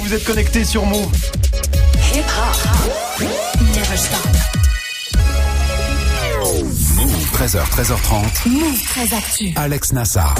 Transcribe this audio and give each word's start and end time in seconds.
Vous 0.00 0.12
êtes 0.12 0.24
connectés 0.24 0.64
sur 0.64 0.84
Move. 0.86 1.43
13h, 7.44 7.58
13h30. 7.68 8.48
Move 8.48 8.82
13 8.88 9.12
Actu. 9.12 9.52
Alex 9.56 9.92
Nassar. 9.92 10.34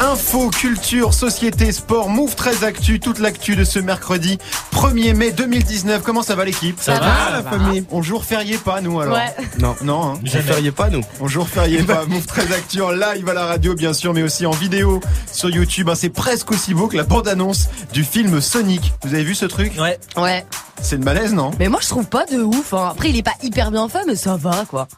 Info, 0.00 0.50
culture, 0.50 1.14
société, 1.14 1.72
sport, 1.72 2.10
Move 2.10 2.34
13 2.34 2.64
Actu, 2.64 3.00
toute 3.00 3.18
l'actu 3.18 3.56
de 3.56 3.64
ce 3.64 3.78
mercredi 3.78 4.36
1er 4.74 5.14
mai 5.14 5.30
2019. 5.32 6.02
Comment 6.02 6.22
ça 6.22 6.34
va 6.34 6.44
l'équipe? 6.44 6.78
Ça, 6.78 7.00
va, 7.00 7.30
la 7.32 7.42
famille 7.42 7.86
On 7.90 8.02
jour 8.02 8.26
férié 8.26 8.58
pas 8.58 8.82
nous 8.82 9.00
alors? 9.00 9.14
Ouais. 9.14 9.34
Non, 9.58 9.74
non. 9.80 10.02
Hein. 10.16 10.20
On 10.22 10.26
fériez 10.42 10.70
pas 10.70 10.90
nous 10.90 11.00
On 11.20 11.28
jour 11.28 11.48
férié 11.48 11.82
pas. 11.82 12.04
Move 12.04 12.26
13 12.26 12.52
Actu 12.52 12.82
en 12.82 12.90
live 12.90 13.26
à 13.26 13.32
la 13.32 13.46
radio 13.46 13.74
bien 13.74 13.94
sûr, 13.94 14.12
mais 14.12 14.22
aussi 14.22 14.44
en 14.44 14.50
vidéo 14.50 15.00
sur 15.32 15.48
YouTube. 15.48 15.88
Hein, 15.88 15.94
C'est 15.94 16.10
presque 16.10 16.50
aussi 16.50 16.74
beau 16.74 16.88
que 16.88 16.96
la 16.98 17.04
bande-annonce 17.04 17.68
du 17.94 18.04
film 18.04 18.38
Sonic. 18.42 18.92
Vous 19.02 19.14
avez 19.14 19.24
vu 19.24 19.34
ce 19.34 19.46
truc? 19.46 19.72
Ouais. 19.80 19.98
Ouais. 20.18 20.44
C'est 20.82 20.98
de 20.98 21.04
malaise, 21.04 21.32
non? 21.32 21.52
Mais 21.58 21.68
moi, 21.68 21.78
je 21.82 21.88
trouve 21.88 22.06
pas 22.06 22.26
de 22.26 22.36
ouf. 22.42 22.74
hein. 22.74 22.88
Après, 22.90 23.08
il 23.10 23.16
est 23.16 23.22
pas 23.22 23.34
hyper 23.42 23.70
bien 23.70 23.88
fait, 23.88 24.04
mais 24.06 24.16
ça 24.16 24.36
va, 24.36 24.64
quoi. 24.68 24.88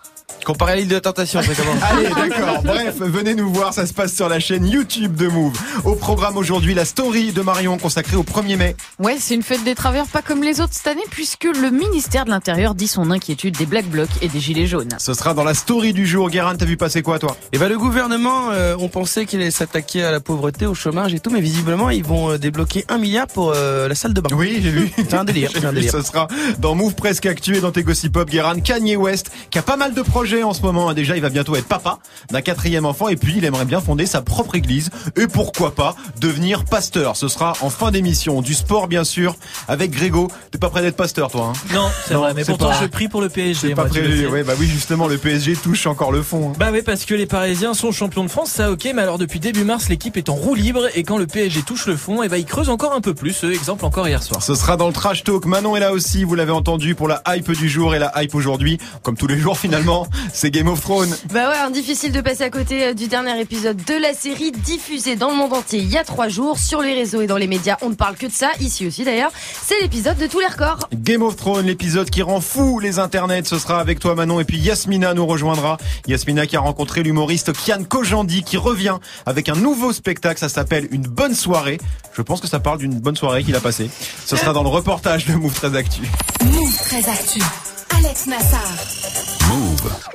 Comparé 0.45 0.73
à 0.73 0.77
l'île 0.77 0.89
de 0.89 0.95
la 0.95 1.01
tentation, 1.01 1.41
c'est 1.43 1.55
comment 1.57 1.73
Allez, 1.83 2.09
d'accord. 2.09 2.63
Bref, 2.65 2.97
venez 2.99 3.35
nous 3.35 3.53
voir, 3.53 3.73
ça 3.73 3.87
se 3.87 3.95
passe 3.95 4.13
sur 4.15 4.29
la 4.29 4.41
chaîne 4.41 4.67
YouTube 4.67 5.15
de 5.15 5.29
Move. 5.29 5.57
Au 5.85 5.95
programme 5.95 6.37
aujourd'hui, 6.37 6.75
la 6.75 6.85
story 6.85 7.33
de 7.33 7.43
Marion 7.43 7.79
consacrée 7.79 8.17
au 8.17 8.25
1er 8.25 8.57
mai. 8.57 8.77
Ouais, 8.99 9.17
c'est 9.21 9.35
une 9.35 9.43
fête 9.43 9.63
des 9.63 9.77
travailleurs 9.77 10.09
pas 10.09 10.21
comme 10.23 10.43
les 10.43 10.61
autres 10.61 10.73
cette 10.73 10.89
année 10.89 11.03
puisque 11.11 11.45
le 11.45 11.71
ministère 11.71 12.25
de 12.25 12.31
l'Intérieur 12.31 12.75
dit 12.75 12.89
son 12.89 13.11
inquiétude 13.13 13.57
des 13.57 13.67
Black 13.67 13.87
Blocs 13.87 14.09
et 14.21 14.29
des 14.29 14.41
Gilets 14.41 14.67
jaunes. 14.67 14.89
Ce 14.99 15.15
sera 15.15 15.33
dans 15.35 15.45
la 15.45 15.55
story 15.55 15.93
du 15.93 16.07
jour. 16.07 16.29
Guérin, 16.29 16.57
t'as 16.57 16.65
vu 16.65 16.77
passer 16.77 17.03
quoi, 17.03 17.19
toi? 17.21 17.37
Et 17.53 17.59
ben 17.59 17.69
le 17.69 17.79
gouvernement, 17.79 18.51
euh, 18.51 18.75
on 18.81 18.89
pensait 18.89 19.27
qu'il 19.27 19.41
allait 19.41 19.51
s'attaquer 19.53 20.03
à 20.03 20.11
la 20.11 20.21
pauvreté, 20.21 20.67
au 20.67 20.75
chômage 20.75 21.15
et 21.15 21.21
tout, 21.21 21.31
mais 21.31 21.41
visiblement 21.41 21.91
ils 21.91 22.05
vont 22.05 22.31
euh, 22.33 22.39
débloquer 22.39 22.85
un 22.89 22.99
milliard 22.99 23.29
pour 23.29 23.53
euh, 23.55 23.87
la 23.87 23.95
salle 23.95 24.13
de 24.13 24.21
bain. 24.21 24.35
Oui, 24.35 24.59
j'ai 24.61 24.71
vu. 24.71 24.91
C'est 24.97 25.15
un 25.15 25.25
délire, 25.25 25.51
c'est 25.55 25.65
un 25.65 25.73
délire. 25.75 25.93
Ce 25.93 26.03
sera 26.03 26.27
dans 26.59 26.75
Move 26.75 26.95
Presque 26.95 27.27
Actué, 27.27 27.61
dans 27.61 27.71
tes 27.71 27.85
Gossip 27.85 28.13
Pop, 28.13 28.29
Guérin, 28.29 28.59
Kanye 28.61 28.97
West, 28.97 29.31
qui 29.51 29.59
a 29.59 29.63
pas 29.63 29.77
mal 29.77 29.95
de 29.95 30.03
projets 30.03 30.32
en 30.43 30.55
ce 30.55 30.63
moment. 30.63 30.89
hein. 30.89 30.95
Déjà, 30.95 31.17
il 31.17 31.23
va 31.23 31.29
bientôt 31.29 31.55
être 31.57 31.67
papa 31.67 31.99
d'un 32.31 32.41
quatrième 32.41 32.87
enfant 32.87 33.09
et 33.09 33.17
puis 33.17 33.35
il 33.37 33.45
aimerait 33.45 33.65
bien 33.65 33.81
fonder 33.81 34.07
sa 34.07 34.23
propre 34.23 34.55
église 34.55 34.91
et 35.17 35.27
pourquoi 35.27 35.75
pas 35.75 35.95
devenir 36.21 36.65
pasteur. 36.65 37.17
Ce 37.17 37.29
sera 37.29 37.53
en 37.61 37.71
fin 37.71 37.91
d'émission. 37.91 38.41
Du 38.41 38.55
sport, 38.55 38.89
bien 38.89 39.05
sûr, 39.05 39.37
avec 39.69 39.91
Grégo. 39.91 40.29
T'es 40.51 40.59
pas 40.59 40.71
prêt 40.71 40.83
d'être 40.83 40.97
pasteur, 40.97 41.31
toi, 41.31 41.53
hein? 41.55 41.75
Non, 41.75 41.89
c'est 42.07 42.15
vrai, 42.15 42.33
mais 42.35 42.45
pourtant 42.45 42.69
pas- 42.71 42.79
je 42.81 42.87
prie 42.87 43.09
pour 43.09 43.21
le 43.21 43.29
PSG. 43.29 43.75
Pas 43.75 43.83
moi, 43.83 43.91
prévu. 43.91 44.21
sais. 44.23 44.27
Ouais, 44.27 44.43
bah 44.45 44.53
oui, 44.59 44.67
justement, 44.67 45.07
le 45.09 45.19
PSG 45.19 45.57
touche 45.57 45.87
encore 45.87 46.13
le 46.13 46.23
fond. 46.23 46.51
hein. 46.51 46.57
Bah 46.59 46.69
oui, 46.73 46.83
parce 46.83 47.05
que 47.05 47.15
les 47.15 47.27
Parisiens 47.27 47.75
sont 47.75 47.91
champions 47.93 48.23
de 48.25 48.29
France, 48.31 48.51
ça 48.51 48.71
ok, 48.71 48.89
mais 48.95 49.03
alors 49.03 49.19
depuis 49.19 49.41
début 49.41 49.65
mars, 49.65 49.89
l'équipe 49.89 50.17
est 50.17 50.29
en 50.29 50.35
roue 50.35 50.55
libre 50.55 50.87
et 50.95 51.03
quand 51.03 51.19
le 51.19 51.27
PSG 51.27 51.63
touche 51.63 51.87
le 51.87 51.97
fond, 51.97 52.23
et 52.23 52.29
bah 52.29 52.39
ils 52.39 52.45
creusent 52.45 52.69
encore 52.71 52.93
un 52.93 53.01
peu 53.01 53.15
plus. 53.15 53.45
Euh, 53.45 53.53
Exemple 53.53 53.85
encore 53.85 54.07
hier 54.09 54.23
soir. 54.23 54.43
Ce 54.43 54.55
sera 54.55 54.77
dans 54.77 54.87
le 54.87 54.93
trash 54.93 55.25
talk. 55.25 55.45
Manon 55.47 55.77
est 55.77 55.81
là 55.81 55.93
aussi, 55.93 56.25
vous 56.25 56.35
l'avez 56.35 56.53
entendu 56.53 56.95
pour 56.95 57.09
la 57.09 57.23
hype 57.29 57.51
du 57.53 57.69
jour 57.69 57.95
et 57.95 57.99
la 57.99 58.13
hype 58.23 58.35
aujourd'hui. 58.35 58.79
Comme 59.03 59.17
tous 59.17 59.27
les 59.27 59.39
jours 59.39 59.59
finalement, 59.59 60.07
c'est 60.33 60.51
Game 60.51 60.69
of 60.69 60.81
Thrones. 60.81 61.15
Bah 61.33 61.49
ouais, 61.49 61.57
hein, 61.57 61.71
difficile 61.71 62.13
de 62.13 62.21
passer 62.21 62.45
à 62.45 62.51
côté 62.51 62.85
euh, 62.85 62.95
du 62.95 63.09
dernier 63.09 63.41
épisode 63.41 63.77
de 63.77 63.95
la 63.95 64.15
série 64.15 64.53
diffusée 64.53 65.17
dans 65.17 65.31
le 65.31 65.37
monde 65.37 65.53
entier 65.53 65.81
il 65.81 65.89
y 65.89 65.99
a 65.99 66.05
trois 66.05 66.29
jours 66.29 66.59
sur 66.59 66.81
les 66.83 66.95
réseaux 66.95 67.21
et 67.21 67.27
dans 67.27 67.37
les 67.37 67.47
médias. 67.47 67.77
On 67.83 67.91
ne 67.91 67.95
parle 67.95 68.17
que 68.17 68.27
de 68.27 68.33
ça, 68.33 68.51
ici 68.61 68.87
aussi 68.87 69.05
d'ailleurs. 69.05 69.31
C'est 69.65 69.81
l'épisode 69.81 70.17
de 70.19 70.27
tous 70.27 70.41
les 70.41 70.47
records. 70.47 70.89
Game 70.95 71.23
of 71.23 71.37
Thrones, 71.37 71.67
l'épisode 71.67 72.11
qui 72.11 72.23
rend 72.23 72.41
fou 72.41 72.79
les 72.79 72.99
internets. 72.99 73.45
Ce 73.45 73.59
sera 73.59 73.81
avec 73.81 73.99
toi 73.99 74.15
Manon 74.15 74.41
et 74.41 74.45
puis 74.45 74.59
Yasmina 74.59 75.15
nous 75.15 75.27
rejoindra. 75.27 75.79
Yasmina 76.07 76.47
qui 76.47 76.57
a 76.57 76.61
rencontré 76.61 77.03
l'humoriste 77.03 77.53
Kian 77.53 77.85
Kojandi 77.85 78.43
qui 78.43 78.57
revient 78.57 78.99
avec 79.27 79.49
un 79.49 79.57
nouveau 79.57 79.93
spectacle. 79.93 80.39
Ça 80.39 80.49
s'appelle 80.49 80.89
Une 80.91 81.03
bonne 81.03 81.35
soirée. 81.35 81.79
Je 82.15 82.23
pense 82.23 82.41
que 82.41 82.47
ça 82.49 82.61
parle 82.61 82.79
d'une 82.79 83.01
bonne 83.01 83.17
soirée 83.17 83.43
qu'il 83.43 83.57
a 83.57 83.61
passée. 83.61 83.91
Ce 84.27 84.37
sera 84.37 84.53
dans 84.53 84.63
le 84.63 84.69
reportage 84.69 85.27
de 85.27 85.35
Move 85.35 85.55
13 85.55 85.77
Actu. 85.77 86.03
Move 86.45 86.77
13 86.77 87.09
Actu. 87.09 87.41
Alex 87.97 88.27
Nassar. 88.27 89.32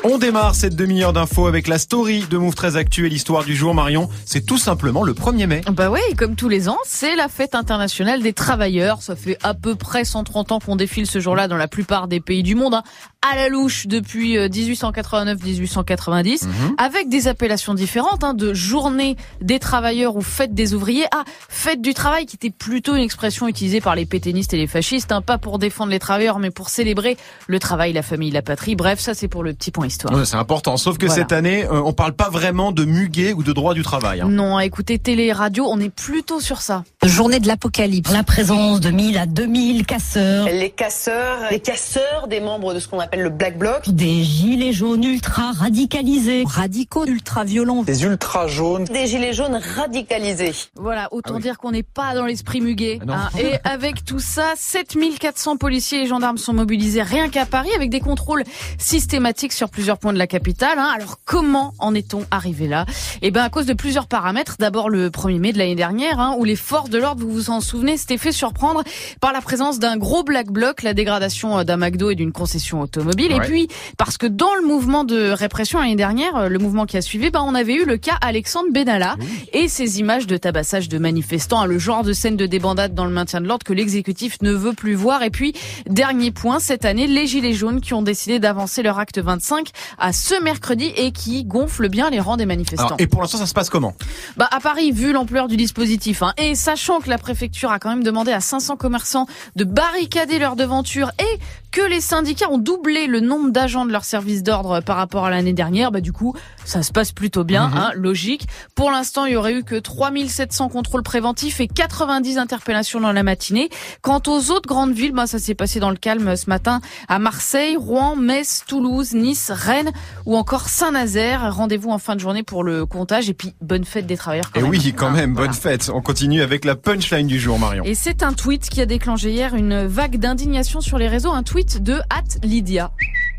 On 0.03 0.17
démarre 0.17 0.55
cette 0.55 0.75
demi-heure 0.75 1.13
d'infos 1.13 1.47
avec 1.47 1.67
la 1.67 1.78
story 1.78 2.25
de 2.29 2.38
Move 2.38 2.55
13 2.55 2.78
Actu 2.78 3.05
et 3.05 3.09
l'histoire 3.09 3.44
du 3.44 3.55
jour 3.55 3.73
Marion. 3.73 4.09
C'est 4.25 4.45
tout 4.45 4.57
simplement 4.57 5.03
le 5.03 5.13
1er 5.13 5.47
mai. 5.47 5.61
Bah 5.72 5.89
ouais, 5.89 6.01
et 6.09 6.16
comme 6.16 6.35
tous 6.35 6.50
les 6.50 6.69
ans, 6.69 6.78
c'est 6.85 7.16
la 7.16 7.28
fête 7.28 7.55
internationale 7.55 8.22
des 8.22 8.33
travailleurs. 8.33 9.01
Ça 9.01 9.16
fait 9.16 9.38
à 9.44 9.53
peu 9.53 9.75
près 9.75 10.05
130 10.05 10.51
ans 10.51 10.59
qu'on 10.59 10.75
défile 10.75 11.07
ce 11.07 11.19
jour-là 11.19 11.47
dans 11.47 11.57
la 11.57 11.67
plupart 11.67 12.07
des 12.07 12.19
pays 12.19 12.44
du 12.44 12.55
monde, 12.55 12.75
hein, 12.75 12.83
à 13.22 13.35
la 13.35 13.50
louche 13.50 13.88
depuis 13.88 14.38
euh, 14.38 14.47
1889-1890, 14.47 16.47
avec 16.78 17.09
des 17.09 17.28
appellations 17.28 17.73
différentes, 17.73 18.23
hein, 18.23 18.33
de 18.33 18.53
journée 18.53 19.16
des 19.41 19.59
travailleurs 19.59 20.16
ou 20.16 20.22
fête 20.22 20.53
des 20.53 20.73
ouvriers 20.73 21.05
à 21.05 21.23
fête 21.50 21.81
du 21.81 21.94
travail, 21.94 22.25
qui 22.25 22.35
était 22.35 22.50
plutôt 22.50 22.95
une 22.95 23.01
expression 23.01 23.47
utilisée 23.47 23.81
par 23.81 23.95
les 23.95 24.05
pétainistes 24.05 24.53
et 24.53 24.57
les 24.57 24.67
fascistes, 24.67 25.11
hein, 25.11 25.22
pas 25.22 25.38
pour 25.38 25.59
défendre 25.59 25.91
les 25.91 26.00
travailleurs, 26.00 26.39
mais 26.39 26.51
pour 26.51 26.69
célébrer 26.69 27.17
le 27.47 27.59
travail, 27.59 27.94
la 27.94 28.03
famille, 28.03 28.31
la 28.31 28.41
patrie. 28.41 28.75
Bref, 28.75 29.00
ça 29.00 29.13
c'est 29.13 29.28
pour 29.28 29.44
le 29.44 29.53
petit 29.53 29.72
point 29.72 29.88
histoire. 29.88 30.13
Ouais, 30.13 30.25
c'est 30.25 30.35
important. 30.38 30.78
Sauf 30.78 30.97
que 30.97 31.05
Voilà. 31.07 31.22
cette 31.23 31.31
année, 31.31 31.66
euh, 31.66 31.81
on 31.84 31.94
parle 31.94 32.13
pas 32.13 32.29
vraiment 32.29 32.72
de 32.72 32.85
muguet 32.85 33.34
ou 33.34 33.44
de 33.44 33.53
droit 33.53 33.73
du 33.73 33.81
travail. 33.84 34.22
hein. 34.22 34.28
Non, 34.29 34.59
écoutez, 34.59 34.99
télé 34.99 35.25
et 35.25 35.34
radio, 35.34 35.66
on 35.69 35.79
est 35.79 35.89
plutôt 35.89 36.39
sur 36.39 36.61
ça. 36.61 36.84
Journée 37.07 37.40
de 37.40 37.47
l'apocalypse. 37.47 38.12
La 38.12 38.23
présence 38.23 38.81
de 38.81 38.90
1000 38.90 39.18
à 39.18 39.25
2000 39.25 39.85
casseurs. 39.85 40.45
Les 40.47 40.69
casseurs, 40.69 41.38
les 41.50 41.62
casseurs 41.62 42.28
des 42.28 42.41
membres 42.41 42.73
de 42.73 42.79
ce 42.81 42.88
qu'on 42.90 43.00
appelle 43.00 43.22
le 43.22 43.29
Black 43.29 43.57
Bloc, 43.57 43.90
Des 43.90 44.23
gilets 44.25 44.73
jaunes 44.73 45.06
ultra 45.06 45.53
radicalisés. 45.53 46.44
Radicaux 46.46 47.06
ultra 47.06 47.46
violents. 47.46 47.84
Des 47.84 48.03
ultra 48.03 48.47
jaunes. 48.47 48.84
des 48.84 49.07
gilets 49.07 49.31
jaunes 49.31 49.57
radicalisés. 49.78 50.51
Voilà, 50.75 51.07
autant 51.12 51.31
Ah 51.35 51.38
oui. 51.38 51.44
dire 51.44 51.57
qu'on 51.59 51.72
n'est 51.72 51.81
pas 51.81 52.13
dans 52.13 52.25
l'esprit 52.25 52.59
muguet. 52.59 53.00
Ah 53.07 53.29
hein. 53.34 53.40
Et 53.40 53.53
avec 53.63 54.03
tout 54.03 54.19
ça, 54.19 54.53
7400 54.57 55.56
policiers 55.56 56.03
et 56.03 56.07
gendarmes 56.07 56.38
sont 56.38 56.53
mobilisés 56.53 57.03
rien 57.03 57.29
qu'à 57.29 57.46
Paris 57.46 57.69
avec 57.73 57.90
des 57.90 58.01
contrôles 58.01 58.44
systématiques 58.78 59.53
sur 59.53 59.69
plusieurs 59.69 59.97
points 59.97 60.13
de 60.13 60.19
la 60.19 60.28
capitale. 60.28 60.78
hein. 60.78 60.91
Alors 60.94 61.19
comment 61.23 61.73
en 61.79 61.96
est-on 61.96 62.25
arrivé 62.31 62.67
là? 62.67 62.85
Eh 63.22 63.31
ben 63.31 63.44
à 63.44 63.50
cause 63.50 63.66
de 63.66 63.73
plusieurs 63.73 64.07
paramètres. 64.07 64.56
D'abord 64.59 64.90
le 64.90 65.09
1er 65.09 65.40
mai 65.40 65.53
de 65.53 65.57
l'année 65.57 65.75
dernière, 65.75 66.19
hein, 66.19 66.35
où 66.38 66.44
les 66.44 66.56
forces 66.57 66.90
de 66.90 66.97
l'ordre, 66.97 67.24
vous 67.24 67.31
vous 67.31 67.50
en 67.50 67.62
souvenez, 67.62 67.97
s'étaient 67.97 68.18
fait 68.18 68.31
surprendre 68.31 68.84
par 69.22 69.34
la 69.34 69.41
présence 69.41 69.80
d'un 69.80 69.97
gros 69.97 70.24
black 70.24 70.52
bloc, 70.52 70.84
la 70.84 70.94
dégradation 70.94 71.59
euh, 71.59 71.63
d'un 71.63 71.78
McDo 71.78 72.09
et 72.09 72.16
d'une 72.16 72.31
concession 72.31 72.81
automobile. 72.81 73.31
Et 73.31 73.40
puis 73.40 73.68
parce 73.97 74.18
que 74.18 74.28
dans 74.28 74.53
le 74.59 74.68
mouvement 74.68 75.03
de 75.03 75.31
répression 75.31 75.80
l'année 75.80 75.96
dernière, 75.96 76.35
euh, 76.35 76.50
le 76.50 76.59
mouvement 76.59 76.85
qui 76.85 76.97
a 76.97 77.02
suivi, 77.02 77.30
ben, 77.30 77.41
on 77.46 77.56
avait 77.56 77.75
eu 77.75 77.85
le 77.85 77.97
cas 77.97 78.18
Alexandre 78.22 78.72
Benalla 78.72 79.16
et 79.53 79.68
ces 79.68 80.00
images 80.00 80.28
de 80.28 80.38
tabassage 80.38 80.90
de 80.90 80.97
manifestants, 80.97 81.62
hein, 81.62 81.66
le 81.66 81.80
genre 81.80 82.03
de 82.03 82.13
scène 82.13 82.38
de 82.38 82.46
débandade 82.46 82.94
dans 82.94 83.06
le 83.06 83.12
maintien 83.12 83.41
de 83.41 83.47
l'ordre 83.47 83.64
que 83.64 83.74
l'exécutif 83.74 84.38
ne 84.41 84.52
veut 84.52 84.74
plus 84.74 84.96
voir. 84.96 85.24
Et 85.24 85.29
puis, 85.29 85.53
dernier 85.88 86.31
point, 86.31 86.59
cette 86.59 86.85
année, 86.85 87.08
les 87.08 87.28
Gilets 87.28 87.53
jaunes 87.53 87.81
qui 87.81 87.94
ont 87.94 88.02
décidé 88.02 88.40
d'avancer 88.40 88.84
leur 88.84 89.00
acte 89.00 89.19
25 89.19 89.69
à 89.97 90.14
ce 90.14 90.41
mercredi 90.41 90.91
et 90.96 91.12
qui 91.12 91.46
gonflent 91.46 91.90
bien 91.90 92.09
les 92.09 92.19
rangs 92.19 92.38
des 92.38 92.46
manifestants. 92.46 92.88
Alors, 92.88 92.97
et 93.00 93.08
pour 93.08 93.22
l'instant, 93.22 93.38
ça 93.38 93.46
se 93.46 93.53
passe 93.53 93.69
comment? 93.69 93.96
Bah 94.35 94.47
à 94.52 94.59
Paris, 94.59 94.91
vu 94.91 95.12
l'ampleur 95.12 95.47
du 95.47 95.58
dispositif, 95.58 96.24
hein, 96.24 96.34
et 96.38 96.56
sachant 96.77 96.99
que 96.99 97.09
la 97.09 97.17
préfecture 97.17 97.71
a 97.71 97.79
quand 97.79 97.89
même 97.89 98.03
demandé 98.03 98.31
à 98.31 98.39
500 98.39 98.75
commerçants 98.77 99.25
de 99.55 99.63
barricader 99.63 100.38
leur 100.38 100.55
devanture 100.55 101.11
et 101.17 101.39
que 101.71 101.81
les 101.81 102.01
syndicats 102.01 102.51
ont 102.51 102.59
doublé 102.59 103.07
le 103.07 103.19
nombre 103.19 103.49
d'agents 103.49 103.83
de 103.83 103.91
leur 103.91 104.05
service 104.05 104.43
d'ordre 104.43 104.81
par 104.81 104.95
rapport 104.95 105.25
à 105.25 105.31
l'année 105.31 105.53
dernière, 105.53 105.91
bah 105.91 106.01
du 106.01 106.13
coup, 106.13 106.35
ça 106.67 106.83
se 106.83 106.91
passe 106.91 107.11
plutôt 107.13 107.44
bien, 107.44 107.63
hein, 107.73 107.91
logique. 107.95 108.47
Pour 108.75 108.91
l'instant, 108.91 109.25
il 109.25 109.33
y 109.33 109.35
aurait 109.35 109.53
eu 109.53 109.63
que 109.63 109.75
3700 109.75 110.69
contrôles 110.69 111.01
préventifs 111.03 111.59
et 111.61 111.67
90 111.67 112.38
interpellations 112.38 113.00
dans 113.00 113.13
la 113.13 113.23
matinée. 113.23 113.69
Quant 114.01 114.22
aux 114.28 114.51
autres 114.51 114.67
grandes 114.67 114.94
villes, 114.94 115.13
bah 115.13 115.28
ça 115.28 115.39
s'est 115.39 115.55
passé 115.55 115.79
dans 115.79 115.89
le 115.89 115.95
calme 115.95 116.35
ce 116.35 116.50
matin 116.50 116.81
à 117.07 117.19
Marseille, 117.19 117.78
Rouen, 117.78 118.16
Metz, 118.16 118.63
Toulouse, 118.67 119.13
Nice, 119.13 119.50
Rennes 119.50 119.91
ou 120.25 120.35
encore 120.35 120.67
Saint-Nazaire. 120.67 121.55
Rendez-vous 121.55 121.90
en 121.90 121.99
fin 121.99 122.16
de 122.16 122.19
journée 122.19 122.43
pour 122.43 122.64
le 122.64 122.85
comptage 122.85 123.29
et 123.29 123.34
puis 123.34 123.53
bonne 123.61 123.85
fête 123.85 124.05
des 124.05 124.17
travailleurs. 124.17 124.52
Quand 124.52 124.59
Et 124.59 124.64
même. 124.64 124.72
oui, 124.72 124.93
quand 124.96 125.11
même, 125.11 125.34
voilà. 125.34 125.47
bonne 125.47 125.55
fête. 125.58 125.90
On 125.93 126.02
continue 126.02 126.41
avec 126.41 126.66
la 126.66 126.75
punchline 126.75 127.28
du 127.28 127.40
jour, 127.40 127.58
Marion. 127.59 127.84
Et 127.85 127.96
c'est 127.96 128.23
un 128.23 128.34
tweet 128.34 128.69
qui 128.69 128.81
a 128.81 128.85
déclenché 128.85 129.31
hier 129.31 129.55
une 129.55 129.85
vague 129.87 130.17
d'indignation 130.17 130.81
sur 130.81 130.97
les 130.97 131.08
réseaux, 131.08 131.31
un 131.31 131.43
tweet 131.43 131.81
de 131.81 131.99
Lydia. 132.43 132.91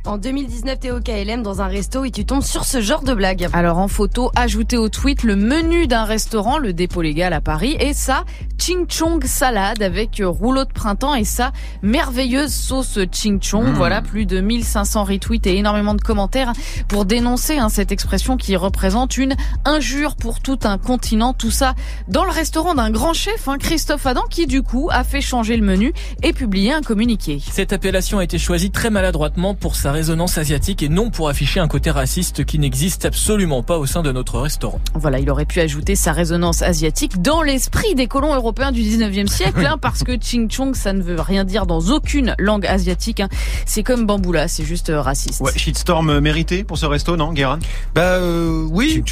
En 0.04 0.16
2019, 0.16 0.80
t'es 0.80 0.90
au 0.90 1.00
KLM 1.00 1.42
dans 1.42 1.60
un 1.60 1.66
resto 1.66 2.04
et 2.04 2.10
tu 2.10 2.24
tombes 2.24 2.42
sur 2.42 2.64
ce 2.64 2.80
genre 2.80 3.02
de 3.02 3.12
blague. 3.12 3.48
Alors 3.52 3.78
en 3.78 3.88
photo, 3.88 4.30
ajouté 4.36 4.76
au 4.76 4.88
tweet 4.88 5.22
le 5.22 5.36
menu 5.36 5.86
d'un 5.86 6.04
restaurant, 6.04 6.58
le 6.58 6.72
dépôt 6.72 7.02
légal 7.02 7.32
à 7.32 7.40
Paris, 7.40 7.76
et 7.78 7.92
sa 7.92 8.24
ching 8.58 8.86
chong 8.88 9.22
salade 9.24 9.82
avec 9.82 10.20
euh, 10.20 10.28
rouleau 10.28 10.64
de 10.64 10.72
printemps 10.72 11.14
et 11.14 11.24
sa 11.24 11.52
merveilleuse 11.82 12.52
sauce 12.52 12.98
ching 13.12 13.42
chong. 13.42 13.66
Mmh. 13.66 13.74
Voilà, 13.74 14.00
plus 14.00 14.24
de 14.24 14.40
1500 14.40 15.04
retweets 15.04 15.46
et 15.46 15.56
énormément 15.56 15.94
de 15.94 16.00
commentaires 16.00 16.52
pour 16.88 17.04
dénoncer 17.04 17.58
hein, 17.58 17.68
cette 17.68 17.92
expression 17.92 18.36
qui 18.36 18.56
représente 18.56 19.18
une 19.18 19.34
injure 19.64 20.16
pour 20.16 20.40
tout 20.40 20.60
un 20.64 20.78
continent. 20.78 21.34
Tout 21.34 21.50
ça 21.50 21.74
dans 22.08 22.24
le 22.24 22.30
restaurant 22.30 22.74
d'un 22.74 22.90
grand 22.90 23.12
chef, 23.12 23.48
hein, 23.48 23.58
Christophe 23.58 24.06
Adam, 24.06 24.22
qui 24.30 24.46
du 24.46 24.62
coup 24.62 24.88
a 24.90 25.04
fait 25.04 25.20
changer 25.20 25.56
le 25.56 25.64
menu 25.64 25.92
et 26.22 26.32
publié 26.32 26.72
un 26.72 26.82
communiqué. 26.82 27.42
Cette 27.50 27.72
appellation 27.72 28.18
a 28.18 28.24
été 28.24 28.38
choisie 28.38 28.70
très 28.70 28.90
maladroitement 28.90 29.54
pour 29.54 29.76
sa 29.76 29.87
sa 29.88 29.92
résonance 29.92 30.36
asiatique 30.36 30.82
et 30.82 30.90
non 30.90 31.08
pour 31.08 31.30
afficher 31.30 31.60
un 31.60 31.66
côté 31.66 31.90
raciste 31.90 32.44
qui 32.44 32.58
n'existe 32.58 33.06
absolument 33.06 33.62
pas 33.62 33.78
au 33.78 33.86
sein 33.86 34.02
de 34.02 34.12
notre 34.12 34.38
restaurant. 34.38 34.82
Voilà, 34.92 35.18
il 35.18 35.30
aurait 35.30 35.46
pu 35.46 35.60
ajouter 35.60 35.96
sa 35.96 36.12
résonance 36.12 36.60
asiatique 36.60 37.22
dans 37.22 37.40
l'esprit 37.40 37.94
des 37.94 38.06
colons 38.06 38.34
européens 38.34 38.70
du 38.70 38.82
19e 38.82 39.28
siècle, 39.28 39.64
hein, 39.64 39.78
parce 39.80 40.04
que 40.04 40.12
Ching 40.20 40.50
Chong, 40.50 40.74
ça 40.74 40.92
ne 40.92 41.00
veut 41.02 41.18
rien 41.18 41.44
dire 41.44 41.64
dans 41.64 41.80
aucune 41.88 42.34
langue 42.38 42.66
asiatique. 42.66 43.20
hein. 43.20 43.30
C'est 43.64 43.82
comme 43.82 44.04
Bamboula, 44.04 44.46
c'est 44.46 44.62
juste 44.64 44.90
euh, 44.90 45.00
raciste. 45.00 45.40
Ouais, 45.40 45.52
shitstorm 45.56 46.10
euh, 46.10 46.20
mérité 46.20 46.64
pour 46.64 46.76
ce 46.76 46.84
resto, 46.84 47.16
non, 47.16 47.32
Guérin? 47.32 47.58
Bah 47.94 48.02
euh, 48.02 48.66
oui, 48.70 49.02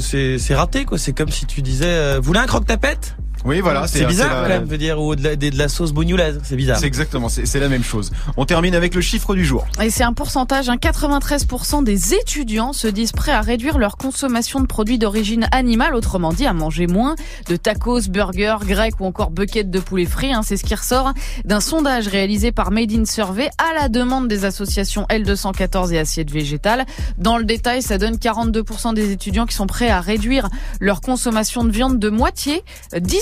c'est- 0.00 0.54
raté 0.56 0.86
quoi. 0.86 0.98
C'est 0.98 1.12
comme 1.12 1.30
si 1.30 1.46
tu 1.46 1.62
disais, 1.62 1.86
euh, 1.86 2.16
vous 2.16 2.24
voulez 2.24 2.40
un 2.40 2.46
croque-tapette? 2.46 3.14
Oui, 3.44 3.60
voilà. 3.60 3.86
C'est 3.86 4.04
bizarre 4.04 4.42
la- 4.42 4.48
quand 4.48 4.48
même 4.60 4.66
de 4.68 4.76
dire 4.76 5.00
ou 5.00 5.16
de 5.16 5.24
la, 5.24 5.36
de 5.36 5.56
la 5.56 5.68
sauce 5.68 5.92
bougnoulaise. 5.92 6.40
C'est 6.42 6.56
bizarre. 6.56 6.78
C'est 6.78 6.86
exactement, 6.86 7.28
c'est 7.28 7.58
la 7.60 7.68
même 7.68 7.82
chose. 7.84 8.10
On 8.36 8.44
termine 8.44 8.74
avec 8.74 8.94
le 8.94 9.00
chiffre 9.00 9.34
du 9.34 9.44
jour. 9.44 9.66
Et 9.82 9.90
c'est 9.90 10.04
un 10.04 10.12
pourcentage, 10.12 10.68
hein, 10.68 10.76
93% 10.76 11.82
des 11.84 12.14
étudiants 12.14 12.72
se 12.72 12.86
disent 12.86 13.12
prêts 13.12 13.32
à 13.32 13.40
réduire 13.40 13.78
leur 13.78 13.96
consommation 13.96 14.60
de 14.60 14.66
produits 14.66 14.98
d'origine 14.98 15.48
animale, 15.52 15.94
autrement 15.94 16.32
dit 16.32 16.46
à 16.46 16.52
manger 16.52 16.86
moins 16.86 17.14
de 17.48 17.56
tacos, 17.56 18.08
burgers, 18.08 18.58
grecs 18.66 19.00
ou 19.00 19.06
encore 19.06 19.30
buckets 19.30 19.70
de 19.70 19.80
poulet 19.80 20.06
frit. 20.06 20.32
hein. 20.32 20.42
c'est 20.42 20.56
ce 20.56 20.64
qui 20.64 20.74
ressort 20.74 21.12
d'un 21.44 21.60
sondage 21.60 22.08
réalisé 22.08 22.52
par 22.52 22.70
Made 22.70 22.92
in 22.92 23.04
Survey 23.04 23.50
à 23.58 23.74
la 23.80 23.88
demande 23.88 24.28
des 24.28 24.44
associations 24.44 25.06
L214 25.10 25.92
et 25.92 25.98
Assiette 25.98 26.30
Végétale. 26.30 26.84
Dans 27.18 27.38
le 27.38 27.44
détail, 27.44 27.82
ça 27.82 27.98
donne 27.98 28.16
42% 28.16 28.94
des 28.94 29.12
étudiants 29.12 29.46
qui 29.46 29.54
sont 29.54 29.66
prêts 29.66 29.88
à 29.90 30.00
réduire 30.00 30.48
leur 30.80 31.00
consommation 31.00 31.64
de 31.64 31.70
viande 31.70 31.98
de 31.98 32.08
moitié, 32.10 32.62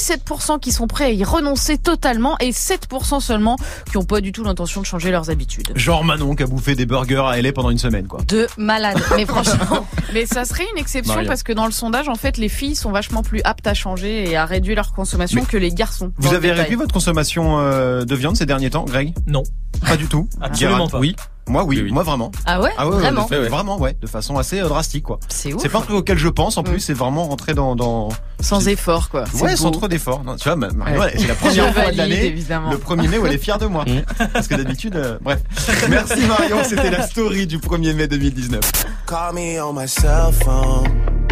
17% 0.08 0.58
qui 0.60 0.72
sont 0.72 0.86
prêts 0.86 1.04
à 1.04 1.10
y 1.10 1.24
renoncer 1.24 1.78
totalement 1.78 2.36
et 2.38 2.50
7% 2.50 3.20
seulement 3.20 3.56
qui 3.90 3.96
n'ont 3.98 4.04
pas 4.04 4.20
du 4.20 4.32
tout 4.32 4.44
l'intention 4.44 4.80
de 4.80 4.86
changer 4.86 5.10
leurs 5.10 5.30
habitudes. 5.30 5.70
Genre 5.74 6.04
Manon 6.04 6.34
qui 6.34 6.42
a 6.42 6.46
bouffé 6.46 6.74
des 6.74 6.86
burgers 6.86 7.24
à 7.28 7.40
LA 7.40 7.52
pendant 7.52 7.70
une 7.70 7.78
semaine, 7.78 8.06
quoi. 8.06 8.20
De 8.28 8.46
malade. 8.56 8.98
Mais 9.16 9.26
franchement, 9.26 9.86
Mais 10.14 10.24
ça 10.26 10.44
serait 10.44 10.64
une 10.72 10.78
exception 10.78 11.14
Maria. 11.14 11.28
parce 11.28 11.42
que 11.42 11.52
dans 11.52 11.66
le 11.66 11.72
sondage, 11.72 12.08
en 12.08 12.14
fait, 12.14 12.36
les 12.38 12.48
filles 12.48 12.76
sont 12.76 12.90
vachement 12.90 13.22
plus 13.22 13.40
aptes 13.44 13.66
à 13.66 13.74
changer 13.74 14.30
et 14.30 14.36
à 14.36 14.46
réduire 14.46 14.76
leur 14.76 14.92
consommation 14.92 15.40
Mais 15.40 15.46
que 15.46 15.56
les 15.56 15.70
garçons. 15.70 16.12
Vous 16.16 16.32
avez 16.34 16.48
détail. 16.48 16.62
réduit 16.62 16.76
votre 16.76 16.94
consommation 16.94 17.58
euh, 17.60 18.04
de 18.04 18.14
viande 18.14 18.36
ces 18.36 18.46
derniers 18.46 18.70
temps, 18.70 18.84
Greg? 18.84 19.12
Non. 19.26 19.42
Pas 19.86 19.96
du 19.96 20.06
tout. 20.06 20.28
Absolument 20.40 20.88
pas. 20.88 20.98
Oui. 20.98 21.14
Moi, 21.48 21.64
oui. 21.64 21.88
Moi, 21.90 22.02
vraiment. 22.02 22.30
ah 22.46 22.60
ouais, 22.60 22.70
Ah 22.76 22.86
ouais, 22.88 22.94
ouais, 22.94 23.00
vraiment. 23.02 23.24
de 23.24 23.28
fait, 23.28 23.48
vraiment, 23.48 23.78
ouais, 23.78 23.96
de 24.00 24.06
façon 24.06 24.36
assez 24.38 24.60
euh, 24.60 24.68
drastique, 24.68 25.04
quoi. 25.04 25.18
C'est 25.28 25.52
ouf. 25.52 25.62
C'est 25.62 25.68
pas 25.68 25.78
un 25.78 25.82
truc 25.82 25.96
auquel 25.96 26.18
je 26.18 26.28
pense. 26.28 26.56
En 26.58 26.62
plus, 26.62 26.76
Mm. 26.76 26.80
c'est 26.80 26.92
vraiment 26.94 27.24
rentrer 27.24 27.54
dans, 27.54 27.74
dans. 27.76 28.08
Sans 28.40 28.68
effort, 28.68 29.08
quoi. 29.10 29.24
Ouais, 29.40 29.56
sans 29.56 29.70
trop 29.70 29.88
d'efforts. 29.88 30.22
Non, 30.24 30.36
Tu 30.36 30.44
vois, 30.48 30.56
ma- 30.56 30.70
Marion, 30.70 31.00
Ouais. 31.00 31.12
c'est 31.16 31.26
la 31.26 31.34
première 31.34 31.72
fois 31.74 31.90
de 31.92 31.96
l'année. 31.96 32.24
évidemment. 32.26 32.70
Le 32.70 32.76
1er 32.78 33.08
mai 33.08 33.18
où 33.18 33.26
elle 33.26 33.34
est 33.34 33.38
fière 33.38 33.58
de 33.58 33.66
moi. 33.66 33.84
Mm. 33.88 34.26
Parce 34.32 34.48
que 34.48 34.54
d'habitude, 34.54 34.96
euh, 34.96 35.18
bref. 35.22 35.40
Merci 35.88 36.20
Marion, 36.26 36.58
c'était 36.64 36.90
la 36.90 37.06
story 37.06 37.46
du 37.46 37.58
1er 37.58 37.94
mai 37.94 38.06
2019. 38.08 38.60
Call 39.06 39.34
me 39.34 39.60
on 39.62 39.72
my 39.72 39.88
cell 39.88 40.32
phone. 40.44 41.27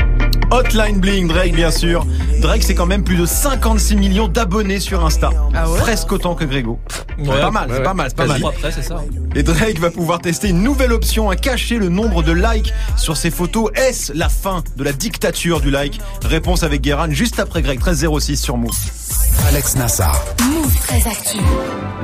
Hotline 0.51 1.01
Bling, 1.01 1.27
Drake 1.29 1.55
bien 1.55 1.71
sûr. 1.71 2.07
Drake 2.41 2.63
c'est 2.63 2.75
quand 2.75 2.87
même 2.87 3.03
plus 3.03 3.17
de 3.17 3.27
56 3.27 3.97
millions 3.97 4.29
d'abonnés 4.29 4.79
sur 4.81 5.05
Insta. 5.05 5.31
Ah 5.55 5.69
ouais 5.71 5.79
Presque 5.81 6.13
autant 6.13 6.35
que 6.35 6.45
Grégo. 6.45 6.79
C'est 7.19 7.29
Ouais. 7.31 7.41
pas 7.41 7.51
mal, 7.51 7.69
c'est 7.73 7.83
pas 7.83 7.95
mal, 7.95 8.07
c'est 8.11 8.17
pas 8.17 8.27
mal. 8.27 8.39
Trois 8.41 8.51
après, 8.53 8.71
c'est 8.73 8.83
ça. 8.83 9.03
Et 9.35 9.43
Drake 9.43 9.79
va 9.81 9.91
pouvoir 9.91 10.21
tester 10.21 10.49
une 10.49 10.63
nouvelle 10.63 10.93
option 10.93 11.31
à 11.31 11.37
cacher 11.37 11.79
le 11.79 11.89
nombre 11.89 12.23
de 12.23 12.33
likes 12.33 12.73
sur 12.97 13.17
ses 13.17 13.31
photos. 13.31 13.71
Est-ce 13.75 14.13
la 14.13 14.29
fin 14.29 14.63
de 14.77 14.85
la 14.85 14.93
dictature 14.93 15.61
du 15.61 15.71
like? 15.71 16.01
Réponse 16.25 16.63
avec 16.63 16.81
Guérin 16.83 17.11
juste 17.11 17.41
après 17.41 17.63
Greg 17.63 17.79
1306 17.79 18.37
sur 18.37 18.57
Move. 18.57 18.71
Alex 19.47 19.77
Nassar. 19.77 20.25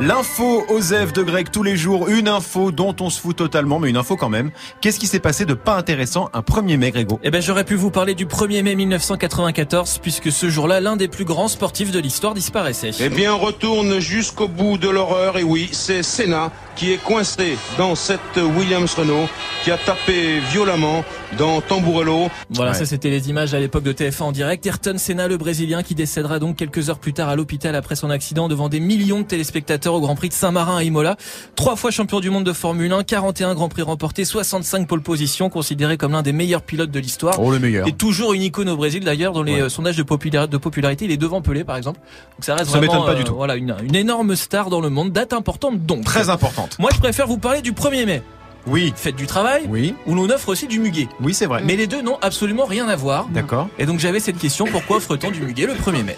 L'info 0.00 0.64
Osef 0.68 1.12
de 1.12 1.24
Greg 1.24 1.50
tous 1.50 1.64
les 1.64 1.76
jours, 1.76 2.08
une 2.08 2.28
info 2.28 2.70
dont 2.70 2.94
on 3.00 3.10
se 3.10 3.20
fout 3.20 3.34
totalement, 3.34 3.80
mais 3.80 3.90
une 3.90 3.96
info 3.96 4.16
quand 4.16 4.28
même. 4.28 4.52
Qu'est-ce 4.80 5.00
qui 5.00 5.08
s'est 5.08 5.18
passé 5.18 5.44
de 5.44 5.54
pas 5.54 5.76
intéressant 5.76 6.30
un 6.34 6.40
1er 6.40 6.76
mai, 6.76 6.92
Grégo? 6.92 7.18
Eh 7.24 7.32
ben, 7.32 7.42
j'aurais 7.42 7.64
pu 7.64 7.74
vous 7.74 7.90
parler 7.90 8.14
du 8.14 8.26
1er 8.26 8.62
mai 8.62 8.76
1994, 8.76 9.98
puisque 9.98 10.30
ce 10.30 10.48
jour-là, 10.50 10.80
l'un 10.80 10.94
des 10.94 11.08
plus 11.08 11.24
grands 11.24 11.48
sportifs 11.48 11.90
de 11.90 11.98
l'histoire 11.98 12.34
disparaissait. 12.34 12.90
Eh 13.00 13.08
bien, 13.08 13.34
on 13.34 13.38
retourne 13.38 13.98
jusqu'au 13.98 14.46
bout 14.46 14.78
de 14.78 14.88
l'horreur. 14.88 15.36
Et 15.36 15.42
oui, 15.42 15.68
c'est 15.72 16.04
Senna 16.04 16.52
qui 16.76 16.92
est 16.92 16.96
coincé 17.02 17.56
dans 17.78 17.94
cette 17.94 18.20
Williams 18.56 18.94
Renault, 18.94 19.28
qui 19.64 19.70
a 19.70 19.78
tapé 19.78 20.40
violemment 20.50 21.04
dans 21.38 21.60
Tamburello. 21.60 22.28
Voilà, 22.50 22.72
Ouais. 22.72 22.76
ça 22.78 22.86
c'était 22.86 23.10
les 23.10 23.28
images 23.30 23.54
à 23.54 23.60
l'époque 23.60 23.82
de 23.84 23.92
TF1 23.92 24.22
en 24.24 24.32
direct. 24.32 24.64
Ayrton 24.66 24.94
Senna, 24.98 25.28
le 25.28 25.36
Brésilien, 25.36 25.82
qui 25.82 25.94
décédera 25.94 26.38
donc 26.38 26.56
quelques 26.56 26.90
heures 26.90 26.98
plus 26.98 27.12
tard 27.12 27.28
à 27.28 27.36
l'hôpital 27.36 27.74
après 27.74 27.94
son 27.96 28.10
accident 28.10 28.48
devant 28.48 28.68
des 28.68 28.80
millions 28.80 29.20
de 29.20 29.24
téléspectateurs 29.26 29.94
au 29.94 30.00
Grand 30.00 30.14
Prix 30.14 30.28
de 30.30 30.34
Saint-Marin 30.34 30.76
à 30.78 30.82
Imola. 30.82 31.16
Trois 31.56 31.76
fois 31.76 31.90
champion 31.90 32.20
du 32.20 32.30
monde 32.30 32.44
de 32.44 32.52
Formule 32.52 32.92
1, 32.92 33.02
41 33.04 33.54
Grands 33.54 33.68
Prix 33.68 33.82
remportés, 33.82 34.24
65 34.24 34.86
pole 34.86 35.02
positions, 35.02 35.48
considéré 35.50 35.96
comme 35.96 36.12
l'un 36.12 36.22
des 36.22 36.32
meilleurs 36.32 36.62
pilotes 36.62 36.90
de 36.90 36.98
l'histoire. 37.00 37.34
Oh 37.38 37.50
le 37.50 37.58
meilleur. 37.58 37.86
Et 37.86 37.92
toujours 37.92 38.32
une 38.32 38.42
icône 38.42 38.68
au 38.68 38.76
Brésil 38.76 39.04
d'ailleurs 39.04 39.32
dans 39.32 39.42
les 39.42 39.54
Ouais. 39.54 39.62
euh, 39.62 39.68
sondages 39.68 39.96
de 39.96 40.02
popularité, 40.02 40.50
de 40.50 40.56
popularité, 40.58 41.04
il 41.04 41.10
est 41.10 41.16
devant 41.16 41.40
Pelé 41.42 41.64
par 41.64 41.76
exemple. 41.76 41.98
Donc 42.00 42.44
ça 42.44 42.54
reste 42.54 42.70
Ça 42.70 42.78
vraiment 42.78 42.92
m'étonne 42.94 43.06
pas 43.06 43.14
du 43.14 43.22
euh, 43.22 43.24
tout. 43.24 43.34
voilà 43.34 43.56
une, 43.56 43.74
une 43.84 43.94
énorme 43.96 44.34
star 44.36 44.70
dans 44.70 44.80
le 44.80 44.90
monde, 44.90 45.12
date 45.12 45.32
importante 45.32 45.84
donc. 45.84 46.04
Très 46.04 46.28
importante. 46.30 46.61
Moi 46.78 46.90
je 46.94 46.98
préfère 47.00 47.26
vous 47.26 47.38
parler 47.38 47.62
du 47.62 47.72
1er 47.72 48.06
mai, 48.06 48.22
Oui. 48.66 48.92
fête 48.96 49.16
du 49.16 49.26
travail, 49.26 49.64
Oui. 49.68 49.94
où 50.06 50.14
l'on 50.14 50.28
offre 50.30 50.48
aussi 50.48 50.66
du 50.68 50.78
muguet. 50.78 51.08
Oui, 51.20 51.34
c'est 51.34 51.46
vrai. 51.46 51.62
Mais 51.64 51.76
les 51.76 51.86
deux 51.86 52.02
n'ont 52.02 52.18
absolument 52.22 52.64
rien 52.64 52.88
à 52.88 52.96
voir. 52.96 53.26
D'accord. 53.30 53.68
Et 53.78 53.86
donc 53.86 53.98
j'avais 53.98 54.20
cette 54.20 54.38
question, 54.38 54.66
pourquoi 54.70 54.96
offre-t-on 54.98 55.30
du 55.30 55.40
muguet 55.40 55.66
le 55.66 55.74
1er 55.74 56.02
mai? 56.04 56.16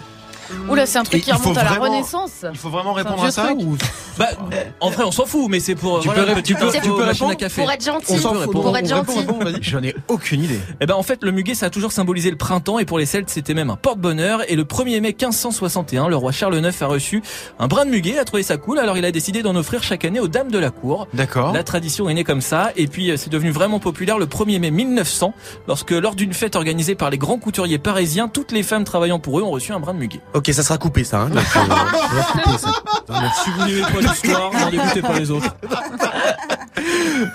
Oula, 0.69 0.85
c'est 0.85 0.97
un 0.97 1.03
truc 1.03 1.15
Et 1.15 1.21
qui 1.21 1.29
il 1.29 1.33
faut 1.35 1.41
remonte 1.43 1.57
à 1.57 1.63
la 1.63 1.69
vraiment- 1.71 1.83
Renaissance. 1.85 2.45
Il 2.51 2.57
faut 2.57 2.69
vraiment 2.69 2.93
répondre 2.93 3.17
vieux 3.17 3.27
à 3.27 3.31
ça 3.31 3.43
truc. 3.45 3.57
ou 3.61 3.77
Bah 4.17 4.27
en 4.79 4.89
vrai 4.89 5.03
on 5.03 5.11
s'en 5.11 5.25
fout, 5.25 5.47
mais 5.49 5.59
c'est 5.59 5.75
pour 5.75 5.99
Tu 5.99 6.07
voilà, 6.07 6.23
peux 6.23 6.33
ré- 6.35 6.43
tu 6.43 6.55
peux- 6.55 6.71
tu 6.71 6.79
peux 6.81 6.87
machine 6.89 7.05
répondre 7.07 7.31
à 7.31 7.35
café. 7.35 7.61
Pour 7.61 7.71
être 7.71 7.83
gentil. 7.83 8.05
On 8.13 8.17
s'en 8.17 8.33
fout, 8.33 8.51
Pour 8.51 8.65
répondre. 8.73 8.77
être 8.77 8.87
gentil. 8.87 9.25
J'en 9.61 9.83
ai 9.83 9.95
aucune 10.07 10.43
idée. 10.43 10.59
Eh 10.79 10.85
ben 10.85 10.95
en 10.95 11.03
fait 11.03 11.21
le 11.23 11.31
muguet 11.31 11.53
ça 11.55 11.65
a 11.65 11.69
toujours 11.69 11.91
symbolisé 11.91 12.29
le 12.31 12.37
printemps 12.37 12.79
et 12.79 12.85
pour 12.85 12.97
les 12.97 13.05
Celtes 13.05 13.29
c'était 13.29 13.53
même 13.53 13.69
un 13.69 13.75
porte-bonheur 13.75 14.49
et 14.49 14.55
le 14.55 14.63
1er 14.63 15.01
mai 15.01 15.13
1561 15.19 16.07
le 16.07 16.15
roi 16.15 16.31
Charles 16.31 16.55
IX 16.57 16.81
a 16.81 16.87
reçu 16.87 17.21
un 17.59 17.67
brin 17.67 17.85
de 17.85 17.89
muguet, 17.91 18.11
il 18.11 18.19
a 18.19 18.25
trouvé 18.25 18.43
ça 18.43 18.57
cool 18.57 18.79
alors 18.79 18.97
il 18.97 19.05
a 19.05 19.11
décidé 19.11 19.41
d'en 19.43 19.55
offrir 19.55 19.83
chaque 19.83 20.05
année 20.05 20.19
aux 20.19 20.27
dames 20.27 20.51
de 20.51 20.59
la 20.59 20.69
cour. 20.71 21.07
D'accord. 21.13 21.51
La 21.53 21.63
tradition 21.63 22.07
est 22.09 22.13
née 22.13 22.23
comme 22.23 22.41
ça 22.41 22.71
et 22.77 22.87
puis 22.87 23.11
euh, 23.11 23.17
c'est 23.17 23.29
devenu 23.29 23.51
vraiment 23.51 23.79
populaire 23.79 24.17
le 24.17 24.25
1er 24.27 24.59
mai 24.59 24.71
1900 24.71 25.33
lorsque 25.67 25.91
lors 25.91 26.15
d'une 26.15 26.33
fête 26.33 26.55
organisée 26.55 26.95
par 26.95 27.09
les 27.09 27.17
grands 27.17 27.37
couturiers 27.37 27.79
parisiens 27.79 28.27
toutes 28.27 28.51
les 28.51 28.63
femmes 28.63 28.83
travaillant 28.85 29.19
pour 29.19 29.39
eux 29.39 29.43
ont 29.43 29.51
reçu 29.51 29.71
un 29.73 29.79
brin 29.79 29.93
de 29.93 29.99
muguet. 29.99 30.21
Ok, 30.35 30.49
ça 30.53 30.61
sera 30.63 30.77
coupé 30.77 31.03
ça. 31.03 31.21
Hein, 31.21 31.29
donc, 31.29 31.43
euh, 31.55 31.59
on 32.11 32.15
va 32.15 32.23
couper 32.23 32.57
ça. 32.57 32.71
Si 33.43 33.49
vous 33.51 33.65
n'aimez 33.65 33.81
pas 33.81 33.99
l'histoire, 34.01 34.51
n'en 34.53 34.69
dégoûtez 34.69 35.01
pas 35.01 35.17
les 35.19 35.31
autres. 35.31 35.55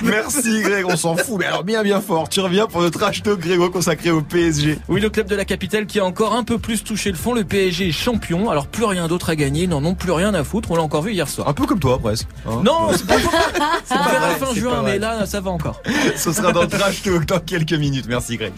Merci 0.02 0.60
Greg, 0.62 0.84
on 0.86 0.96
s'en 0.96 1.16
fout. 1.16 1.36
Mais 1.38 1.46
alors 1.46 1.64
bien 1.64 1.82
bien 1.82 2.00
fort. 2.00 2.28
Tu 2.28 2.40
reviens 2.40 2.66
pour 2.66 2.82
notre 2.82 3.02
hashtag 3.02 3.38
Grégo 3.38 3.70
consacré 3.70 4.10
au 4.10 4.20
PSG. 4.20 4.78
Oui, 4.88 5.00
le 5.00 5.08
club 5.10 5.26
de 5.28 5.34
la 5.34 5.44
capitale 5.44 5.86
qui 5.86 5.98
a 5.98 6.04
encore 6.04 6.34
un 6.34 6.44
peu 6.44 6.58
plus 6.58 6.84
touché 6.84 7.10
le 7.10 7.16
fond, 7.16 7.32
le 7.32 7.44
PSG 7.44 7.88
est 7.88 7.92
champion, 7.92 8.50
alors 8.50 8.66
plus 8.66 8.84
rien 8.84 9.08
d'autre 9.08 9.30
à 9.30 9.36
gagner, 9.36 9.62
ils 9.64 9.68
n'en 9.68 9.84
ont 9.84 9.94
plus 9.94 10.12
rien 10.12 10.34
à 10.34 10.44
foutre, 10.44 10.70
on 10.70 10.76
l'a 10.76 10.82
encore 10.82 11.02
vu 11.02 11.12
hier 11.12 11.28
soir. 11.28 11.48
Un 11.48 11.54
peu 11.54 11.66
comme 11.66 11.80
toi 11.80 11.98
presque. 11.98 12.28
hein. 12.46 12.60
Non, 12.64 12.90
c'est 12.92 13.06
pas 13.06 13.14
C'est 13.84 13.94
pas 13.94 14.12
la 14.12 14.18
vrai, 14.20 14.34
fin 14.46 14.54
juin, 14.54 14.70
pas 14.70 14.80
vrai. 14.82 14.92
mais 14.92 14.98
là, 14.98 15.26
ça 15.26 15.40
va 15.40 15.50
encore. 15.50 15.80
Ce 16.16 16.32
sera 16.32 16.52
dans 16.52 16.62
le 16.62 16.68
trash 16.68 17.02
talk 17.02 17.24
dans 17.24 17.40
quelques 17.40 17.72
minutes. 17.72 18.06
Merci 18.08 18.36
Greg. 18.36 18.52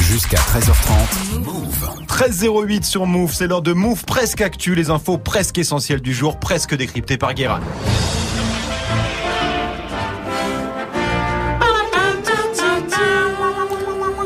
Jusqu'à 0.00 0.36
13h30. 0.36 1.44
Move. 1.44 1.90
13.08 2.08 2.82
sur 2.82 3.06
Move, 3.06 3.32
c'est 3.32 3.46
l'heure 3.46 3.62
de 3.62 3.72
Move 3.72 4.04
presque 4.04 4.40
actu, 4.40 4.74
les 4.74 4.90
infos 4.90 5.16
presque 5.16 5.58
essentielles 5.58 6.00
du 6.00 6.12
jour, 6.12 6.40
presque 6.40 6.74
décryptées 6.74 7.16
par 7.16 7.34
Guérin. 7.34 7.60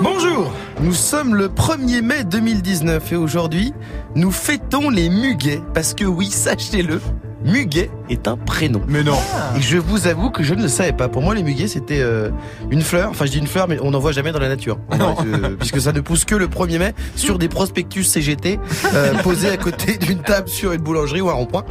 Bonjour, 0.00 0.50
nous 0.80 0.94
sommes 0.94 1.34
le 1.34 1.48
1er 1.48 2.00
mai 2.00 2.24
2019 2.24 3.12
et 3.12 3.16
aujourd'hui, 3.16 3.74
nous 4.14 4.30
fêtons 4.30 4.88
les 4.88 5.10
muguets 5.10 5.60
parce 5.74 5.92
que 5.92 6.04
oui, 6.04 6.26
sachez-le, 6.30 7.02
muguet 7.44 7.90
est 8.08 8.26
un 8.26 8.36
prénom. 8.36 8.82
Mais 8.88 9.02
non. 9.02 9.16
Et 9.56 9.60
je 9.60 9.78
vous 9.78 10.06
avoue 10.06 10.30
que 10.30 10.42
je 10.42 10.54
ne 10.54 10.62
le 10.62 10.68
savais 10.68 10.92
pas. 10.92 11.08
Pour 11.08 11.22
moi, 11.22 11.34
les 11.34 11.42
muguets, 11.42 11.68
c'était 11.68 12.00
euh, 12.00 12.30
une 12.70 12.82
fleur. 12.82 13.10
Enfin, 13.10 13.26
je 13.26 13.32
dis 13.32 13.38
une 13.38 13.46
fleur, 13.46 13.68
mais 13.68 13.78
on 13.80 13.90
n'en 13.90 13.98
voit 13.98 14.12
jamais 14.12 14.32
dans 14.32 14.38
la 14.38 14.48
nature. 14.48 14.78
Non. 14.98 15.16
Euh, 15.26 15.56
puisque 15.58 15.80
ça 15.80 15.92
ne 15.92 16.00
pousse 16.00 16.24
que 16.24 16.34
le 16.34 16.48
1er 16.48 16.78
mai 16.78 16.94
sur 17.16 17.38
des 17.38 17.48
prospectus 17.48 18.04
CGT 18.04 18.58
euh, 18.94 19.14
posés 19.22 19.50
à 19.50 19.56
côté 19.56 19.96
d'une 19.98 20.20
table 20.20 20.48
sur 20.48 20.72
une 20.72 20.80
boulangerie 20.80 21.20
ou 21.20 21.30
un 21.30 21.34
rond-point. 21.34 21.64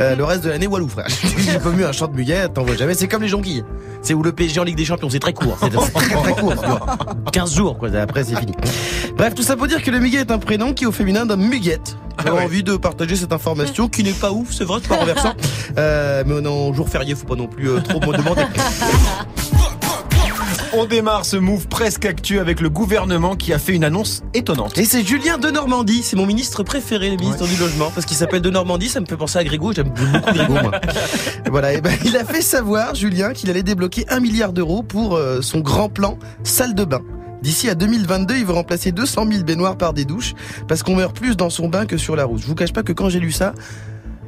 Euh, 0.00 0.16
le 0.16 0.24
reste 0.24 0.44
de 0.44 0.50
l'année, 0.50 0.66
Walou, 0.66 0.88
frère. 0.88 1.06
J'ai 1.38 1.58
pas 1.58 1.70
mieux 1.70 1.86
un 1.86 1.92
champ 1.92 2.08
de 2.08 2.14
muguet, 2.14 2.48
t'en 2.48 2.64
vois 2.64 2.76
jamais. 2.76 2.94
C'est 2.94 3.08
comme 3.08 3.22
les 3.22 3.28
jonquilles. 3.28 3.64
C'est 4.02 4.14
où 4.14 4.22
le 4.22 4.32
PSG 4.32 4.60
en 4.60 4.64
Ligue 4.64 4.76
des 4.76 4.84
Champions. 4.84 5.10
C'est 5.10 5.20
très 5.20 5.32
court. 5.32 5.56
C'est 5.60 5.70
très, 5.70 5.90
très 5.90 6.40
court. 6.40 6.54
ça 6.54 6.66
dure 6.66 6.86
15 7.32 7.54
jours, 7.54 7.78
quoi. 7.78 7.88
Après, 7.94 8.24
c'est 8.24 8.38
fini. 8.38 8.52
Bref, 9.16 9.34
tout 9.34 9.42
ça 9.42 9.56
pour 9.56 9.66
dire 9.66 9.82
que 9.82 9.90
le 9.90 10.00
muguet 10.00 10.18
est 10.18 10.30
un 10.30 10.38
prénom 10.38 10.72
qui 10.72 10.84
est 10.84 10.86
au 10.86 10.92
féminin 10.92 11.26
d'un 11.26 11.36
muguette. 11.36 11.96
J'ai 12.24 12.30
ouais. 12.30 12.44
envie 12.44 12.62
de 12.62 12.76
partager 12.76 13.16
cette 13.16 13.32
information 13.32 13.88
qui 13.88 14.02
n'est 14.02 14.12
pas 14.12 14.32
ouf, 14.32 14.52
c'est 14.52 14.64
vrai, 14.64 14.80
c'est 14.82 14.88
pas 14.88 14.98
renversant. 15.22 15.36
Euh, 15.78 16.24
mais 16.26 16.34
on 16.34 16.44
est 16.44 16.48
en 16.48 16.72
jour 16.72 16.88
férié, 16.88 17.14
faut 17.14 17.26
pas 17.26 17.36
non 17.36 17.46
plus 17.46 17.70
euh, 17.70 17.80
trop 17.80 18.00
me 18.00 18.16
demander. 18.16 18.42
On 20.72 20.84
démarre 20.84 21.24
ce 21.24 21.36
move 21.36 21.66
presque 21.66 22.04
actu 22.04 22.38
avec 22.38 22.60
le 22.60 22.70
gouvernement 22.70 23.34
qui 23.34 23.52
a 23.52 23.58
fait 23.58 23.72
une 23.72 23.82
annonce 23.82 24.22
étonnante. 24.34 24.78
Et 24.78 24.84
c'est 24.84 25.02
Julien 25.02 25.36
de 25.36 25.50
Normandie, 25.50 26.04
c'est 26.04 26.14
mon 26.14 26.26
ministre 26.26 26.62
préféré, 26.62 27.10
le 27.10 27.16
ministre 27.16 27.44
du 27.48 27.56
logement, 27.56 27.90
parce 27.92 28.06
qu'il 28.06 28.16
s'appelle 28.16 28.40
de 28.40 28.50
Normandie, 28.50 28.88
ça 28.88 29.00
me 29.00 29.06
fait 29.06 29.16
penser 29.16 29.40
à 29.40 29.42
Grégo, 29.42 29.72
j'aime 29.72 29.88
beaucoup 29.88 30.32
Grégo 30.32 30.52
moi. 30.52 30.70
Et 31.44 31.50
voilà, 31.50 31.72
et 31.72 31.80
ben 31.80 31.92
il 32.04 32.16
a 32.16 32.24
fait 32.24 32.40
savoir 32.40 32.94
Julien 32.94 33.32
qu'il 33.32 33.50
allait 33.50 33.64
débloquer 33.64 34.04
un 34.10 34.20
milliard 34.20 34.52
d'euros 34.52 34.84
pour 34.84 35.16
euh, 35.16 35.42
son 35.42 35.58
grand 35.58 35.88
plan 35.88 36.20
salle 36.44 36.76
de 36.76 36.84
bain. 36.84 37.02
D'ici 37.42 37.68
à 37.68 37.74
2022, 37.74 38.36
il 38.36 38.44
veut 38.44 38.52
remplacer 38.52 38.92
200 38.92 39.26
000 39.28 39.44
baignoires 39.44 39.76
par 39.76 39.92
des 39.92 40.04
douches 40.04 40.34
parce 40.68 40.84
qu'on 40.84 40.94
meurt 40.94 41.16
plus 41.16 41.36
dans 41.36 41.50
son 41.50 41.68
bain 41.68 41.84
que 41.84 41.96
sur 41.96 42.14
la 42.14 42.24
route. 42.26 42.42
Je 42.42 42.46
vous 42.46 42.54
cache 42.54 42.72
pas 42.72 42.82
que 42.84 42.92
quand 42.92 43.08
j'ai 43.08 43.18
lu 43.20 43.32
ça, 43.32 43.54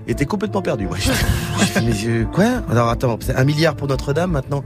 était 0.06 0.26
complètement 0.26 0.62
perdu. 0.62 0.86
Moi. 0.86 0.96
J'ai 0.98 1.12
fait, 1.66 1.80
mais 1.80 2.24
quoi? 2.32 2.62
Alors 2.70 2.88
attends, 2.88 3.18
c'est 3.20 3.34
un 3.34 3.44
milliard 3.44 3.74
pour 3.74 3.88
Notre-Dame 3.88 4.32
maintenant, 4.32 4.62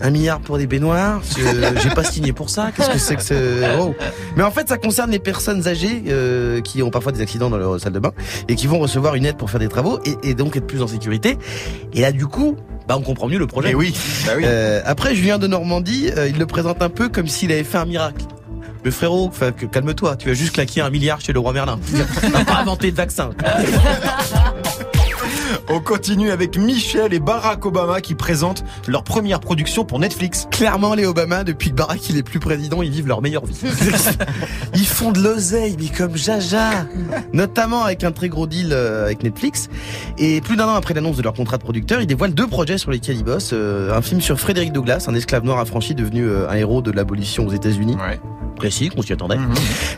un 0.00 0.10
milliard 0.10 0.40
pour 0.40 0.58
des 0.58 0.66
baignoires. 0.66 1.20
Euh, 1.38 1.72
J'ai 1.82 1.90
pas 1.90 2.04
signé 2.04 2.32
pour 2.32 2.50
ça. 2.50 2.70
Qu'est-ce 2.74 2.90
que 2.90 2.98
c'est 2.98 3.16
que 3.16 3.22
ce 3.22 3.78
oh. 3.80 3.94
Mais 4.36 4.42
en 4.42 4.50
fait, 4.50 4.68
ça 4.68 4.78
concerne 4.78 5.10
les 5.10 5.18
personnes 5.18 5.66
âgées 5.66 6.04
euh, 6.08 6.60
qui 6.60 6.82
ont 6.82 6.90
parfois 6.90 7.12
des 7.12 7.20
accidents 7.20 7.50
dans 7.50 7.58
leur 7.58 7.80
salle 7.80 7.92
de 7.92 7.98
bain 7.98 8.12
et 8.48 8.54
qui 8.54 8.66
vont 8.66 8.78
recevoir 8.78 9.14
une 9.14 9.26
aide 9.26 9.36
pour 9.36 9.50
faire 9.50 9.60
des 9.60 9.68
travaux 9.68 9.98
et, 10.04 10.30
et 10.30 10.34
donc 10.34 10.56
être 10.56 10.66
plus 10.66 10.82
en 10.82 10.86
sécurité. 10.86 11.38
Et 11.92 12.00
là, 12.00 12.12
du 12.12 12.26
coup. 12.26 12.56
Bah, 12.86 12.96
on 12.96 13.02
comprend 13.02 13.26
mieux 13.26 13.38
le 13.38 13.48
projet. 13.48 13.70
Mais 13.70 13.74
oui, 13.74 13.92
bah 14.26 14.32
oui. 14.36 14.44
Euh, 14.46 14.80
après, 14.84 15.14
Julien 15.14 15.38
de 15.38 15.48
Normandie, 15.48 16.10
euh, 16.16 16.28
il 16.28 16.38
le 16.38 16.46
présente 16.46 16.82
un 16.82 16.88
peu 16.88 17.08
comme 17.08 17.26
s'il 17.26 17.50
avait 17.50 17.64
fait 17.64 17.78
un 17.78 17.84
miracle. 17.84 18.24
Mais 18.86 18.92
frérot, 18.92 19.32
calme-toi, 19.72 20.14
tu 20.14 20.30
as 20.30 20.34
juste 20.34 20.52
claqué 20.52 20.80
un 20.80 20.90
milliard 20.90 21.20
chez 21.20 21.32
le 21.32 21.40
roi 21.40 21.52
Merlin. 21.52 21.76
T'as 22.20 22.44
pas 22.44 22.60
inventé 22.60 22.92
de 22.92 22.96
vaccin. 22.96 23.30
On 25.68 25.80
continue 25.80 26.30
avec 26.30 26.56
Michel 26.56 27.12
et 27.12 27.18
Barack 27.18 27.66
Obama 27.66 28.00
qui 28.00 28.14
présentent 28.14 28.64
leur 28.86 29.02
première 29.02 29.40
production 29.40 29.84
pour 29.84 29.98
Netflix. 29.98 30.46
Clairement, 30.52 30.94
les 30.94 31.06
Obama, 31.06 31.42
depuis 31.42 31.70
que 31.70 31.74
Barack 31.74 32.08
il 32.08 32.16
est 32.16 32.22
plus 32.22 32.38
président, 32.38 32.82
ils 32.82 32.90
vivent 32.90 33.08
leur 33.08 33.20
meilleure 33.20 33.46
vie. 33.46 33.58
ils 34.74 34.86
font 34.86 35.10
de 35.10 35.20
l'oseille, 35.20 35.76
mais 35.78 35.88
comme 35.88 36.16
jaja. 36.16 36.86
Notamment 37.32 37.82
avec 37.82 38.04
un 38.04 38.12
très 38.12 38.28
gros 38.28 38.46
deal 38.46 38.68
euh, 38.72 39.06
avec 39.06 39.24
Netflix. 39.24 39.68
Et 40.18 40.40
plus 40.40 40.56
d'un 40.56 40.68
an 40.68 40.74
après 40.74 40.94
l'annonce 40.94 41.16
de 41.16 41.22
leur 41.22 41.34
contrat 41.34 41.58
de 41.58 41.62
producteur, 41.62 42.00
ils 42.00 42.06
dévoilent 42.06 42.34
deux 42.34 42.46
projets 42.46 42.78
sur 42.78 42.92
lesquels 42.92 43.16
ils 43.16 43.24
bossent. 43.24 43.50
Euh, 43.52 43.96
un 43.96 44.02
film 44.02 44.20
sur 44.20 44.38
Frédéric 44.38 44.72
Douglass, 44.72 45.08
un 45.08 45.14
esclave 45.14 45.44
noir 45.44 45.58
affranchi 45.58 45.94
devenu 45.94 46.26
euh, 46.26 46.48
un 46.48 46.54
héros 46.54 46.80
de 46.80 46.92
l'abolition 46.92 47.46
aux 47.46 47.52
États-Unis. 47.52 47.96
Ouais. 47.96 48.20
Précis, 48.56 48.88
qu'on 48.88 49.02
s'y 49.02 49.12
attendait. 49.12 49.36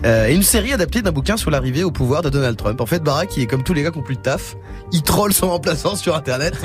Euh, 0.04 0.26
et 0.26 0.34
une 0.34 0.42
série 0.42 0.72
adaptée 0.72 1.00
d'un 1.00 1.12
bouquin 1.12 1.37
sur 1.37 1.50
l'arrivée 1.50 1.84
au 1.84 1.90
pouvoir 1.90 2.22
de 2.22 2.28
Donald 2.28 2.56
Trump. 2.56 2.80
En 2.80 2.87
fait, 2.87 3.02
Barack, 3.02 3.37
il 3.37 3.44
est 3.44 3.46
comme 3.46 3.62
tous 3.62 3.72
les 3.72 3.82
gars 3.82 3.90
qui 3.90 3.98
ont 3.98 4.02
plus 4.02 4.16
de 4.16 4.20
taf. 4.20 4.56
Il 4.92 5.02
troll 5.02 5.32
son 5.32 5.48
remplaçant 5.58 5.96
sur 5.96 6.14
Internet. 6.14 6.54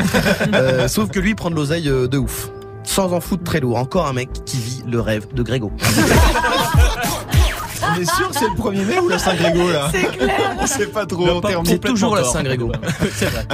Euh, 0.53 0.87
sauf 0.87 1.09
que 1.09 1.19
lui, 1.19 1.31
il 1.31 1.35
prend 1.35 1.49
de 1.49 1.55
l'oseille 1.55 1.89
euh, 1.89 2.07
de 2.07 2.17
ouf. 2.17 2.49
Sans 2.83 3.11
en 3.13 3.19
foutre 3.19 3.43
très 3.43 3.59
lourd. 3.59 3.77
Encore 3.77 4.05
un 4.07 4.13
mec 4.13 4.29
qui 4.45 4.57
vit 4.57 4.83
le 4.87 4.99
rêve 4.99 5.25
de 5.33 5.41
Grégo. 5.41 5.71
On 7.95 8.01
est 8.01 8.05
sûr 8.15 8.29
que 8.29 8.35
c'est 8.35 8.45
le 8.47 8.55
1er 8.55 8.85
mai 8.85 8.99
ou 8.99 9.09
la 9.09 9.19
Saint-Grégo 9.19 9.71
là 9.71 9.89
C'est 9.91 10.17
clair. 10.17 10.57
On 10.59 10.65
sait 10.67 10.87
pas 10.87 11.05
trop. 11.05 11.41
C'est 11.65 11.79
toujours 11.79 12.15
la. 12.15 12.23
Saint-Grégo. 12.23 12.71
C'est 13.15 13.25
vrai. 13.25 13.45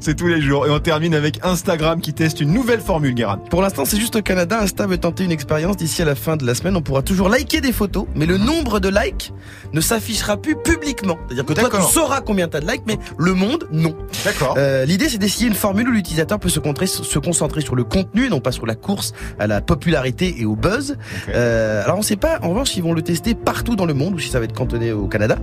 C'est 0.00 0.14
tous 0.14 0.26
les 0.26 0.40
jours. 0.40 0.66
Et 0.66 0.70
on 0.70 0.78
termine 0.78 1.14
avec 1.14 1.40
Instagram 1.44 2.00
qui 2.00 2.12
teste 2.12 2.40
une 2.40 2.52
nouvelle 2.52 2.80
formule, 2.80 3.14
Guérin. 3.14 3.38
Pour 3.50 3.62
l'instant, 3.62 3.84
c'est 3.84 3.98
juste 3.98 4.16
au 4.16 4.22
Canada. 4.22 4.60
Insta 4.60 4.86
veut 4.86 4.98
tenter 4.98 5.24
une 5.24 5.30
expérience. 5.32 5.76
D'ici 5.76 6.02
à 6.02 6.04
la 6.04 6.14
fin 6.14 6.36
de 6.36 6.44
la 6.46 6.54
semaine, 6.54 6.76
on 6.76 6.82
pourra 6.82 7.02
toujours 7.02 7.28
liker 7.28 7.60
des 7.60 7.72
photos, 7.72 8.06
mais 8.14 8.26
le 8.26 8.36
nombre 8.38 8.80
de 8.80 8.88
likes 8.88 9.32
ne 9.72 9.80
s'affichera 9.80 10.36
plus 10.36 10.56
publiquement. 10.56 11.16
C'est-à-dire 11.26 11.44
que 11.46 11.52
toi, 11.54 11.70
tu 11.70 11.92
sauras 11.92 12.20
combien 12.20 12.48
t'as 12.48 12.60
de 12.60 12.70
likes, 12.70 12.82
mais 12.86 12.98
le 13.18 13.34
monde, 13.34 13.66
non. 13.72 13.96
D'accord. 14.24 14.54
Euh, 14.58 14.84
L'idée, 14.84 15.08
c'est 15.08 15.18
d'essayer 15.18 15.46
une 15.48 15.54
formule 15.54 15.88
où 15.88 15.92
l'utilisateur 15.92 16.38
peut 16.38 16.48
se, 16.48 16.60
contrer- 16.60 16.86
se 16.86 17.18
concentrer 17.18 17.60
sur 17.60 17.74
le 17.74 17.84
contenu 17.84 18.26
et 18.26 18.28
non 18.28 18.40
pas 18.40 18.52
sur 18.52 18.66
la 18.66 18.74
course 18.74 19.12
à 19.38 19.46
la 19.46 19.60
popularité 19.60 20.34
et 20.38 20.44
au 20.44 20.56
buzz. 20.56 20.96
Euh, 21.28 21.82
alors, 21.84 21.98
on 21.98 22.02
sait 22.02 22.16
pas, 22.16 22.38
en 22.42 22.50
revanche, 22.50 22.70
s'ils 22.72 22.82
vont 22.82 22.92
le 22.92 23.02
tester 23.02 23.34
partout 23.34 23.76
dans 23.76 23.85
le 23.86 23.94
monde 23.94 24.14
ou 24.14 24.18
si 24.18 24.28
ça 24.28 24.38
va 24.38 24.44
être 24.44 24.54
cantonné 24.54 24.92
au 24.92 25.06
Canada. 25.06 25.36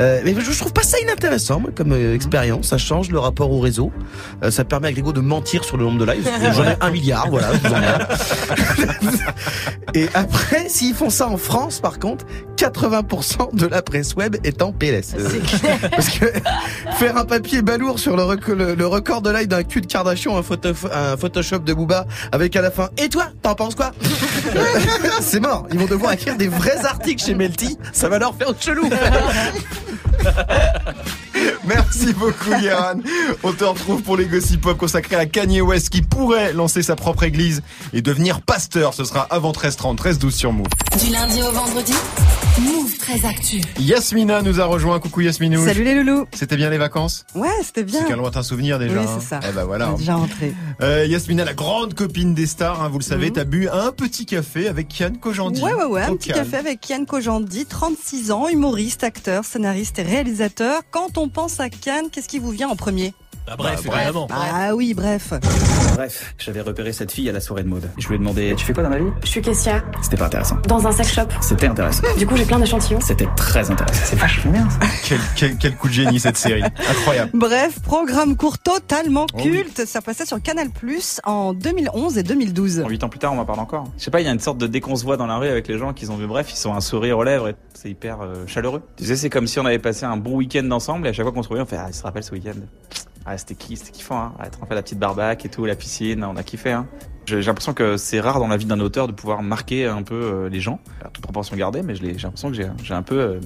Euh, 0.00 0.20
mais 0.24 0.34
je, 0.38 0.58
trouve 0.58 0.72
pas 0.72 0.82
ça 0.82 0.98
inintéressant, 1.00 1.60
moi, 1.60 1.70
comme 1.74 1.92
euh, 1.92 2.14
expérience. 2.14 2.68
Ça 2.68 2.78
change 2.78 3.10
le 3.10 3.18
rapport 3.18 3.50
au 3.50 3.60
réseau. 3.60 3.92
Euh, 4.42 4.50
ça 4.50 4.64
permet 4.64 4.88
à 4.88 4.92
Grégo 4.92 5.12
de 5.12 5.20
mentir 5.20 5.64
sur 5.64 5.76
le 5.76 5.84
nombre 5.84 6.04
de 6.04 6.10
lives. 6.12 6.28
J'en 6.54 6.64
ai 6.64 6.76
un 6.80 6.90
milliard, 6.90 7.28
voilà. 7.30 7.48
je 7.52 7.68
vous 7.68 7.74
emmerde. 7.74 8.06
et 9.94 10.08
après, 10.14 10.68
s'ils 10.68 10.94
font 10.94 11.10
ça 11.10 11.28
en 11.28 11.36
France, 11.36 11.80
par 11.80 11.98
contre, 11.98 12.24
80% 12.56 13.54
de 13.54 13.66
la 13.66 13.82
presse 13.82 14.14
web 14.14 14.36
est 14.44 14.62
en 14.62 14.72
PLS. 14.72 15.14
Euh, 15.18 15.28
C'est 15.30 15.58
clair. 15.58 15.78
parce 15.90 16.08
que 16.08 16.26
faire 16.98 17.16
un 17.16 17.24
papier 17.24 17.62
balourd 17.62 17.98
sur 17.98 18.16
le, 18.16 18.24
rec- 18.24 18.48
le, 18.48 18.74
le 18.74 18.86
record 18.86 19.22
de 19.22 19.30
live 19.30 19.46
d'un 19.48 19.62
cul 19.62 19.80
de 19.80 19.86
Kardashian, 19.86 20.36
un, 20.36 20.42
photo, 20.42 20.70
un 20.92 21.16
Photoshop 21.16 21.58
de 21.60 21.74
Booba, 21.74 22.06
avec 22.32 22.56
à 22.56 22.62
la 22.62 22.70
fin, 22.70 22.88
et 22.98 23.08
toi, 23.08 23.26
t'en 23.42 23.54
penses 23.54 23.74
quoi? 23.74 23.92
C'est 25.20 25.40
mort. 25.40 25.66
Ils 25.72 25.78
vont 25.78 25.86
devoir 25.86 26.12
écrire 26.12 26.36
des 26.36 26.48
vrais 26.48 26.84
articles 26.84 27.22
chez 27.22 27.34
Melty. 27.34 27.78
Ça 27.92 28.08
va 28.08 28.18
leur 28.18 28.34
faire 28.34 28.52
chelou. 28.58 28.88
Merci 31.66 32.12
beaucoup, 32.14 32.50
Guérin. 32.60 33.00
On 33.42 33.52
te 33.52 33.64
retrouve 33.64 34.02
pour 34.02 34.16
les 34.16 34.26
Gossip 34.26 34.60
Pop 34.60 34.76
consacrés 34.78 35.16
à 35.16 35.26
Kanye 35.26 35.60
West 35.60 35.90
qui 35.90 36.02
pourrait 36.02 36.52
lancer 36.52 36.82
sa 36.82 36.96
propre 36.96 37.24
église 37.24 37.62
et 37.92 38.02
devenir 38.02 38.40
pasteur. 38.40 38.94
Ce 38.94 39.04
sera 39.04 39.22
avant 39.22 39.52
13h30, 39.52 39.96
13h12 39.96 40.30
sur 40.30 40.52
Move. 40.52 40.66
Du 41.04 41.12
lundi 41.12 41.42
au 41.42 41.52
vendredi, 41.52 41.94
Move 42.58 42.95
très 43.06 43.24
actu. 43.28 43.60
Yasmina 43.78 44.42
nous 44.42 44.60
a 44.60 44.64
rejoint. 44.64 44.98
Coucou 44.98 45.20
Yasminou. 45.20 45.64
Salut 45.64 45.84
les 45.84 45.94
loulous. 45.94 46.26
C'était 46.34 46.56
bien 46.56 46.70
les 46.70 46.78
vacances? 46.78 47.24
Ouais, 47.36 47.48
c'était 47.62 47.84
bien. 47.84 48.00
C'est 48.00 48.08
qu'un 48.08 48.16
lointain 48.16 48.42
souvenir 48.42 48.78
déjà. 48.80 49.00
Oui, 49.00 49.06
hein. 49.08 49.18
c'est 49.20 49.26
ça. 49.26 49.40
Eh 49.48 49.52
ben 49.52 49.64
voilà. 49.64 49.90
On 49.92 49.94
est 49.94 49.98
déjà 49.98 50.16
rentré. 50.16 50.52
Euh, 50.82 51.06
Yasmina, 51.06 51.44
la 51.44 51.54
grande 51.54 51.94
copine 51.94 52.34
des 52.34 52.46
stars, 52.46 52.82
hein, 52.82 52.88
vous 52.88 52.98
le 52.98 53.04
savez, 53.04 53.26
Mhm. 53.28 53.32
t'as 53.32 53.44
bu 53.44 53.68
un 53.68 53.92
petit 53.92 54.26
café 54.26 54.66
avec 54.68 54.88
Kian 54.88 55.12
Kojandi. 55.20 55.62
Ouais, 55.62 55.72
ouais, 55.72 55.84
ouais, 55.84 56.02
un 56.02 56.16
petit 56.16 56.30
calme. 56.30 56.44
café 56.44 56.56
avec 56.56 56.80
Kian 56.80 57.04
Kojandi, 57.04 57.66
36 57.66 58.30
ans, 58.32 58.48
humoriste, 58.48 59.04
acteur, 59.04 59.44
scénariste 59.44 59.98
et 60.00 60.02
réalisateur. 60.02 60.82
Quand 60.90 61.16
on 61.18 61.28
pense 61.28 61.60
à 61.60 61.68
Kian, 61.70 62.08
qu'est-ce 62.10 62.28
qui 62.28 62.40
vous 62.40 62.50
vient 62.50 62.68
en 62.68 62.76
premier? 62.76 63.14
Bah, 63.46 63.54
bref, 63.56 63.82
Bah, 63.86 63.92
évidemment. 64.02 64.26
Ah 64.30 64.74
oui, 64.74 64.92
bref. 64.94 65.32
Bref, 65.94 66.34
j'avais 66.38 66.60
repéré 66.60 66.92
cette 66.92 67.12
fille 67.12 67.28
à 67.28 67.32
la 67.32 67.40
soirée 67.40 67.62
de 67.62 67.68
mode. 67.68 67.88
Je 67.98 68.08
lui 68.08 68.16
ai 68.16 68.18
demandé 68.18 68.54
Tu 68.56 68.64
fais 68.64 68.72
quoi 68.72 68.82
dans 68.82 68.88
la 68.88 68.98
vie? 68.98 69.06
Je 69.22 69.28
suis 69.28 69.40
caissière 69.40 69.84
C'était 70.02 70.16
pas 70.16 70.26
intéressant. 70.26 70.56
dans 70.68 70.86
un 70.86 70.92
sex 70.92 71.12
shop. 71.14 71.22
C'était 71.40 71.68
intéressant. 71.68 72.02
Du 72.18 72.26
coup, 72.26 72.36
j'ai 72.36 72.44
plein 72.44 72.58
d'échantillons. 72.58 73.00
C'était 73.00 73.28
très 73.36 73.70
intéressant. 73.70 74.02
C'est 74.04 74.18
vachement 74.18 74.50
bien 74.52 74.68
ça. 74.70 74.78
Quel, 75.08 75.18
quel, 75.36 75.56
quel 75.58 75.76
coup 75.76 75.86
de 75.88 75.92
génie 75.92 76.18
cette 76.18 76.36
série. 76.36 76.62
Incroyable. 76.64 77.30
Bref, 77.34 77.78
programme 77.80 78.36
court 78.36 78.58
totalement 78.58 79.26
Oh 79.32 79.36
oui. 79.44 79.50
culte. 79.50 79.86
Ça 79.86 80.00
passait 80.02 80.26
sur 80.26 80.42
Canal 80.42 80.70
Plus 80.70 81.20
en 81.24 81.52
2011 81.52 82.18
et 82.18 82.22
2012. 82.24 82.84
Huit 82.88 83.04
ans 83.04 83.08
plus 83.08 83.18
tard, 83.20 83.32
on 83.32 83.36
m'en 83.36 83.44
parle 83.44 83.60
encore. 83.60 83.84
Je 83.96 84.02
sais 84.04 84.10
pas, 84.10 84.20
il 84.20 84.26
y 84.26 84.28
a 84.28 84.32
une 84.32 84.40
sorte 84.40 84.58
de 84.58 84.66
dès 84.66 84.80
qu'on 84.80 84.96
se 84.96 85.04
voit 85.04 85.16
dans 85.16 85.26
la 85.26 85.36
rue 85.36 85.48
avec 85.48 85.68
les 85.68 85.78
gens 85.78 85.92
qu'ils 85.92 86.10
ont 86.10 86.16
vu. 86.16 86.26
Bref, 86.26 86.48
ils 86.52 86.68
ont 86.68 86.74
un 86.74 86.80
sourire 86.80 87.18
aux 87.18 87.24
lèvres 87.24 87.48
et 87.48 87.54
c'est 87.74 87.88
hyper 87.90 88.20
euh, 88.22 88.46
chaleureux. 88.48 88.82
Tu 88.96 89.04
sais, 89.04 89.14
c'est 89.16 89.30
comme 89.30 89.46
si 89.46 89.60
on 89.60 89.64
avait 89.66 89.78
passé 89.78 90.04
un 90.04 90.16
bon 90.16 90.34
week-end 90.36 90.68
ensemble 90.72 91.06
et 91.06 91.10
à 91.10 91.12
chaque 91.12 91.24
fois 91.24 91.32
qu'on 91.32 91.42
se 91.42 91.48
revoyait, 91.48 91.62
on 91.62 91.66
fait 91.70 91.76
Ah, 91.78 91.86
il 91.88 91.94
se 91.94 92.02
rappelle 92.02 92.24
ce 92.24 92.32
week-end. 92.32 92.58
Ah, 93.26 93.36
c'était 93.38 93.54
qui 93.56 93.76
C'était 93.76 93.90
kiffant, 93.92 94.18
hein. 94.18 94.32
Ah, 94.38 94.44
on 94.62 94.66
fait 94.66 94.74
la 94.74 94.82
petite 94.82 94.98
barbaque 94.98 95.44
et 95.44 95.48
tout, 95.48 95.64
la 95.64 95.74
piscine, 95.74 96.22
on 96.24 96.36
a 96.36 96.42
kiffé, 96.42 96.70
hein. 96.72 96.86
J'ai 97.26 97.42
l'impression 97.42 97.74
que 97.74 97.96
c'est 97.96 98.20
rare 98.20 98.38
dans 98.38 98.46
la 98.46 98.56
vie 98.56 98.66
d'un 98.66 98.78
auteur 98.78 99.08
de 99.08 99.12
pouvoir 99.12 99.42
marquer 99.42 99.86
un 99.86 100.02
peu 100.04 100.14
euh, 100.14 100.48
les 100.48 100.60
gens. 100.60 100.78
À 101.04 101.08
toute 101.08 101.24
proportion 101.24 101.56
gardée, 101.56 101.82
mais 101.82 101.96
je 101.96 102.02
l'ai- 102.02 102.14
j'ai 102.16 102.22
l'impression 102.22 102.50
que 102.50 102.54
j'ai 102.54 102.68
j'ai 102.84 102.94
un 102.94 103.02
peu 103.02 103.18
euh, 103.18 103.40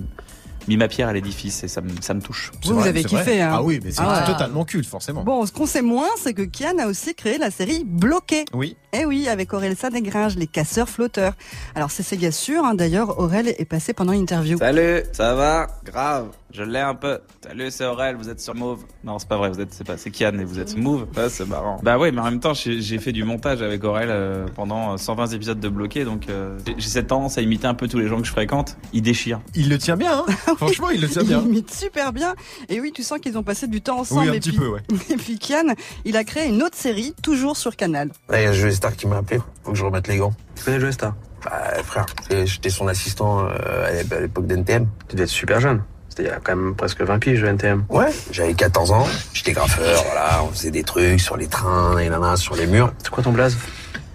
mis 0.69 0.77
ma 0.77 0.87
pierre 0.87 1.09
à 1.09 1.15
l'édifice 1.15 1.65
et 1.65 1.69
ça 1.69 1.81
me, 1.81 1.89
ça 2.03 2.13
me 2.13 2.21
touche. 2.21 2.53
Vous, 2.67 2.75
vous 2.75 2.87
avez 2.87 3.03
kiffé, 3.03 3.41
hein. 3.41 3.53
Ah 3.55 3.63
oui, 3.63 3.81
mais 3.83 3.91
c'est 3.91 4.03
Ah 4.05 4.25
totalement 4.27 4.67
culte, 4.67 4.87
forcément. 4.87 5.25
Bon, 5.25 5.47
ce 5.47 5.53
qu'on 5.53 5.65
sait 5.65 5.81
moins, 5.81 6.09
c'est 6.19 6.35
que 6.35 6.43
Kian 6.43 6.77
a 6.79 6.87
aussi 6.89 7.15
créé 7.15 7.39
la 7.39 7.51
série 7.51 7.85
Bloqué. 7.87 8.45
Oui. 8.53 8.77
Eh 8.93 9.05
oui, 9.05 9.29
avec 9.29 9.53
Aurel 9.55 9.77
Sadegringe, 9.77 10.35
les 10.37 10.49
casseurs 10.49 10.89
flotteurs. 10.89 11.35
Alors 11.77 11.91
c'est 11.93 12.03
Sega 12.03 12.33
sûr, 12.33 12.65
hein, 12.65 12.75
d'ailleurs, 12.75 13.21
Aurel 13.21 13.49
est 13.49 13.65
passé 13.65 13.93
pendant 13.93 14.13
une 14.13 14.23
interview. 14.23 14.59
Salut, 14.59 15.03
ça 15.13 15.35
va? 15.37 15.69
Grave, 15.85 16.31
je 16.53 16.65
l'ai 16.65 16.81
un 16.81 16.97
peu. 16.97 17.21
Salut, 17.47 17.71
c'est 17.71 17.85
Aurel, 17.87 18.17
vous 18.17 18.29
êtes 18.29 18.41
sur 18.41 18.57
Move. 18.57 18.81
Non, 19.05 19.21
c'est 19.21 19.29
pas 19.29 19.37
vrai, 19.37 19.49
vous 19.51 19.61
êtes, 19.61 19.73
c'est 19.73 19.87
pas, 19.87 19.97
c'est 19.97 20.11
Kian 20.11 20.37
et 20.41 20.45
vous 20.45 20.59
êtes 20.59 20.77
Move. 20.77 21.07
Ouais, 21.17 21.29
c'est 21.29 21.47
marrant. 21.47 21.79
Bah 21.85 21.99
ouais, 21.99 22.11
mais 22.11 22.21
en 22.21 22.25
même 22.25 22.41
temps, 22.41 22.53
j'ai 22.53 22.81
j'ai 22.81 22.99
fait 22.99 23.13
du 23.13 23.23
montage 23.23 23.63
avec 23.63 23.85
Aurel 23.85 24.09
euh, 24.11 24.47
pendant 24.57 24.97
120 24.97 25.29
épisodes 25.35 25.61
de 25.61 25.69
bloqué, 25.69 26.05
donc 26.05 26.29
euh, 26.29 26.59
j'ai- 26.67 26.75
j'ai 26.77 26.89
cette 26.89 27.07
tendance 27.07 27.39
à 27.39 27.43
imiter 27.43 27.69
un 27.69 27.75
peu 27.75 27.87
tous 27.87 27.99
les 28.01 28.09
gens 28.09 28.19
que 28.19 28.27
je 28.27 28.33
fréquente. 28.33 28.77
Il 28.93 29.03
déchire. 29.03 29.41
Il 29.55 29.69
le 29.69 29.79
tient 29.79 29.97
bien, 29.97 30.25
hein. 30.29 30.55
Franchement, 30.57 30.91
il 30.91 31.01
le 31.01 31.09
tient 31.09 31.23
Il 31.23 31.29
bien. 31.29 31.43
imite 31.43 31.73
super 31.73 32.13
bien. 32.13 32.35
Et 32.69 32.81
oui, 32.81 32.91
tu 32.93 33.05
sens 33.05 33.21
qu'ils 33.21 33.39
ont 33.39 33.45
passé 33.45 33.69
du 33.69 33.81
temps 33.83 34.01
ensemble. 34.01 34.23
Oui, 34.23 34.29
un 34.31 34.33
et 34.33 34.41
petit 34.41 34.51
puis, 34.51 34.59
peu, 34.59 34.67
ouais. 34.69 34.81
Et 35.11 35.15
puis 35.17 35.39
Kian, 35.39 35.75
il 36.05 36.17
a 36.17 36.25
créé 36.25 36.49
une 36.49 36.63
autre 36.65 36.77
série, 36.77 37.15
toujours 37.23 37.57
sur 37.57 37.77
Canal. 37.77 38.11
Là, 38.29 38.43
il 38.43 38.53
qui 38.97 39.07
m'a 39.07 39.19
appelé. 39.19 39.41
Faut 39.65 39.73
que 39.73 39.79
je 39.79 39.85
remette 39.85 40.09
les 40.09 40.17
gants. 40.17 40.33
Tu 40.57 40.65
connais 40.65 40.81
Joe 40.81 40.93
Star? 40.93 41.15
Bah, 41.45 41.83
frère, 41.85 42.07
j'étais 42.45 42.71
son 42.71 42.87
assistant 42.89 43.47
euh, 43.47 43.89
à 43.89 43.93
l'ép- 43.93 44.13
à 44.13 44.21
l'époque 44.21 44.47
d'NTM. 44.47 44.87
Tu 45.09 45.17
devais 45.17 45.25
être 45.25 45.31
super 45.31 45.61
jeune. 45.61 45.83
C'était 46.09 46.25
il 46.25 46.27
y 46.27 46.31
a 46.31 46.41
quand 46.43 46.57
même 46.57 46.75
presque 46.75 47.01
20 47.01 47.19
piges, 47.19 47.43
NTM. 47.45 47.85
Ouais, 47.89 48.11
j'avais 48.31 48.53
14 48.55 48.91
ans. 48.93 49.07
J'étais 49.33 49.53
graffeur, 49.53 50.03
voilà. 50.07 50.43
On 50.43 50.49
faisait 50.49 50.71
des 50.73 50.83
trucs 50.83 51.21
sur 51.21 51.37
les 51.37 51.47
trains 51.47 51.97
et 51.99 52.11
nana, 52.11 52.37
sur 52.37 52.57
les 52.57 52.67
murs. 52.67 52.93
C'est 52.99 53.11
quoi 53.11 53.23
ton 53.23 53.33
blaze? 53.33 53.57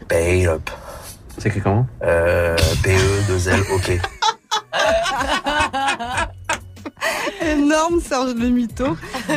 Pay 0.07 0.45
up. 0.47 0.69
C'est 1.37 1.49
écrit 1.49 1.61
comment? 1.61 1.87
Euh, 2.03 2.55
PE, 2.83 3.27
2 3.27 3.49
L, 3.49 3.59
OK. 3.73 3.99
Énorme 7.45 7.99
Serge 8.01 8.33
le 8.35 8.49
Mito 8.49 8.85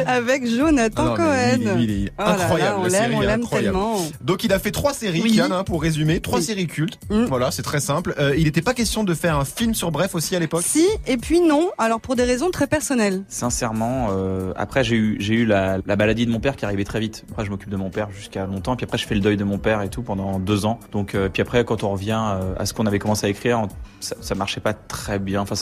avec 0.07 0.47
Jonathan 0.49 1.15
Ah 1.15 1.17
Cohen. 1.17 1.59
il 1.61 1.69
est- 1.69 1.85
il 1.85 2.07
est 2.07 2.13
Oh 2.19 2.23
là 2.23 2.37
là, 2.37 2.45
incroyable, 2.45 2.77
on 2.81 2.83
la 2.85 2.89
l'aime, 2.89 3.15
on 3.15 3.23
est 3.23 3.27
l'aime 3.27 3.47
tellement. 3.49 3.97
Donc 4.23 4.45
il 4.45 4.53
a 4.53 4.59
fait 4.59 4.71
trois 4.71 4.93
séries, 4.93 5.21
Oui. 5.23 5.37
Kian, 5.37 5.51
hein, 5.51 5.65
pour 5.65 5.83
résumer, 5.83 6.21
trois 6.21 6.39
Oui. 6.39 6.45
séries 6.45 6.67
cultes. 6.67 6.99
Mm. 7.11 7.25
Voilà, 7.25 7.51
c'est 7.51 7.63
très 7.63 7.81
simple. 7.81 8.15
Euh, 8.19 8.35
il 8.37 8.45
n'était 8.45 8.63
pas 8.63 8.75
question 8.75 9.05
de 9.05 9.15
faire 9.15 9.37
un 9.39 9.45
film 9.45 9.75
sur 9.75 9.91
Bref 9.91 10.15
aussi 10.15 10.35
à 10.37 10.39
l'époque. 10.39 10.63
Si, 10.65 10.87
et 11.07 11.17
puis 11.17 11.41
non, 11.41 11.71
alors 11.79 12.01
pour 12.01 12.17
des 12.17 12.25
raisons 12.25 12.51
très 12.51 12.67
personnelles. 12.67 13.23
Sincèrement, 13.29 14.09
euh, 14.11 14.53
après 14.57 14.85
j'ai 14.85 14.97
eu 14.97 15.17
j'ai 15.21 15.35
eu 15.35 15.47
la, 15.47 15.79
la 15.87 15.97
maladie 15.97 16.27
de 16.27 16.31
mon 16.31 16.41
père 16.41 16.57
qui 16.57 16.65
arrivait 16.65 16.85
très 16.85 17.01
vite. 17.01 17.25
Après 17.31 17.45
je 17.45 17.51
m'occupe 17.51 17.71
de 17.71 17.77
mon 17.77 17.91
père 17.91 18.09
jusqu'à 18.11 18.47
longtemps, 18.47 18.77
puis 18.77 18.85
après 18.85 18.99
je 18.99 19.07
fais 19.07 19.15
le 19.15 19.21
deuil 19.21 19.37
de 19.37 19.45
mon 19.45 19.59
père 19.59 19.83
et 19.83 19.89
tout 19.89 20.03
pendant 20.03 20.39
deux 20.39 20.67
ans. 20.67 20.79
Donc 20.93 21.15
euh, 21.15 21.29
puis 21.29 21.43
après 21.43 21.65
quand 21.65 21.83
on 21.85 21.91
revient 21.91 22.21
euh, 22.21 22.55
à 22.59 22.67
ce 22.67 22.75
qu'on 22.75 22.87
avait 22.87 22.99
commencé 22.99 23.27
à 23.27 23.31
écrire, 23.31 23.61
on- 23.61 23.69
ça, 24.01 24.15
ça 24.21 24.35
marchait 24.35 24.61
pas 24.61 24.73
très 24.75 25.19
bien. 25.19 25.41
Enfin 25.41 25.55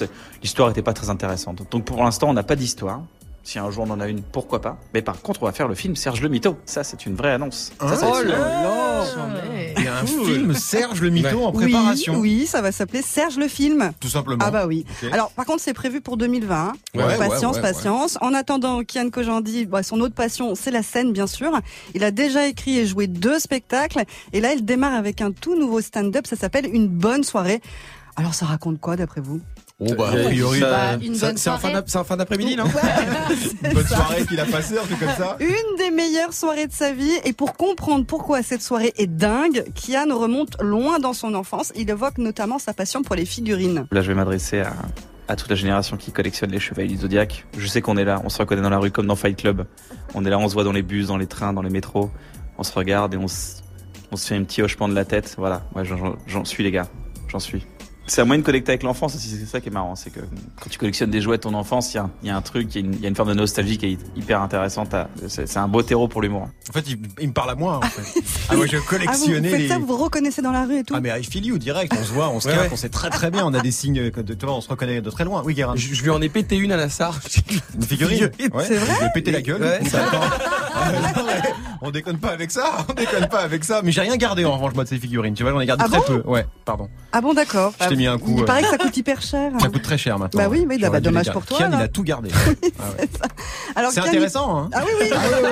l'histoire 0.42 0.70
était 0.70 0.82
pas 0.82 0.92
très 0.92 1.10
intéressante. 1.10 1.62
Donc 1.70 1.84
pour 1.84 2.02
l'instant 2.02 2.28
on 2.30 2.35
n'a 2.36 2.42
pas 2.44 2.56
d'histoire. 2.56 3.02
Si 3.42 3.60
un 3.60 3.70
jour 3.70 3.84
on 3.88 3.90
en 3.92 4.00
a 4.00 4.08
une, 4.08 4.22
pourquoi 4.22 4.60
pas. 4.60 4.76
Mais 4.92 5.02
par 5.02 5.22
contre 5.22 5.40
on 5.42 5.46
va 5.46 5.52
faire 5.52 5.68
le 5.68 5.76
film 5.76 5.94
Serge 5.94 6.20
le 6.20 6.28
Mito. 6.28 6.56
Ça 6.66 6.82
c'est 6.82 7.06
une 7.06 7.14
vraie 7.14 7.30
annonce. 7.30 7.70
Ça, 7.80 7.96
ça 7.96 8.06
va 8.06 8.12
Oh 8.12 8.18
être- 8.20 8.26
là 8.28 8.38
là 8.38 9.04
Il 9.78 9.84
y 9.84 9.86
a 9.86 9.98
un 9.98 10.04
film 10.04 10.52
Serge 10.52 11.00
le 11.00 11.10
Mito 11.10 11.44
en 11.44 11.52
préparation. 11.52 12.14
Oui, 12.16 12.38
oui, 12.40 12.46
ça 12.46 12.60
va 12.60 12.72
s'appeler 12.72 13.02
Serge 13.02 13.36
le 13.36 13.46
film. 13.46 13.92
Tout 14.00 14.08
simplement. 14.08 14.44
Ah 14.44 14.50
bah 14.50 14.66
oui. 14.66 14.84
Alors 15.12 15.30
par 15.30 15.44
contre 15.46 15.60
c'est 15.60 15.74
prévu 15.74 16.00
pour 16.00 16.16
2020. 16.16 16.56
hein. 16.56 16.72
Ouais, 16.96 17.04
ouais, 17.04 17.16
patience, 17.18 17.56
ouais, 17.58 17.62
ouais. 17.62 17.72
patience. 17.72 18.18
En 18.20 18.34
attendant, 18.34 18.82
Kian 18.82 19.10
Kojandi, 19.10 19.66
bah, 19.66 19.84
son 19.84 20.00
autre 20.00 20.14
passion, 20.16 20.56
c'est 20.56 20.72
la 20.72 20.82
scène 20.82 21.12
bien 21.12 21.28
sûr. 21.28 21.52
Il 21.94 22.02
a 22.02 22.10
déjà 22.10 22.48
écrit 22.48 22.78
et 22.80 22.84
joué 22.86 23.06
deux 23.06 23.38
spectacles 23.38 24.02
et 24.32 24.40
là 24.40 24.54
il 24.54 24.64
démarre 24.64 24.94
avec 24.94 25.20
un 25.20 25.30
tout 25.30 25.56
nouveau 25.56 25.80
stand-up. 25.80 26.26
Ça 26.26 26.34
s'appelle 26.34 26.66
Une 26.74 26.88
bonne 26.88 27.22
soirée. 27.22 27.60
Alors 28.16 28.34
ça 28.34 28.46
raconte 28.46 28.80
quoi 28.80 28.96
d'après 28.96 29.20
vous? 29.20 29.40
Oh 29.78 29.92
bah, 29.94 30.08
a 30.10 30.16
priori, 30.24 30.60
Bah, 30.60 30.96
bonne 30.96 31.36
c'est 31.36 31.50
en 31.50 32.04
fin 32.04 32.16
d'après-midi, 32.16 32.56
non 32.56 32.64
une 33.62 33.74
bonne 33.74 33.86
soirée 33.86 34.24
qu'il 34.24 34.40
a 34.40 34.46
passée, 34.46 34.78
un 34.78 34.82
truc 34.84 34.98
comme 34.98 35.14
ça. 35.18 35.36
Une 35.38 35.76
des 35.76 35.90
meilleures 35.90 36.32
soirées 36.32 36.66
de 36.66 36.72
sa 36.72 36.92
vie. 36.94 37.12
Et 37.24 37.34
pour 37.34 37.52
comprendre 37.58 38.06
pourquoi 38.06 38.42
cette 38.42 38.62
soirée 38.62 38.94
est 38.96 39.06
dingue, 39.06 39.64
Kian 39.74 40.16
remonte 40.16 40.56
loin 40.62 40.98
dans 40.98 41.12
son 41.12 41.34
enfance. 41.34 41.72
Il 41.76 41.90
évoque 41.90 42.16
notamment 42.16 42.58
sa 42.58 42.72
passion 42.72 43.02
pour 43.02 43.16
les 43.16 43.26
figurines. 43.26 43.86
Là, 43.92 44.00
je 44.00 44.08
vais 44.08 44.14
m'adresser 44.14 44.60
à, 44.60 44.72
à 45.28 45.36
toute 45.36 45.50
la 45.50 45.56
génération 45.56 45.98
qui 45.98 46.10
collectionne 46.10 46.52
les 46.52 46.58
chevaliers 46.60 46.88
du 46.88 46.96
Zodiac. 46.96 47.44
Je 47.58 47.66
sais 47.66 47.82
qu'on 47.82 47.98
est 47.98 48.04
là, 48.04 48.22
on 48.24 48.30
se 48.30 48.38
reconnaît 48.38 48.62
dans 48.62 48.70
la 48.70 48.78
rue 48.78 48.90
comme 48.90 49.06
dans 49.06 49.16
Fight 49.16 49.36
Club. 49.36 49.66
On 50.14 50.24
est 50.24 50.30
là, 50.30 50.38
on 50.38 50.48
se 50.48 50.54
voit 50.54 50.64
dans 50.64 50.72
les 50.72 50.82
bus, 50.82 51.08
dans 51.08 51.18
les 51.18 51.26
trains, 51.26 51.52
dans 51.52 51.60
les 51.62 51.68
métros. 51.70 52.10
On 52.56 52.62
se 52.62 52.72
regarde 52.72 53.12
et 53.12 53.18
on 53.18 53.28
se, 53.28 53.56
on 54.10 54.16
se 54.16 54.26
fait 54.28 54.36
un 54.36 54.44
petit 54.44 54.62
hochement 54.62 54.88
de 54.88 54.94
la 54.94 55.04
tête. 55.04 55.34
Voilà, 55.36 55.64
ouais, 55.74 55.82
j'en 55.84 56.44
suis 56.46 56.64
les 56.64 56.70
gars, 56.70 56.88
j'en 57.28 57.40
suis. 57.40 57.66
C'est 58.08 58.20
un 58.20 58.24
moyen 58.24 58.40
de 58.40 58.46
connecter 58.46 58.70
avec 58.72 58.82
l'enfance 58.84 59.14
aussi, 59.16 59.28
c'est 59.28 59.46
ça 59.46 59.60
qui 59.60 59.68
est 59.68 59.72
marrant. 59.72 59.96
C'est 59.96 60.10
que 60.10 60.20
quand 60.20 60.68
tu 60.70 60.78
collectionnes 60.78 61.10
des 61.10 61.20
jouets 61.20 61.38
de 61.38 61.42
ton 61.42 61.54
enfance, 61.54 61.92
il 61.92 61.96
y 61.96 61.98
a, 61.98 62.04
un- 62.04 62.10
il 62.22 62.28
y 62.28 62.30
a 62.30 62.36
un 62.36 62.40
truc, 62.42 62.68
il 62.74 62.80
y, 62.80 62.84
a 62.84 62.86
une- 62.86 62.94
il 62.94 63.00
y 63.00 63.06
a 63.06 63.08
une 63.08 63.16
forme 63.16 63.30
de 63.30 63.34
nostalgie 63.34 63.78
qui 63.78 63.86
est 63.86 63.98
hyper 64.16 64.40
intéressante. 64.42 64.94
C'est 65.28 65.56
un 65.56 65.66
beau 65.68 65.82
terreau 65.82 66.06
pour 66.06 66.22
l'humour. 66.22 66.48
En 66.68 66.72
fait, 66.72 66.84
il, 66.88 66.98
il 67.20 67.28
me 67.28 67.32
parle 67.32 67.50
à 67.50 67.54
moi. 67.56 67.78
En 67.78 67.80
fait. 67.82 68.20
ah 68.50 68.56
ouais, 68.56 68.68
je 68.68 68.76
Ah, 68.76 68.80
vous 68.80 68.86
collectionnais 68.86 69.48
faites 69.50 69.58
les. 69.60 69.68
ça, 69.68 69.78
vous 69.78 69.86
vous 69.86 69.96
reconnaissez 69.96 70.40
dans 70.42 70.52
la 70.52 70.64
rue 70.66 70.78
et 70.78 70.84
tout 70.84 70.94
Ah 70.96 71.00
mais 71.00 71.10
I 71.20 71.24
feel 71.24 71.44
you 71.44 71.58
direct, 71.58 71.92
on 71.98 72.04
se 72.04 72.12
voit, 72.12 72.28
on 72.28 72.38
se 72.40 72.46
Ouais, 72.48 72.54
capte, 72.54 72.66
ouais. 72.66 72.72
on 72.74 72.76
sait 72.76 72.88
très 72.90 73.10
très 73.10 73.30
bien, 73.30 73.44
on 73.44 73.52
a 73.54 73.60
des 73.60 73.72
signes 73.72 74.10
que 74.10 74.20
de 74.20 74.34
tu 74.34 74.46
vois, 74.46 74.54
on 74.54 74.60
se 74.60 74.68
reconnaît 74.68 75.00
de 75.00 75.10
très 75.10 75.24
loin. 75.24 75.42
Oui, 75.44 75.54
Guérin. 75.54 75.74
je, 75.76 75.92
je 75.94 76.02
lui 76.02 76.10
en 76.10 76.22
ai 76.22 76.28
pété 76.28 76.56
une 76.56 76.70
à 76.72 76.76
la 76.76 76.88
SAR. 76.88 77.18
Une 77.74 77.82
figurine. 77.82 78.30
Ouais, 78.54 78.64
C'est 78.66 78.76
vrai 78.76 78.94
Je 78.94 79.00
lui 79.00 79.06
ai 79.06 79.12
pété 79.14 79.30
la 79.32 79.42
gueule. 79.42 79.62
On 81.82 81.90
déconne 81.90 82.18
pas 82.18 82.30
avec 82.30 82.50
ça, 82.50 82.84
on 82.88 82.92
déconne 82.94 83.28
pas 83.28 83.40
avec 83.40 83.62
ça. 83.62 83.80
Mais 83.84 83.92
j'ai 83.92 84.00
rien 84.00 84.16
gardé 84.16 84.44
en 84.44 84.52
revanche 84.54 84.74
moi 84.74 84.84
de 84.84 84.88
ces 84.88 84.98
figurines. 84.98 85.34
Tu 85.34 85.42
vois, 85.42 85.52
j'en 85.52 85.60
ai 85.60 85.66
gardé 85.66 85.84
Ah 85.86 85.88
très 85.88 85.98
bon 85.98 86.04
peu. 86.22 86.22
Ouais, 86.28 86.46
pardon. 86.64 86.88
Ah 87.12 87.20
bon, 87.20 87.34
d'accord. 87.34 87.72
T'ai 87.96 88.02
mis 88.02 88.06
un 88.06 88.18
coup. 88.18 88.34
Il 88.36 88.42
euh, 88.42 88.44
paraît 88.44 88.62
que 88.62 88.68
ça 88.68 88.78
coûte 88.78 88.96
hyper 88.96 89.22
cher. 89.22 89.52
Ça 89.58 89.68
coûte 89.68 89.82
très 89.82 89.98
cher 89.98 90.18
maintenant. 90.18 90.42
Bah 90.42 90.48
oui, 90.50 90.66
oui, 90.68 90.78
bah, 90.78 91.00
dommage 91.00 91.32
pour 91.32 91.44
toi, 91.44 91.58
Kian, 91.58 91.70
il 91.72 91.82
a 91.82 91.88
tout 91.88 92.02
gardé. 92.02 92.30
Ah 92.78 92.84
ouais. 92.98 93.08
Alors, 93.74 93.90
C'est 93.90 94.00
Kian, 94.00 94.08
intéressant, 94.08 94.58
hein. 94.58 94.70
Ah 94.72 94.82
oui, 94.84 94.92
oui. 95.00 95.10
Ah 95.12 95.42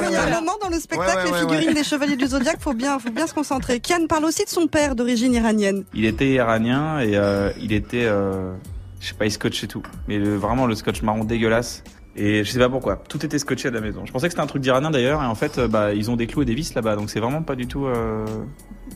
ouais, 0.00 0.06
Il 0.08 0.12
y 0.12 0.16
a 0.16 0.24
un 0.38 0.40
moment 0.40 0.52
dans 0.62 0.68
le 0.68 0.78
spectacle, 0.78 1.18
Ouais, 1.18 1.24
ouais, 1.24 1.30
les 1.32 1.38
figurines 1.40 1.68
ouais. 1.68 1.74
des 1.74 1.84
chevaliers 1.84 2.16
du 2.16 2.26
zodiaque, 2.26 2.58
faut 2.60 2.72
bien, 2.74 2.98
faut 2.98 3.10
bien 3.10 3.26
se 3.26 3.34
concentrer. 3.34 3.80
Kian 3.80 4.06
parle 4.08 4.24
aussi 4.24 4.44
de 4.44 4.48
son 4.50 4.66
père 4.66 4.94
d'origine 4.94 5.34
iranienne. 5.34 5.84
Il 5.94 6.04
était 6.04 6.28
iranien 6.28 7.00
et 7.00 7.16
euh, 7.16 7.50
il 7.60 7.72
était, 7.72 8.04
euh, 8.04 8.52
je 9.00 9.08
sais 9.08 9.14
pas, 9.14 9.26
il 9.26 9.32
scotchait 9.32 9.66
tout. 9.66 9.82
Mais 10.08 10.18
le- 10.18 10.36
vraiment 10.36 10.66
le 10.66 10.74
scotch 10.74 11.02
marron 11.02 11.24
dégueulasse. 11.24 11.82
Et 12.16 12.42
je 12.44 12.50
sais 12.50 12.58
pas 12.58 12.68
pourquoi. 12.68 12.96
Tout 13.08 13.24
était 13.24 13.38
scotché 13.38 13.68
à 13.68 13.70
la 13.70 13.80
maison. 13.80 14.04
Je 14.04 14.12
pensais 14.12 14.26
que 14.26 14.32
c'était 14.32 14.42
un 14.42 14.46
truc 14.46 14.62
d'Iranien 14.62 14.90
d'ailleurs. 14.90 15.22
Et 15.22 15.26
en 15.26 15.34
fait, 15.34 15.58
euh, 15.58 15.68
bah, 15.68 15.94
ils 15.94 16.10
ont 16.10 16.16
des 16.16 16.26
clous 16.26 16.42
et 16.42 16.44
des 16.44 16.54
vis 16.54 16.74
là-bas. 16.74 16.96
Donc 16.96 17.08
c'est 17.10 17.20
vraiment 17.20 17.42
pas 17.42 17.54
du 17.56 17.66
tout. 17.68 17.86
euh, 17.86 18.26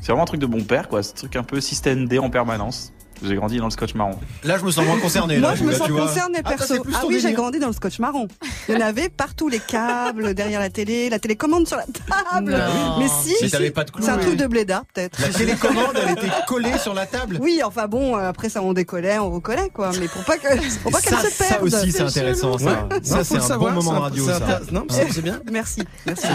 C'est 0.00 0.08
vraiment 0.12 0.22
un 0.24 0.26
truc 0.26 0.40
de 0.40 0.46
bon 0.46 0.64
père, 0.64 0.88
quoi. 0.88 1.02
C'est 1.02 1.12
un 1.12 1.16
truc 1.18 1.36
un 1.36 1.44
peu 1.44 1.60
système 1.60 2.06
D 2.08 2.18
en 2.18 2.30
permanence. 2.30 2.92
J'ai 3.22 3.34
grandi 3.36 3.58
dans 3.58 3.64
le 3.66 3.70
scotch 3.70 3.94
marron. 3.94 4.18
Là, 4.42 4.58
je 4.58 4.64
me 4.64 4.70
sens 4.70 4.84
moins 4.84 4.98
concerné. 4.98 5.38
Moi, 5.38 5.50
là, 5.50 5.54
je 5.56 5.64
me 5.64 5.70
là, 5.72 5.78
sens 5.78 5.88
concernée 5.88 6.40
Ah, 6.44 6.48
perso. 6.50 6.74
Ah 6.94 7.02
oui, 7.06 7.20
j'ai 7.20 7.32
grandi 7.32 7.58
dans 7.58 7.68
le 7.68 7.72
scotch 7.72 7.98
marron. 7.98 8.28
Il 8.68 8.74
y 8.74 8.78
en 8.78 8.80
avait 8.80 9.08
partout, 9.08 9.48
les 9.48 9.58
câbles, 9.60 10.34
derrière 10.34 10.60
la 10.60 10.70
télé, 10.70 11.08
la 11.10 11.18
télécommande 11.18 11.66
sur 11.68 11.76
la 11.76 11.84
table. 11.84 12.52
Non. 12.52 12.98
Mais 12.98 13.08
si, 13.08 13.34
Si 13.36 13.44
si. 13.46 13.50
t'avais 13.50 13.70
pas 13.70 13.84
de 13.84 13.90
clous, 13.90 14.04
c'est 14.04 14.10
un 14.10 14.18
truc 14.18 14.36
de 14.36 14.46
blédard, 14.46 14.84
peut-être. 14.92 15.20
La 15.20 15.28
télécommande, 15.28 15.96
elle 16.02 16.12
était 16.12 16.30
collée 16.46 16.78
sur 16.78 16.94
la 16.94 17.06
table. 17.06 17.38
Oui, 17.40 17.60
enfin 17.64 17.86
bon, 17.86 18.16
euh, 18.16 18.28
après 18.28 18.48
ça 18.48 18.62
on 18.62 18.72
décollait, 18.72 19.18
on 19.18 19.30
recollait 19.30 19.70
quoi, 19.72 19.90
mais 20.00 20.08
pour 20.08 20.24
pas 20.24 20.36
que, 20.38 20.48
pour 20.82 20.92
pas 20.92 21.00
qu'elle 21.00 21.14
ça, 21.14 21.22
se 21.22 21.30
ça 21.30 21.44
perde. 21.44 21.62
aussi, 21.64 21.92
c'est 21.92 22.02
intéressant. 22.02 22.58
Ça, 22.58 22.64
Ouais. 22.64 23.00
ça 23.02 23.24
c'est 23.24 23.36
un 23.36 23.40
savoir, 23.40 23.74
bon 23.74 23.82
moment 23.82 24.00
radio. 24.00 24.26
Ça. 24.26 24.60
Non, 24.72 24.84
c'est 24.90 25.10
c'est 25.12 25.22
bien. 25.22 25.40
Merci, 25.52 25.82
merci. 26.06 26.26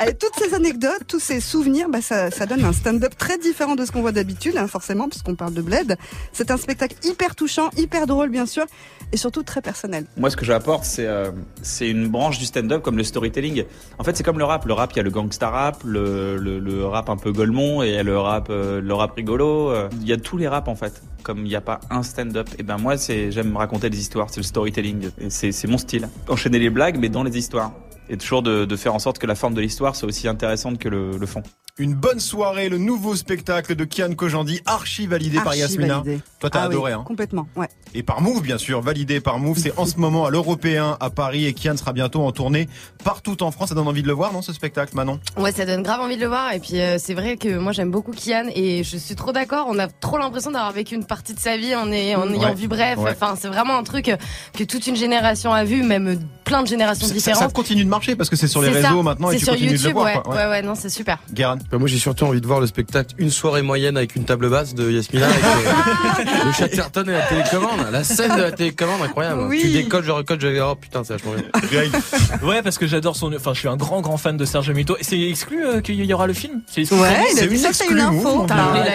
Allez, 0.00 0.14
toutes 0.14 0.32
ces 0.38 0.54
anecdotes, 0.54 1.02
tous 1.06 1.20
ces 1.20 1.40
souvenirs, 1.40 1.88
bah, 1.88 2.00
ça, 2.02 2.30
ça 2.30 2.46
donne 2.46 2.64
un 2.64 2.72
stand-up 2.72 3.14
très 3.16 3.38
différent 3.38 3.74
de 3.76 3.84
ce 3.84 3.92
qu'on 3.92 4.00
voit 4.00 4.12
d'habitude, 4.12 4.56
hein, 4.56 4.66
forcément, 4.66 5.08
puisqu'on 5.08 5.34
parle 5.34 5.54
de 5.54 5.62
Bled. 5.62 5.96
C'est 6.32 6.50
un 6.50 6.56
spectacle 6.56 6.94
hyper 7.04 7.34
touchant, 7.34 7.70
hyper 7.76 8.06
drôle, 8.06 8.30
bien 8.30 8.46
sûr, 8.46 8.64
et 9.12 9.16
surtout 9.16 9.42
très 9.42 9.62
personnel. 9.62 10.06
Moi, 10.16 10.30
ce 10.30 10.36
que 10.36 10.44
j'apporte, 10.44 10.84
c'est 10.84 11.06
euh, 11.06 11.30
c'est 11.62 11.88
une 11.88 12.08
branche 12.08 12.38
du 12.38 12.44
stand-up 12.44 12.82
comme 12.82 12.96
le 12.96 13.04
storytelling. 13.04 13.64
En 13.98 14.04
fait, 14.04 14.16
c'est 14.16 14.22
comme 14.22 14.38
le 14.38 14.44
rap. 14.44 14.64
Le 14.66 14.72
rap, 14.72 14.92
il 14.92 14.96
y 14.96 15.00
a 15.00 15.02
le 15.02 15.10
gangsta 15.10 15.50
rap, 15.50 15.82
le, 15.84 16.36
le, 16.36 16.86
rap 16.86 17.08
un 17.08 17.16
peu 17.16 17.32
golemon 17.32 17.82
et 17.82 17.88
il 17.88 17.94
y 17.94 17.98
a 17.98 18.02
le 18.02 18.18
rap, 18.18 18.48
euh, 18.50 18.80
le 18.80 18.94
rap 18.94 19.12
rigolo. 19.12 19.70
euh. 19.70 19.88
Il 20.00 20.08
y 20.08 20.12
a 20.12 20.16
tous 20.16 20.36
les 20.36 20.48
raps 20.48 20.68
en 20.68 20.76
fait. 20.76 21.02
Comme 21.22 21.38
il 21.38 21.48
n'y 21.48 21.56
a 21.56 21.60
pas 21.60 21.80
un 21.90 22.02
stand-up, 22.02 22.48
et 22.58 22.62
ben 22.62 22.78
moi, 22.78 22.96
c'est 22.96 23.32
j'aime 23.32 23.56
raconter 23.56 23.90
des 23.90 23.98
histoires. 23.98 24.28
C'est 24.30 24.40
le 24.40 24.46
storytelling. 24.46 25.10
C'est 25.28 25.66
mon 25.66 25.78
style. 25.78 26.08
Enchaîner 26.28 26.58
les 26.58 26.70
blagues, 26.70 26.98
mais 26.98 27.08
dans 27.08 27.24
les 27.24 27.36
histoires. 27.36 27.72
Et 28.08 28.16
toujours 28.16 28.42
de, 28.42 28.76
faire 28.76 28.94
en 28.94 29.00
sorte 29.00 29.18
que 29.18 29.26
la 29.26 29.34
forme 29.34 29.54
de 29.54 29.60
l'histoire 29.60 29.96
soit 29.96 30.08
aussi 30.08 30.28
intéressante 30.28 30.78
que 30.78 30.88
le 30.88 31.26
fond. 31.26 31.42
Une 31.78 31.92
bonne 31.92 32.20
soirée, 32.20 32.70
le 32.70 32.78
nouveau 32.78 33.14
spectacle 33.16 33.74
de 33.76 33.84
Kian 33.84 34.14
Kojandi, 34.14 34.62
archi 34.64 35.06
validé 35.06 35.38
par 35.40 35.54
Yasmina. 35.54 35.98
validé. 35.98 36.20
Toi, 36.40 36.48
t'as 36.48 36.60
Ah 36.60 36.68
oui, 36.68 36.74
adoré, 36.74 36.92
hein. 36.92 37.02
Complètement, 37.06 37.46
ouais. 37.54 37.68
Et 37.92 38.02
par 38.02 38.22
Move, 38.22 38.40
bien 38.40 38.56
sûr, 38.56 38.80
validé 38.80 39.20
par 39.20 39.38
Move. 39.38 39.58
C'est 39.58 39.78
en 39.78 39.84
ce 39.84 39.98
moment 39.98 40.24
à 40.24 40.30
l'Européen 40.30 40.96
à 41.00 41.10
Paris 41.10 41.44
et 41.44 41.52
Kian 41.52 41.76
sera 41.76 41.92
bientôt 41.92 42.22
en 42.24 42.32
tournée 42.32 42.66
partout 43.04 43.42
en 43.42 43.50
France. 43.50 43.68
Ça 43.68 43.74
donne 43.74 43.88
envie 43.88 44.00
de 44.00 44.06
le 44.06 44.14
voir, 44.14 44.32
non, 44.32 44.40
ce 44.40 44.54
spectacle, 44.54 44.96
Manon? 44.96 45.20
Ouais, 45.36 45.52
ça 45.52 45.66
donne 45.66 45.82
grave 45.82 46.00
envie 46.00 46.16
de 46.16 46.22
le 46.22 46.28
voir. 46.28 46.50
Et 46.54 46.60
puis 46.60 46.80
euh, 46.80 46.96
c'est 46.98 47.12
vrai 47.12 47.36
que 47.36 47.58
moi 47.58 47.72
j'aime 47.72 47.90
beaucoup 47.90 48.12
Kian 48.12 48.46
et 48.54 48.82
je 48.82 48.96
suis 48.96 49.14
trop 49.14 49.32
d'accord. 49.32 49.66
On 49.68 49.78
a 49.78 49.86
trop 49.88 50.16
l'impression 50.16 50.50
d'avoir 50.52 50.72
vécu 50.72 50.94
une 50.94 51.04
partie 51.04 51.34
de 51.34 51.40
sa 51.40 51.58
vie 51.58 51.74
en, 51.74 51.92
ayant- 51.92 52.22
en 52.22 52.30
ayant 52.30 52.40
Ouais. 52.48 52.54
vu 52.54 52.68
bref. 52.68 52.98
Ouais. 52.98 53.10
Enfin, 53.10 53.34
c'est 53.38 53.48
vraiment 53.48 53.76
un 53.76 53.82
truc 53.82 54.10
que 54.54 54.64
toute 54.64 54.86
une 54.86 54.96
génération 54.96 55.52
a 55.52 55.64
vu, 55.64 55.82
même 55.82 56.20
plein 56.44 56.62
de 56.62 56.68
générations 56.68 57.06
ça, 57.06 57.12
différentes. 57.12 57.42
ça 57.42 57.48
continue 57.50 57.84
de 57.84 57.90
marcher 57.90 58.16
parce 58.16 58.30
que 58.30 58.36
c'est 58.36 58.46
sur 58.48 58.62
les 58.62 58.68
réseaux 58.70 58.88
ça. 58.98 59.02
maintenant 59.02 59.30
et 59.30 59.34
C'est 59.34 59.38
tu 59.40 59.44
sur 59.44 59.52
continues 59.54 59.70
YouTube, 59.72 59.82
de 59.84 59.88
le 59.88 59.94
voir. 59.94 60.06
ouais. 60.06 60.22
quoi. 60.24 60.34
ouais, 60.36 60.46
ouais, 60.46 60.62
non, 60.62 60.74
c'est 60.74 60.88
super. 60.88 61.18
Guérin. 61.32 61.58
Bah, 61.70 61.78
moi 61.78 61.88
j'ai 61.88 61.98
surtout 61.98 62.24
envie 62.24 62.40
de 62.40 62.46
voir 62.46 62.60
le 62.60 62.66
spectacle 62.66 63.14
Une 63.18 63.30
soirée 63.30 63.62
moyenne 63.62 63.96
avec 63.96 64.14
une 64.16 64.24
table 64.24 64.48
basse 64.48 64.74
de 64.74 64.90
Yasmina 64.90 65.26
avec 65.26 65.44
euh, 65.44 66.44
le 66.46 66.52
Chatterton 66.52 67.04
et 67.08 67.12
la 67.12 67.22
télécommande. 67.22 67.86
La 67.90 68.04
scène 68.04 68.36
de 68.36 68.42
la 68.42 68.52
télécommande 68.52 69.02
incroyable. 69.02 69.42
Oui. 69.48 69.60
Tu 69.62 69.68
décolles, 69.70 70.04
je 70.04 70.10
recolle, 70.12 70.40
je 70.40 70.60
oh 70.60 70.74
putain 70.76 71.02
c'est 71.04 71.14
vachement 71.14 71.32
bien. 71.70 71.82
Ouais, 72.48 72.62
parce 72.62 72.78
que 72.78 72.86
j'adore 72.86 73.16
son. 73.16 73.32
Enfin, 73.34 73.52
je 73.54 73.58
suis 73.60 73.68
un 73.68 73.76
grand, 73.76 74.00
grand 74.00 74.16
fan 74.16 74.36
de 74.36 74.44
Serge 74.44 74.70
Mito. 74.70 74.96
Et 74.98 75.04
c'est 75.04 75.20
exclu 75.20 75.64
euh, 75.66 75.80
qu'il 75.80 76.02
y 76.04 76.12
aura 76.14 76.26
le 76.26 76.32
film? 76.32 76.62
C'est 76.66 76.82
exclu 76.82 76.98
Ouais, 76.98 77.08
il 77.32 77.38
a 77.38 77.42
c'est 77.42 77.46
dit 77.48 77.54
une 77.54 77.60
ça, 77.60 77.72
c'est 77.72 77.88
une 77.88 78.00
info. 78.00 78.46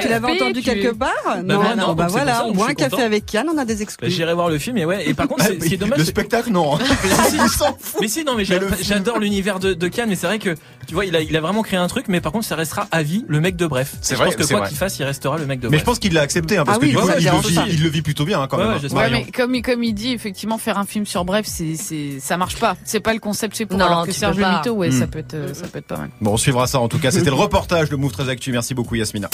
Tu 0.02 0.08
l'avais 0.08 0.32
entendu 0.32 0.62
tu- 0.62 0.70
quelque 0.70 0.94
part? 0.94 1.12
Non, 1.44 1.60
bah 1.60 1.76
non, 1.76 1.82
non, 1.82 1.88
donc 1.90 1.98
bah 1.98 2.08
voilà, 2.10 2.46
je 2.48 2.54
moins 2.54 2.68
suis 2.68 2.76
café 2.76 3.02
avec 3.04 3.26
Kian, 3.26 3.46
on 3.54 3.58
a 3.58 3.66
des 3.66 3.76
Bah, 3.76 3.82
exclus. 3.82 4.10
J'irai 4.12 4.34
voir 4.34 4.50
le 4.50 4.58
film 4.58 4.78
et 4.78 4.86
ouais. 4.86 5.08
Et 5.10 5.14
par 5.14 5.28
contre, 5.28 5.44
c'est- 5.46 5.60
ce 5.62 5.68
qui 5.68 5.74
est 5.74 5.78
dommage. 5.78 6.00
Le 6.00 6.06
spectacle, 6.06 6.52
non. 6.52 6.78
Mais 8.02 8.08
si, 8.08 8.24
non, 8.24 8.36
mais 8.36 8.46
j'adore 8.82 9.20
l'univers 9.20 9.60
de, 9.60 9.88
Cannes, 9.88 10.10
mais 10.10 10.16
c'est 10.16 10.28
vrai 10.28 10.40
que, 10.40 10.56
tu 10.88 10.94
vois, 10.94 11.06
il 11.06 11.16
a, 11.16 11.22
il 11.22 11.36
a 11.36 11.42
vraiment 11.42 11.64
créé 11.64 11.78
un 11.78 11.88
truc, 11.88 12.06
mais 12.08 12.22
par 12.22 12.32
contre, 12.32 12.46
ça 12.46 12.56
restera 12.62 12.88
à 12.92 13.04
vie 13.04 13.26
le 13.28 13.40
mec 13.42 13.56
de 13.56 13.68
Bref. 13.68 13.96
C'est 14.02 14.16
vrai, 14.16 14.32
Je 14.32 14.38
pense 14.38 14.48
que 14.48 14.54
quoi 14.54 14.68
qu'il 14.68 14.78
fasse, 14.78 14.98
il 15.00 15.04
restera 15.04 15.38
le 15.38 15.46
mec 15.46 15.60
de 15.60 15.66
Mais 15.68 15.72
Bref. 15.72 15.80
je 15.82 15.86
pense 15.86 16.00
qu'il 16.00 16.14
l'a 16.14 16.22
accepté, 16.22 16.58
hein, 16.58 16.64
parce 16.66 16.78
Ah 16.78 16.80
que 16.80 16.86
oui, 16.86 16.92
du 16.92 16.98
coup, 16.98 17.04
il, 17.18 17.26
le 17.26 17.40
vit, 17.42 17.54
sûr. 17.54 17.64
il 17.68 17.84
le 17.84 17.90
vit 17.90 18.02
plutôt 18.02 18.26
bien, 18.26 18.42
hein, 18.42 18.48
quand 18.50 18.58
Ouais, 18.58 18.66
même. 18.68 18.74
ouais, 18.78 19.04
hein. 19.04 19.10
mais 19.12 19.26
comme, 19.32 19.54
il- 19.56 19.62
comme 19.62 19.84
il 19.84 19.94
dit, 19.94 20.14
effectivement, 20.14 20.58
faire 20.58 20.78
un 20.78 20.86
film 20.86 21.06
sur 21.06 21.26
Bref, 21.26 21.46
c'est, 21.48 21.76
c'est, 21.76 22.20
ça 22.20 22.38
marche 22.38 22.56
pas. 22.58 22.76
C'est 22.84 23.00
pas 23.00 23.14
le 23.14 23.20
concept 23.20 23.56
chez 23.58 23.66
pour. 23.66 23.78
Non, 23.78 23.86
alors 23.86 24.06
que 24.06 24.12
Serge. 24.12 24.38
Mito, 24.38 24.72
ouais, 24.74 24.90
Hmm. 24.90 25.00
ça 25.00 25.08
peut 25.08 25.20
être, 25.20 25.34
euh, 25.34 25.54
ça 25.54 25.68
peut 25.68 25.80
être 25.80 25.88
pas 25.88 25.98
mal. 25.98 26.10
Bon, 26.22 26.34
on 26.34 26.38
suivra 26.38 26.68
ça 26.68 26.80
en 26.80 26.88
tout 26.88 27.00
cas. 27.00 27.12
C'était 27.12 27.30
le 27.30 27.36
reportage 27.36 27.90
de 27.90 27.96
Move 27.96 28.12
très 28.12 28.30
Actu. 28.30 28.52
Merci 28.52 28.74
beaucoup, 28.74 28.96
Yasmina. 28.96 29.30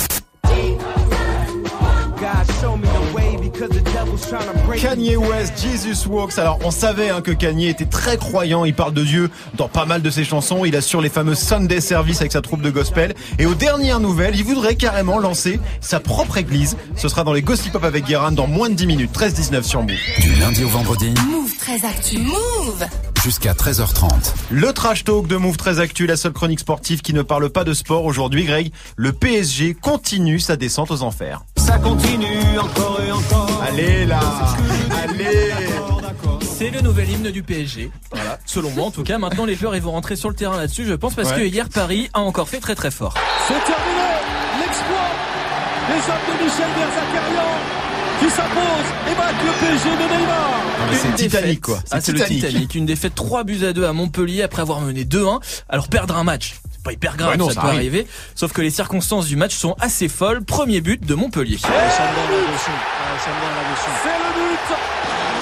Kanye 4.80 5.16
West, 5.16 5.54
Jesus 5.62 6.08
Walks. 6.08 6.38
Alors, 6.38 6.60
on 6.64 6.72
savait 6.72 7.10
hein, 7.10 7.22
que 7.22 7.32
Kanye 7.32 7.70
était 7.70 7.86
très 7.86 8.18
croyant. 8.18 8.66
Il 8.66 8.74
parle 8.74 8.94
de 8.94 9.04
Dieu 9.04 9.30
dans 9.56 9.68
pas 9.68 9.86
mal 9.86 10.02
de 10.02 10.10
ses 10.10 10.24
chansons. 10.24 10.66
Il 10.66 10.76
assure 10.76 11.02
les 11.02 11.10
fameux 11.10 11.36
Sunday 11.36 11.82
Service 11.82 12.22
avec 12.22 12.32
sa 12.32 12.42
troupe 12.42 12.62
de 12.62 12.70
gospel. 12.70 13.16
Et 13.40 13.46
aux 13.46 13.56
dernières 13.56 14.00
nouvelles, 14.00 14.36
il 14.36 14.44
voudrait 14.44 14.76
carrément 14.76 15.20
lancer 15.20 15.60
sa 15.82 16.00
propre 16.00 16.38
église. 16.38 16.78
Ce 16.96 17.10
sera 17.10 17.24
dans 17.24 17.34
les 17.34 17.42
Gossip 17.42 17.72
Pop 17.74 17.84
avec 17.84 18.06
Guérin 18.06 18.32
dans 18.32 18.48
moins 18.48 18.70
de 18.70 18.76
10 18.76 18.88
minutes. 18.88 19.12
13-19 19.14 19.64
sur 19.64 19.82
Move. 19.82 19.96
Du 20.22 20.36
lundi 20.36 20.64
au 20.64 20.70
vendredi, 20.70 21.14
Move 21.30 21.56
très 21.58 21.86
actu. 21.86 22.20
Move 22.20 22.86
jusqu'à 23.24 23.54
13h30. 23.54 24.34
Le 24.52 24.72
trash 24.72 25.04
talk 25.04 25.28
de 25.28 25.36
Move 25.36 25.58
très 25.58 25.80
actu, 25.80 26.06
la 26.06 26.16
seule 26.16 26.34
chronique 26.34 26.60
sportive 26.60 27.02
qui 27.02 27.14
ne 27.14 27.24
parle 27.24 27.50
pas 27.50 27.64
de 27.64 27.74
sport 27.74 28.06
aujourd'hui. 28.06 28.46
Greg, 28.46 28.72
le 28.96 29.12
PSG 29.12 29.74
continue 29.74 30.40
sa 30.40 30.56
descente 30.56 30.92
aux 30.92 31.02
enfers. 31.02 31.42
Ça 31.68 31.78
continue 31.80 32.58
encore 32.60 33.00
et 33.06 33.12
encore. 33.12 33.64
Allez 33.68 34.06
là, 34.06 34.20
allez. 35.04 35.52
C'est 36.42 36.70
le 36.72 36.82
nouvel 36.82 37.10
hymne 37.12 37.30
du 37.32 37.44
PSG. 37.44 37.92
Voilà, 38.12 38.40
selon 38.46 38.72
moi 38.72 38.86
en 38.86 38.92
tout 38.92 39.04
cas. 39.04 39.18
Maintenant 39.18 39.46
les 39.46 39.56
joueurs 39.56 39.76
ils 39.76 39.82
vont 39.82 39.92
rentrer 39.92 40.16
sur 40.16 40.30
le 40.30 40.36
terrain 40.36 40.58
là-dessus, 40.58 40.86
je 40.86 40.94
pense, 40.94 41.14
parce 41.14 41.30
Ouais. 41.32 41.36
que 41.36 41.42
hier 41.42 41.68
Paris 41.70 42.10
a 42.14 42.22
encore 42.22 42.50
fait 42.50 42.60
très 42.60 42.74
très 42.74 42.90
fort. 42.90 43.14
C'est 43.48 43.54
terminé. 43.54 44.08
L'exploit 44.60 45.12
des 45.90 46.12
hommes 46.12 46.40
de 46.40 46.44
Michel 46.44 46.70
Berzakarian 46.76 47.52
qui 48.20 48.30
s'impose 48.32 48.88
et 49.12 49.16
battent 49.16 49.46
le 49.46 49.52
PSG 49.60 49.90
de 49.92 50.20
Neymar. 50.20 50.50
c'est 50.94 51.08
Une 51.10 51.14
Titanic, 51.14 51.62
quoi. 51.62 51.80
Ah, 51.92 52.02
C'est 52.02 52.14
le. 52.14 52.24
Titanic. 52.24 52.74
Une 52.74 52.86
défaite 52.88 53.14
3 53.14 53.44
buts 53.44 53.64
à 53.64 53.74
2 53.74 53.86
à 53.86 53.94
Montpellier 53.94 54.42
après 54.42 54.64
avoir 54.64 54.82
mené 54.82 55.04
2-1. 55.06 55.40
Alors 55.70 55.88
perdre 55.90 56.18
un 56.18 56.24
match, 56.24 56.56
c'est 56.78 56.84
pas 56.84 56.94
hyper 56.94 57.18
grave, 57.18 57.32
Ouais, 57.32 57.38
non, 57.38 57.48
ça, 57.50 57.56
ça 57.56 57.62
peut 57.62 57.68
arrive. 57.68 57.80
arriver. 57.80 58.08
Sauf 58.36 58.54
que 58.54 58.62
les 58.62 58.70
circonstances 58.70 59.26
du 59.26 59.36
match 59.36 59.56
sont 59.56 59.76
assez 59.80 60.08
folles. 60.08 60.44
Premier 60.44 60.80
but 60.82 61.06
de 61.06 61.16
Montpellier. 61.16 61.58
C'est 61.60 61.68
le 61.68 61.74
but. 61.74 62.48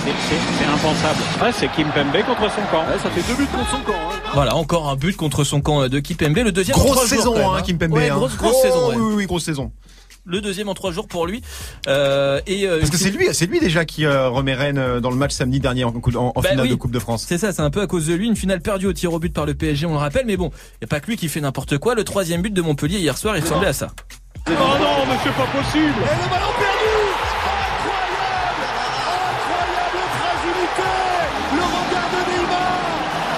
C'est 0.05 0.65
impensable. 0.65 1.19
Ouais, 1.41 1.51
c'est 1.51 1.67
Kim 1.71 1.87
Pembe 1.89 2.13
contre 2.25 2.51
son 2.53 2.61
camp. 2.71 2.83
ça 3.01 3.09
fait 3.09 3.21
deux 3.27 3.35
buts 3.35 3.47
contre 3.51 3.69
son 3.71 3.77
camp. 3.77 3.93
hein. 3.93 4.13
Voilà, 4.33 4.55
encore 4.55 4.89
un 4.89 4.95
but 4.95 5.15
contre 5.17 5.43
son 5.43 5.61
camp 5.61 5.87
de 5.87 5.99
Kipembe. 5.99 6.35
Le 6.37 6.51
deuxième 6.51 6.77
Grosse 6.77 7.07
saison, 7.07 7.53
hein, 7.53 7.61
Kim 7.63 7.77
Pembe. 7.79 7.93
Ouais, 7.93 8.09
hein. 8.09 8.15
grosse, 8.15 8.37
grosse 8.37 8.55
Oh, 8.59 8.61
saison. 8.61 8.89
ouais. 8.89 8.95
Oui, 8.97 9.01
oui, 9.07 9.13
oui, 9.15 9.25
grosse 9.25 9.43
saison. 9.45 9.71
Le 10.27 10.41
deuxième 10.41 10.69
en 10.69 10.73
trois 10.73 10.91
jours 10.91 11.07
pour 11.07 11.27
lui. 11.27 11.43
Euh, 11.87 12.41
et 12.47 12.67
euh, 12.67 12.79
Parce 12.79 12.89
que 12.89 12.97
c'est 12.97 13.11
lui, 13.11 13.27
c'est 13.31 13.45
lui 13.45 13.59
déjà 13.59 13.85
qui 13.85 14.05
euh, 14.05 14.27
remet 14.29 14.55
Rennes 14.55 14.79
euh, 14.79 14.99
dans 14.99 15.11
le 15.11 15.17
match 15.17 15.33
samedi 15.33 15.59
dernier 15.59 15.83
en, 15.83 15.91
coup- 15.91 16.09
en- 16.15 16.33
en 16.35 16.41
Bah 16.41 16.49
finale 16.49 16.65
oui. 16.65 16.69
de 16.71 16.75
Coupe 16.75 16.89
de 16.91 16.97
France. 16.99 17.25
C'est 17.27 17.37
ça, 17.37 17.53
c'est 17.53 17.61
un 17.61 17.69
peu 17.69 17.81
à 17.81 17.87
cause 17.87 18.07
de 18.07 18.13
lui. 18.15 18.25
Une 18.27 18.35
finale 18.35 18.59
perdue 18.59 18.87
au 18.87 18.93
tir 18.93 19.13
au 19.13 19.19
but 19.19 19.31
par 19.31 19.45
le 19.45 19.53
PSG, 19.53 19.85
on 19.85 19.91
le 19.91 19.97
rappelle. 19.99 20.25
Mais 20.25 20.35
bon, 20.37 20.49
il 20.49 20.77
n'y 20.81 20.85
a 20.85 20.87
pas 20.87 20.99
que 20.99 21.07
lui 21.07 21.15
qui 21.17 21.29
fait 21.29 21.41
n'importe 21.41 21.77
quoi. 21.77 21.93
Le 21.93 22.03
troisième 22.03 22.41
but 22.41 22.51
de 22.53 22.61
Montpellier 22.63 22.97
hier 22.97 23.15
soir, 23.17 23.37
il 23.37 23.43
ressemblait 23.43 23.67
à 23.69 23.73
ça. 23.73 23.87
Oh 24.47 24.51
non, 24.51 25.05
mais 25.07 25.15
c'est 25.23 25.33
pas 25.33 25.45
possible. 25.45 25.85
Et 25.85 26.17
le 26.23 26.29
ballon 26.29 26.53
perdu. 26.57 26.95
Incroyable. 27.85 28.65
Incroyable 29.29 30.01
fragilité. 30.17 30.91
Le 31.53 31.63
regard 31.69 32.09
de 32.13 32.21
Neymar. 32.31 32.81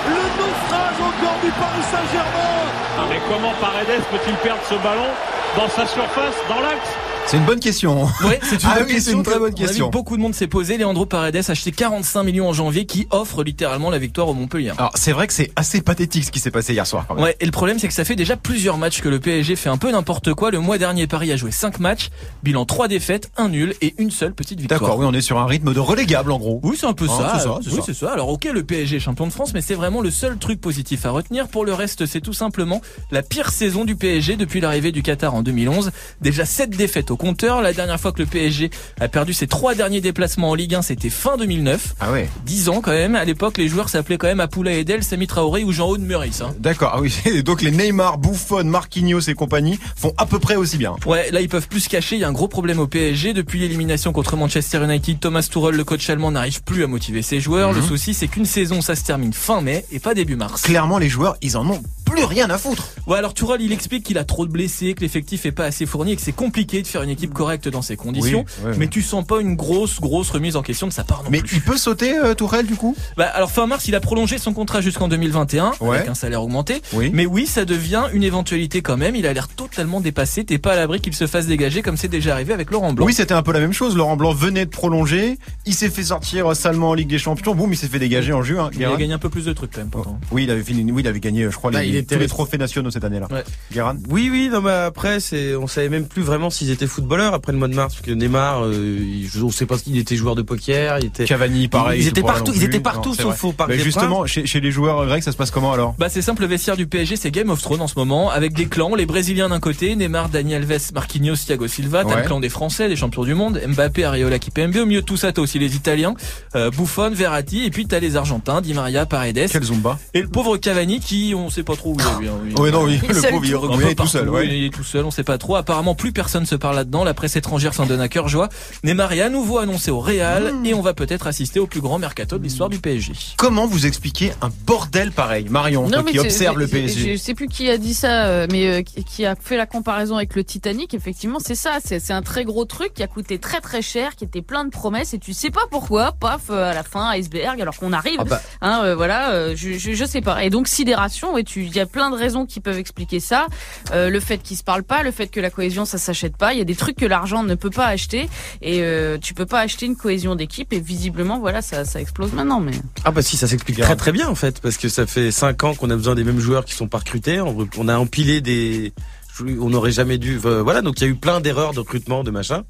Le 0.08 0.21
naufrage 0.39 1.00
encore 1.04 1.39
du 1.43 1.52
Paris 1.52 1.86
Saint-Germain. 1.91 2.56
Ah, 3.00 3.06
mais 3.10 3.19
comment 3.30 3.54
Paredes 3.60 4.04
peut-il 4.12 4.36
perdre 4.38 4.62
ce 4.69 4.76
ballon 4.76 5.12
dans 5.55 5.69
sa 5.69 5.86
surface, 5.86 6.36
dans 6.49 6.62
l'axe 6.62 7.07
C'est 7.29 7.35
une 7.35 7.45
bonne 7.45 7.59
question. 7.59 8.05
Ouais, 8.23 8.39
c'est 8.41 8.63
une, 8.63 8.69
Ah 8.71 8.77
oui, 8.87 9.03
une 9.11 9.21
très 9.23 9.37
bonne 9.37 9.53
question. 9.53 9.89
beaucoup 9.89 10.15
de 10.15 10.21
monde 10.21 10.33
s'est 10.33 10.47
posé. 10.47 10.77
Leandro 10.77 11.05
Paredes 11.05 11.35
a 11.35 11.51
acheté 11.51 11.73
45 11.73 12.23
millions 12.23 12.47
en 12.47 12.53
janvier 12.53 12.85
qui 12.85 13.05
offre 13.11 13.43
littéralement 13.43 13.89
la 13.89 13.97
victoire 13.97 14.29
au 14.29 14.33
Montpellier. 14.33 14.71
Alors 14.77 14.91
c'est 14.95 15.11
vrai 15.11 15.27
que 15.27 15.33
c'est 15.33 15.51
assez 15.57 15.81
pathétique 15.81 16.23
ce 16.23 16.31
qui 16.31 16.39
s'est 16.39 16.51
passé 16.51 16.71
hier 16.73 16.87
soir. 16.87 17.03
Quand 17.05 17.15
même. 17.15 17.25
Ouais, 17.25 17.35
et 17.41 17.45
le 17.45 17.51
problème 17.51 17.79
c'est 17.79 17.89
que 17.89 17.93
ça 17.93 18.05
fait 18.05 18.15
déjà 18.15 18.37
plusieurs 18.37 18.77
matchs 18.77 19.01
que 19.01 19.09
le 19.09 19.19
PSG 19.19 19.57
fait 19.57 19.67
un 19.67 19.77
peu 19.77 19.91
n'importe 19.91 20.33
quoi. 20.35 20.51
Le 20.51 20.61
mois 20.61 20.77
dernier, 20.77 21.05
Paris 21.05 21.29
a 21.33 21.35
joué 21.35 21.51
5 21.51 21.79
matchs, 21.81 22.11
bilan 22.43 22.63
3 22.65 22.87
défaites, 22.87 23.29
1 23.35 23.49
nul 23.49 23.73
et 23.81 23.93
une 23.97 24.09
seule 24.11 24.33
petite 24.33 24.61
victoire. 24.61 24.79
D'accord, 24.79 24.97
oui, 24.97 25.05
on 25.05 25.13
est 25.13 25.19
sur 25.21 25.37
un 25.37 25.45
rythme 25.47 25.73
de 25.73 25.79
relégable 25.81 26.31
en 26.31 26.37
gros. 26.39 26.61
Oui, 26.63 26.77
c'est 26.79 26.87
un 26.87 26.93
peu 26.93 27.07
Ah, 27.09 27.33
ça. 27.33 27.39
ça, 27.39 27.59
oui, 27.73 27.81
c'est 27.85 27.93
ça. 27.93 28.11
Alors, 28.13 28.29
ok, 28.29 28.45
le 28.53 28.63
PSG 28.63 28.95
est 28.97 28.99
champion 29.01 29.27
de 29.27 29.33
France, 29.33 29.53
mais 29.53 29.61
c'est 29.61 29.75
vraiment 29.75 29.99
le 29.99 30.11
seul 30.11 30.37
truc 30.37 30.61
positif 30.61 31.05
à 31.05 31.09
retenir. 31.09 31.49
Pour 31.49 31.65
le 31.65 31.73
reste, 31.73 32.05
c'est 32.05 32.21
tout 32.21 32.31
simplement 32.33 32.81
la 33.11 33.21
pire 33.21 33.49
saison 33.49 33.83
du 33.83 33.97
PSG 33.97 34.37
depuis 34.37 34.61
l'arrivée 34.61 34.93
du 34.93 35.03
Qatar 35.03 35.35
en 35.35 35.41
2011. 35.41 35.91
Déjà 36.21 36.45
7 36.45 36.69
défaites 36.69 37.11
au 37.11 37.16
compteur. 37.17 37.62
La 37.62 37.73
dernière 37.73 37.99
fois 37.99 38.12
que 38.12 38.19
le 38.19 38.25
PSG 38.25 38.69
a 38.99 39.08
perdu 39.08 39.34
ses 39.34 39.47
trois 39.47 39.75
derniers 39.75 40.01
déplacements 40.01 40.51
en 40.51 40.56
Ligue 40.56 40.75
1, 40.75 40.82
c'était 40.82 41.10
fin 41.10 41.38
2009. 41.38 41.95
Ah 41.99 42.12
ouais. 42.12 42.30
10 42.45 42.69
ans 42.69 42.82
quand 42.82 42.91
même. 42.91 43.15
À 43.15 43.25
l'époque, 43.25 43.58
les 43.58 43.67
joueurs 43.67 43.89
s'appelaient 43.89 44.17
quand 44.17 44.27
même 44.27 44.39
Apoula 44.39 44.71
Edel, 44.73 45.03
Sami 45.03 45.27
Traoré 45.27 45.63
ou 45.63 45.71
Jean-Aude 45.71 46.01
Meurice. 46.01 46.41
Hein. 46.41 46.56
D'accord, 46.60 46.91
ah 46.95 47.01
oui. 47.01 47.13
Donc 47.43 47.62
les 47.62 47.71
Neymar, 47.71 48.17
Buffon, 48.17 48.63
Marquinhos 48.63 49.19
et 49.27 49.34
compagnie 49.34 49.80
font 49.95 50.13
à 50.17 50.25
peu 50.25 50.39
près 50.39 50.56
aussi 50.56 50.77
bien. 50.77 50.95
Ouais, 51.06 51.30
là 51.32 51.41
ils 51.41 51.49
peuvent 51.49 51.67
plus 51.67 51.82
se 51.82 51.89
cacher, 51.89 52.15
il 52.15 52.21
y 52.21 52.23
a 52.23 52.27
un 52.27 52.32
gros 52.34 52.47
problème 52.47 52.80
au 52.80 52.88
PSG. 52.88 53.34
Depuis 53.34 53.60
l'élimination 53.60 54.13
contre 54.13 54.36
Manchester 54.38 54.84
United, 54.84 55.19
Thomas 55.19 55.41
Tuchel, 55.51 55.75
le 55.75 55.84
coach 55.84 56.10
allemand, 56.10 56.32
n'arrive 56.32 56.63
plus 56.63 56.84
à 56.84 56.88
motiver 56.88 57.21
ses 57.21 57.39
joueurs. 57.39 57.73
Le 57.73 57.82
Mhm. 57.82 57.88
souci 57.88 58.13
c'est 58.13 58.27
qu'une 58.27 58.45
saison 58.45 58.82
ça 58.82 58.95
se 58.95 59.03
termine 59.03 59.34
fin 59.34 59.62
mai 59.62 59.86
et 59.91 59.99
pas 59.99 60.13
début 60.13 60.36
mars. 60.36 60.62
Clairement, 60.62 60.97
les 60.99 61.10
joueurs, 61.10 61.36
ils 61.41 61.58
en 61.58 61.67
ont 61.69 61.82
plus 62.10 62.24
rien 62.24 62.50
à 62.50 62.58
foutre. 62.58 62.88
Ouais, 63.08 63.17
alors 63.17 63.34
Tuchel 63.34 63.62
il 63.62 63.72
explique 63.72 64.04
qu'il 64.04 64.17
a 64.17 64.24
trop 64.24 64.46
de 64.46 64.52
blessés, 64.52 64.93
que 64.93 65.02
l'effectif 65.02 65.46
est 65.46 65.52
pas 65.52 65.65
assez 65.65 65.86
fourni 65.86 66.12
et 66.13 66.15
que 66.15 66.22
c'est 66.22 66.32
compliqué 66.32 66.82
de 66.82 66.88
faire 66.88 67.02
une 67.04 67.10
équipe 67.10 67.34
correcte 67.34 67.67
dans 67.70 67.82
ces 67.82 67.96
conditions. 67.96 68.46
Oui, 68.60 68.65
ouais, 68.65 68.72
mais 68.78 68.86
ouais. 68.86 68.88
tu 68.89 69.02
sens 69.02 69.26
pas 69.26 69.39
une 69.41 69.56
grosse 69.56 70.00
grosse 70.02 70.30
remise 70.30 70.56
en 70.56 70.62
question 70.62 70.88
de 70.88 70.93
sa 70.93 71.04
part 71.04 71.24
non 71.24 71.30
Mais 71.32 71.39
plus. 71.39 71.56
il 71.58 71.62
peut 71.62 71.78
sauter 71.78 72.17
euh, 72.17 72.34
Tourelle 72.34 72.65
du 72.65 72.76
coup? 72.76 72.96
Bah 73.17 73.26
alors 73.26 73.52
fin 73.52 73.67
mars, 73.67 73.88
il 73.88 73.96
a 73.96 74.00
prolongé 74.00 74.38
son 74.38 74.54
contrat 74.54 74.82
jusqu'en 74.82 75.08
2021 75.08 75.74
Ouais. 75.82 75.98
avec 75.98 76.10
un 76.10 76.13
salaire 76.15 76.41
augmenté. 76.43 76.82
Oui. 76.93 77.10
Mais 77.13 77.26
oui, 77.26 77.46
ça 77.46 77.65
devient 77.65 78.04
une 78.13 78.24
éventualité 78.24 78.82
quand 78.82 78.98
même. 78.98 79.15
Il 79.15 79.26
a 79.28 79.34
l'air 79.34 79.48
totalement 79.48 80.02
dépassé. 80.02 80.43
T'es 80.43 80.58
pas 80.58 80.74
à 80.74 80.76
l'abri 80.76 81.00
qu'il 81.02 81.13
se 81.13 81.28
fasse 81.28 81.46
dégager 81.48 81.82
comme 81.82 81.98
c'est 81.98 82.08
déjà 82.08 82.34
arrivé 82.34 82.54
avec 82.54 82.72
Laurent 82.72 82.93
Blanc. 82.93 83.06
Oui, 83.06 83.13
c'était 83.13 83.34
un 83.34 83.43
peu 83.43 83.52
la 83.54 83.60
même 83.60 83.74
chose. 83.74 83.96
Laurent 83.96 84.17
Blanc 84.17 84.34
venait 84.34 84.65
de 84.65 84.70
prolonger. 84.70 85.38
Il 85.65 85.74
s'est 85.74 85.89
fait 85.89 86.04
sortir 86.04 86.56
salement 86.56 86.89
en 86.89 86.93
Ligue 86.93 87.10
des 87.10 87.20
Champions. 87.20 87.56
Boum, 87.56 87.72
il 87.74 87.78
s'est 87.78 87.88
fait 87.88 88.00
dégager 88.00 88.34
en 88.34 88.41
juin. 88.43 88.70
il 88.74 88.84
a 88.86 88.96
gagné 88.96 89.13
un 89.13 89.17
peu 89.17 89.30
plus 89.30 89.46
de 89.46 89.54
trucs 89.54 89.72
quand 89.72 89.80
même 89.82 89.89
pourtant. 89.89 90.20
Oui, 90.32 90.43
il 90.43 90.52
avait 90.52 90.63
fini. 90.63 90.91
Oui, 90.91 91.02
il 91.04 91.08
avait 91.08 91.20
gagné, 91.20 91.43
je 91.50 91.56
crois, 91.56 91.72
Bah, 91.72 91.84
les, 91.84 91.96
il 91.99 92.05
tous 92.05 92.13
était 92.15 92.21
les 92.23 92.27
trophées 92.27 92.57
nationaux 92.57 92.89
cette 92.91 93.03
année-là. 93.03 93.27
Ouais. 93.31 93.43
Guérin? 93.71 93.97
Oui, 94.10 94.29
oui, 94.31 94.49
non, 94.51 94.62
mais 94.62 94.71
après, 94.71 95.19
c'est, 95.19 95.55
on 95.55 95.67
savait 95.67 95.89
même 95.89 96.05
plus 96.07 96.21
vraiment 96.21 96.49
s'ils 96.49 96.69
étaient 96.71 96.88
footballeurs 96.88 97.33
après 97.33 97.51
le 97.51 97.57
mois 97.57 97.67
de 97.67 97.75
mars, 97.75 97.95
parce 97.95 98.05
que 98.05 98.12
Neymar, 98.12 98.65
euh, 98.65 98.73
il- 98.99 99.43
on 99.43 99.51
sait 99.51 99.65
pas 99.65 99.77
s'il 99.77 99.97
était 99.97 100.15
joueur 100.15 100.36
de 100.36 100.41
poker, 100.41 100.99
il 100.99 101.05
était. 101.05 101.25
Cavani, 101.25 101.67
pareil. 101.67 102.01
Ils 102.01 102.07
étaient 102.07 102.21
partout, 102.21 102.51
ils 102.55 102.63
étaient 102.63 102.79
partout 102.79 103.10
Non, 103.10 103.15
sauf 103.15 103.43
au 103.45 103.51
Parc 103.53 103.69
des 103.71 103.79
justement, 103.79 104.25
chez, 104.25 104.45
chez 104.45 104.60
les 104.60 104.71
joueurs 104.71 105.05
grecs, 105.05 105.23
ça 105.23 105.31
se 105.31 105.38
passe 105.38 105.51
comment 105.51 105.73
alors? 105.73 105.95
Bah 105.97 106.07
c'est 106.10 106.21
simple, 106.21 106.41
le 106.43 106.47
vestiaire 106.47 106.77
du 106.77 106.88
PSG 106.88 107.15
c'est 107.15 107.31
Game 107.31 107.49
of 107.49 107.62
Thrones 107.62 107.81
en 107.81 107.88
ce 107.88 107.93
moment 107.97 108.29
avec 108.29 108.53
des 108.53 108.65
clans, 108.67 108.95
les 108.95 109.05
Brésiliens 109.05 109.49
d'un 109.49 109.60
côté, 109.60 109.95
Neymar, 109.95 110.29
Dani 110.29 110.55
Alves, 110.55 110.91
Marquinhos, 110.93 111.36
Thiago 111.36 111.67
Silva, 111.67 112.03
t'as 112.03 112.10
Ouais. 112.15 112.21
le 112.21 112.27
clan 112.27 112.39
des 112.39 112.49
Français, 112.49 112.88
des 112.89 112.95
champions 112.95 113.23
du 113.23 113.33
monde, 113.33 113.60
Mbappé, 113.67 114.03
Areola, 114.05 114.39
Kipembe, 114.39 114.75
au 114.77 114.86
milieu 114.86 115.01
de 115.01 115.05
tout 115.05 115.17
ça 115.17 115.31
t'as 115.31 115.41
aussi 115.41 115.60
les 115.60 115.75
Italiens, 115.75 116.13
euh, 116.55 116.69
Buffon, 116.71 117.12
Verratti 117.13 117.63
et 117.65 117.69
puis 117.69 117.86
t'as 117.88 117.99
les 117.99 118.15
Argentins, 118.15 118.62
Di 118.62 118.73
Maria, 118.73 119.05
Paredes 119.05 119.49
Quel 119.51 119.63
Zumba? 119.63 119.97
Et 120.13 120.21
le 120.21 120.27
pauvre 120.27 120.57
Cavani 120.57 120.99
qui 120.99 121.33
on 121.36 121.49
sait 121.49 121.63
pas 121.63 121.75
trop 121.75 121.87
où 121.93 121.97
il 122.00 122.06
est 122.06 122.19
lui. 122.19 122.28
hein. 122.30 122.34
Il- 122.50 122.60
Oui, 122.60 122.71
non, 122.71 122.84
oui, 122.84 123.00
le 123.08 123.21
pauvre, 123.30 123.76
il 123.82 123.88
est 123.88 123.95
tout. 123.95 124.08
Seul. 124.08 124.30
Ouais. 124.30 124.47
Il 124.47 124.65
est 124.65 124.69
tout 124.73 124.84
seul, 124.84 125.06
on 125.06 125.12
sait 125.12 125.23
pas 125.23 125.38
trop. 125.38 125.56
Apparemment, 125.56 125.95
plus 125.95 126.12
personne 126.12 126.45
se 126.45 126.56
parle 126.56 126.76
là-dedans. 126.76 127.04
La 127.04 127.13
presse 127.13 127.36
étrangère 127.36 127.73
s'en 127.73 127.86
donne 127.86 128.02
à 128.02 128.08
cœur 128.10 128.28
joie. 128.28 128.50
Neymar 128.84 129.12
est 129.13 129.21
à 129.21 129.30
nouveau 129.30 129.58
annoncé 129.60 129.91
au 129.91 130.00
Real 130.00 130.54
Mmh. 130.54 130.65
et 130.65 130.73
on 130.73 130.82
va 130.82 130.93
peut-être 130.93 131.28
assister 131.28 131.60
au 131.60 131.67
plus 131.67 131.82
grand 131.82 132.00
mercato 132.00 132.38
de 132.38 132.43
l'histoire 132.43 132.69
du 132.69 132.80
PSG. 132.80 133.13
Comment 133.38 133.67
vous 133.67 133.86
expliquez 133.86 134.32
un 134.41 134.50
bordel 134.65 135.12
pareil 135.12 135.47
Marion, 135.50 135.89
toi 135.89 136.04
qui 136.04 136.19
observe 136.19 136.58
le 136.60 136.67
PSG. 136.67 137.13
Je 137.17 137.21
sais 137.21 137.34
plus 137.34 137.47
qui 137.47 137.69
a 137.69 137.78
dit 137.78 137.93
ça, 137.93 138.26
euh, 138.28 138.47
mais 138.52 138.67
euh, 138.67 138.82
qui 138.82 139.26
a 139.26 139.36
fait 139.36 139.58
la 139.58 139.65
comparaison 139.65 140.15
avec 140.17 140.36
le 140.36 140.43
Titanic. 140.43 140.93
Effectivement, 140.93 141.39
c'est 141.43 141.56
ça. 141.56 141.78
C'est 141.84 142.12
un 142.12 142.21
très 142.21 142.45
gros 142.45 142.65
truc 142.65 142.93
qui 142.93 143.04
a 143.04 143.08
coûté 143.08 143.39
très 143.39 143.60
très 143.62 143.82
cher, 143.82 144.15
qui 144.15 144.23
était 144.23 144.41
plein 144.41 144.63
de 144.65 144.69
promesses 144.69 145.13
et 145.13 145.19
tu 145.19 145.34
sais 145.34 145.50
pas 145.50 145.62
pourquoi. 145.71 146.13
Paf, 146.19 146.43
euh, 146.50 146.71
à 146.71 146.73
la 146.73 146.84
fin, 146.84 147.10
iceberg. 147.12 147.60
Alors 147.62 147.76
qu'on 147.78 147.93
arrive. 147.93 148.17
Ah 148.19 148.23
bah. 148.26 148.41
Hein, 148.62 148.82
euh, 148.84 148.95
voilà. 148.95 149.32
euh, 149.32 149.54
je, 149.56 149.73
je 149.73 149.93
je 149.93 150.06
sais 150.06 150.21
pas. 150.21 150.43
Et 150.43 150.50
donc 150.50 150.67
sidération. 150.67 151.38
Et 151.38 151.43
tu, 151.43 151.69
y 151.77 151.81
a 151.81 151.85
plein 151.85 152.09
de 152.09 152.15
raisons 152.15 152.45
qui 152.45 152.59
peuvent 152.59 152.77
expliquer 152.77 153.19
ça. 153.19 153.47
Euh, 153.91 154.09
le 154.09 154.19
fait 154.19 154.39
qu'ils 154.39 154.57
se 154.57 154.63
parlent 154.63 154.83
pas, 154.83 155.03
le 155.03 155.11
fait 155.11 155.27
que 155.27 155.39
la 155.39 155.49
cohésion 155.49 155.85
ça 155.85 155.97
s'achète 155.97 156.37
pas. 156.37 156.53
Il 156.53 156.59
y 156.59 156.61
a 156.61 156.65
des 156.65 156.75
trucs 156.75 156.97
que 156.97 157.05
l'argent 157.05 157.43
ne 157.43 157.55
peut 157.55 157.69
pas 157.69 157.87
acheter 157.87 158.29
et 158.61 158.81
euh, 158.81 159.17
tu 159.17 159.33
peux 159.33 159.45
pas 159.45 159.61
acheter 159.61 159.85
une 159.85 159.95
cohésion 159.95 160.35
d'équipe. 160.35 160.73
Et 160.73 160.79
visiblement, 160.79 161.39
voilà, 161.39 161.61
ça 161.61 161.85
ça 161.85 162.01
explose 162.01 162.33
maintenant. 162.33 162.59
Mais 162.59 162.73
Ah 163.05 163.11
bah 163.11 163.21
si, 163.21 163.37
ça 163.37 163.47
s'explique 163.47 163.79
très 163.79 163.95
très 163.95 164.11
bien 164.11 164.27
en 164.27 164.35
fait, 164.35 164.59
parce 164.61 164.77
que 164.77 164.89
ça 164.89 165.05
fait 165.05 165.31
5 165.31 165.63
ans 165.63 165.73
qu'on 165.75 165.89
a 165.89 165.95
besoin 165.95 166.15
des 166.15 166.23
mêmes 166.23 166.39
joueurs 166.39 166.65
qui 166.65 166.73
sont 166.73 166.87
pas 166.87 166.99
recrutés, 166.99 167.41
on, 167.41 167.67
on 167.77 167.87
a 167.87 167.97
empilé 167.97 168.41
des... 168.41 168.93
On 169.41 169.69
n'aurait 169.69 169.91
jamais 169.91 170.17
dû... 170.17 170.39
euh, 170.45 170.62
Voilà, 170.63 170.82
donc 170.82 171.00
il 171.00 171.04
y 171.04 171.08
a 171.08 171.10
eu 171.10 171.15
plein 171.15 171.39
d'erreurs 171.41 171.73
de 171.73 171.80
recrutement, 171.80 172.23
de 172.23 172.32
machin. 172.32 172.63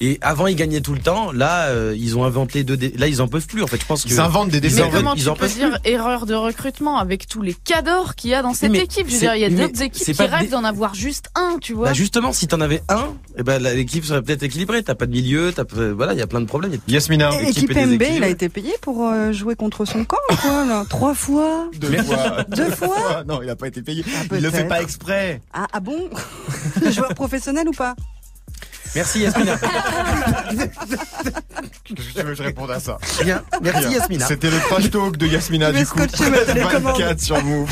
Et 0.00 0.18
avant, 0.22 0.46
ils 0.46 0.56
gagnaient 0.56 0.80
tout 0.80 0.92
le 0.94 1.00
temps. 1.00 1.32
Là, 1.32 1.66
euh, 1.68 1.94
ils 1.96 2.16
ont 2.18 2.24
inventé 2.24 2.64
deux... 2.64 2.76
dé- 2.76 2.92
Là, 2.96 3.06
ils 3.08 3.22
en 3.22 3.28
peuvent 3.28 3.46
plus 3.46 3.62
en 3.62 3.66
fait. 3.66 3.80
Je 3.80 3.86
pense 3.86 4.04
que... 4.04 4.08
Ils 4.08 4.20
inventent 4.20 4.50
des 4.50 4.58
Ils 4.58 4.60
dessins. 4.62 4.82
en 4.82 4.84
Mais 4.86 4.90
veulent- 4.90 5.00
comment 5.02 5.14
ils 5.14 5.22
tu 5.22 5.28
en 5.28 5.34
peux 5.34 5.40
peuvent 5.40 5.54
dire 5.54 5.78
erreur 5.84 6.26
de 6.26 6.34
recrutement 6.34 6.98
avec 6.98 7.26
tous 7.28 7.42
les 7.42 7.54
cadors 7.54 8.14
qu'il 8.14 8.30
y 8.30 8.34
a 8.34 8.42
dans 8.42 8.54
cette 8.54 8.70
Mais 8.72 8.78
équipe? 8.80 9.06
Je 9.08 9.14
veux 9.14 9.18
dire, 9.20 9.34
il 9.34 9.40
y 9.40 9.44
a 9.44 9.50
d'autres 9.50 9.82
équipes 9.82 10.04
qui 10.16 10.22
rêvent 10.22 10.50
d'en 10.50 10.64
avoir 10.64 10.94
juste 10.94 11.30
un, 11.34 11.58
tu 11.60 11.72
vois. 11.74 11.88
Bah 11.88 11.92
justement, 11.94 12.32
si 12.32 12.46
t'en 12.48 12.60
avais 12.60 12.82
un, 12.88 13.08
eh 13.38 13.42
ben 13.42 13.62
l'équipe 13.62 14.04
serait 14.04 14.22
peut-être 14.22 14.42
équilibrée. 14.42 14.82
T'as 14.82 14.94
pas 14.94 15.06
de 15.06 15.12
milieu, 15.12 15.52
t'as 15.54 15.64
pas- 15.64 15.92
voilà, 15.92 16.12
il 16.12 16.18
y 16.18 16.22
a 16.22 16.26
plein 16.26 16.40
de 16.40 16.46
problèmes. 16.46 16.72
Yasmina. 16.88 17.30
L'équipe 17.40 17.68
Kipembe, 17.68 18.02
il 18.16 18.24
a 18.24 18.28
été 18.28 18.48
payé 18.48 18.72
pour 18.80 19.06
euh, 19.08 19.32
jouer 19.32 19.54
contre 19.56 19.84
son 19.84 20.04
camp, 20.04 20.16
quoi, 20.42 20.64
là? 20.66 20.84
Trois 20.88 21.14
fois? 21.14 21.68
Deux 21.78 22.02
fois. 22.02 22.44
Deux 22.48 22.70
fois? 22.70 22.96
Non, 23.26 23.40
il 23.42 23.48
a 23.50 23.56
pas 23.56 23.68
été 23.68 23.80
payé. 23.82 24.04
Ah, 24.06 24.24
il 24.36 24.42
le 24.42 24.50
fait 24.50 24.64
pas 24.64 24.82
exprès. 24.82 25.40
Ah, 25.52 25.66
ah 25.72 25.80
bon? 25.80 26.03
Joueur 26.90 27.14
professionnel 27.14 27.68
ou 27.68 27.72
pas 27.72 27.94
Merci 28.94 29.20
Yasmina. 29.20 29.56
Qu'est-ce 31.84 32.08
que 32.08 32.12
tu 32.12 32.18
veux 32.18 32.22
que 32.22 32.34
je 32.34 32.42
réponde 32.42 32.70
à 32.70 32.78
ça 32.78 32.98
Bien, 33.22 33.42
merci 33.60 33.88
Bien. 33.88 33.98
Yasmina. 33.98 34.26
C'était 34.26 34.50
le 34.50 34.58
trash 34.58 34.90
talk 34.90 35.16
de 35.16 35.26
Yasmina 35.26 35.72
du 35.72 35.84
coup. 35.84 35.98
scotcher 35.98 36.30
ma 36.30 36.38
télécommande. 36.38 36.96
24 37.00 37.20
sur 37.20 37.42
Move. 37.44 37.68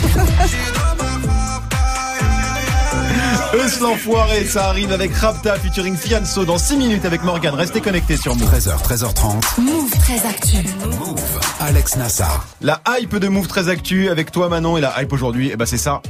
Eux 3.54 3.82
l'enfoiré, 3.82 4.46
ça 4.46 4.68
arrive 4.68 4.92
avec 4.92 5.14
Rapta 5.14 5.56
featuring 5.56 5.96
Fianso 5.96 6.44
dans 6.44 6.56
6 6.58 6.76
minutes 6.76 7.04
avec 7.04 7.22
Morgan. 7.22 7.54
Restez 7.54 7.80
connectés 7.80 8.16
sur 8.16 8.34
Move. 8.34 8.48
13h, 8.50 8.82
13h30. 8.82 9.60
Move 9.60 9.90
très 9.90 10.26
actu. 10.26 10.56
Move. 10.86 11.20
Alex 11.60 11.96
Nassar. 11.96 12.46
La 12.62 12.80
hype 12.98 13.16
de 13.16 13.28
Move 13.28 13.46
très 13.46 13.68
actu 13.68 14.08
avec 14.08 14.32
toi 14.32 14.48
Manon 14.48 14.78
et 14.78 14.80
la 14.80 15.00
hype 15.00 15.12
aujourd'hui, 15.12 15.50
eh 15.52 15.56
ben 15.56 15.66
c'est 15.66 15.78
ça. 15.78 16.00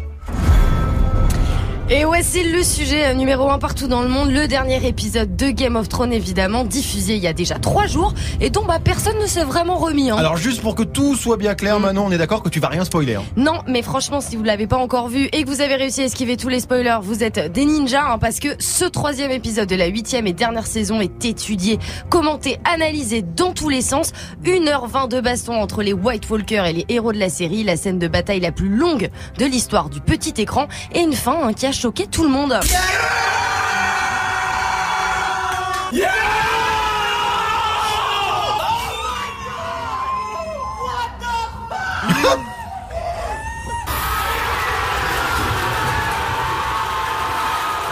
Et 1.94 2.06
ouais, 2.06 2.22
c'est 2.22 2.42
le 2.42 2.62
sujet 2.62 3.08
euh, 3.08 3.12
numéro 3.12 3.50
un 3.50 3.58
partout 3.58 3.86
dans 3.86 4.00
le 4.00 4.08
monde. 4.08 4.30
Le 4.30 4.48
dernier 4.48 4.86
épisode 4.86 5.36
de 5.36 5.50
Game 5.50 5.76
of 5.76 5.90
Thrones, 5.90 6.14
évidemment, 6.14 6.64
diffusé 6.64 7.16
il 7.16 7.22
y 7.22 7.26
a 7.26 7.34
déjà 7.34 7.58
trois 7.58 7.86
jours 7.86 8.14
et 8.40 8.48
dont 8.48 8.64
bah, 8.64 8.78
personne 8.82 9.18
ne 9.20 9.26
s'est 9.26 9.44
vraiment 9.44 9.76
remis. 9.76 10.08
Hein. 10.08 10.16
Alors 10.16 10.38
juste 10.38 10.62
pour 10.62 10.74
que 10.74 10.84
tout 10.84 11.16
soit 11.16 11.36
bien 11.36 11.54
clair 11.54 11.78
Manon, 11.80 12.06
on 12.06 12.10
est 12.10 12.16
d'accord 12.16 12.42
que 12.42 12.48
tu 12.48 12.60
vas 12.60 12.68
rien 12.68 12.86
spoiler. 12.86 13.16
hein. 13.16 13.24
Non, 13.36 13.60
mais 13.68 13.82
franchement, 13.82 14.22
si 14.22 14.36
vous 14.36 14.42
l'avez 14.42 14.66
pas 14.66 14.78
encore 14.78 15.08
vu 15.08 15.28
et 15.32 15.42
que 15.42 15.48
vous 15.50 15.60
avez 15.60 15.74
réussi 15.74 16.00
à 16.00 16.04
esquiver 16.04 16.38
tous 16.38 16.48
les 16.48 16.60
spoilers, 16.60 17.00
vous 17.02 17.22
êtes 17.22 17.52
des 17.52 17.66
ninjas, 17.66 18.12
hein, 18.12 18.18
parce 18.18 18.40
que 18.40 18.48
ce 18.58 18.86
troisième 18.86 19.30
épisode 19.30 19.68
de 19.68 19.76
la 19.76 19.88
huitième 19.88 20.26
et 20.26 20.32
dernière 20.32 20.66
saison 20.66 20.98
est 20.98 21.22
étudié, 21.26 21.78
commenté, 22.08 22.56
analysé 22.64 23.20
dans 23.20 23.52
tous 23.52 23.68
les 23.68 23.82
sens. 23.82 24.12
1h20 24.46 25.10
de 25.10 25.20
baston 25.20 25.60
entre 25.60 25.82
les 25.82 25.92
White 25.92 26.30
Walkers 26.30 26.64
et 26.64 26.72
les 26.72 26.86
héros 26.88 27.12
de 27.12 27.18
la 27.18 27.28
série, 27.28 27.64
la 27.64 27.76
scène 27.76 27.98
de 27.98 28.08
bataille 28.08 28.40
la 28.40 28.50
plus 28.50 28.70
longue 28.70 29.10
de 29.38 29.44
l'histoire 29.44 29.90
du 29.90 30.00
petit 30.00 30.40
écran 30.40 30.68
et 30.94 31.00
une 31.00 31.12
fin 31.12 31.38
hein, 31.42 31.52
qui 31.52 31.66
a 31.66 31.81
choqué 31.82 32.06
tout 32.06 32.22
le 32.22 32.28
monde. 32.28 32.60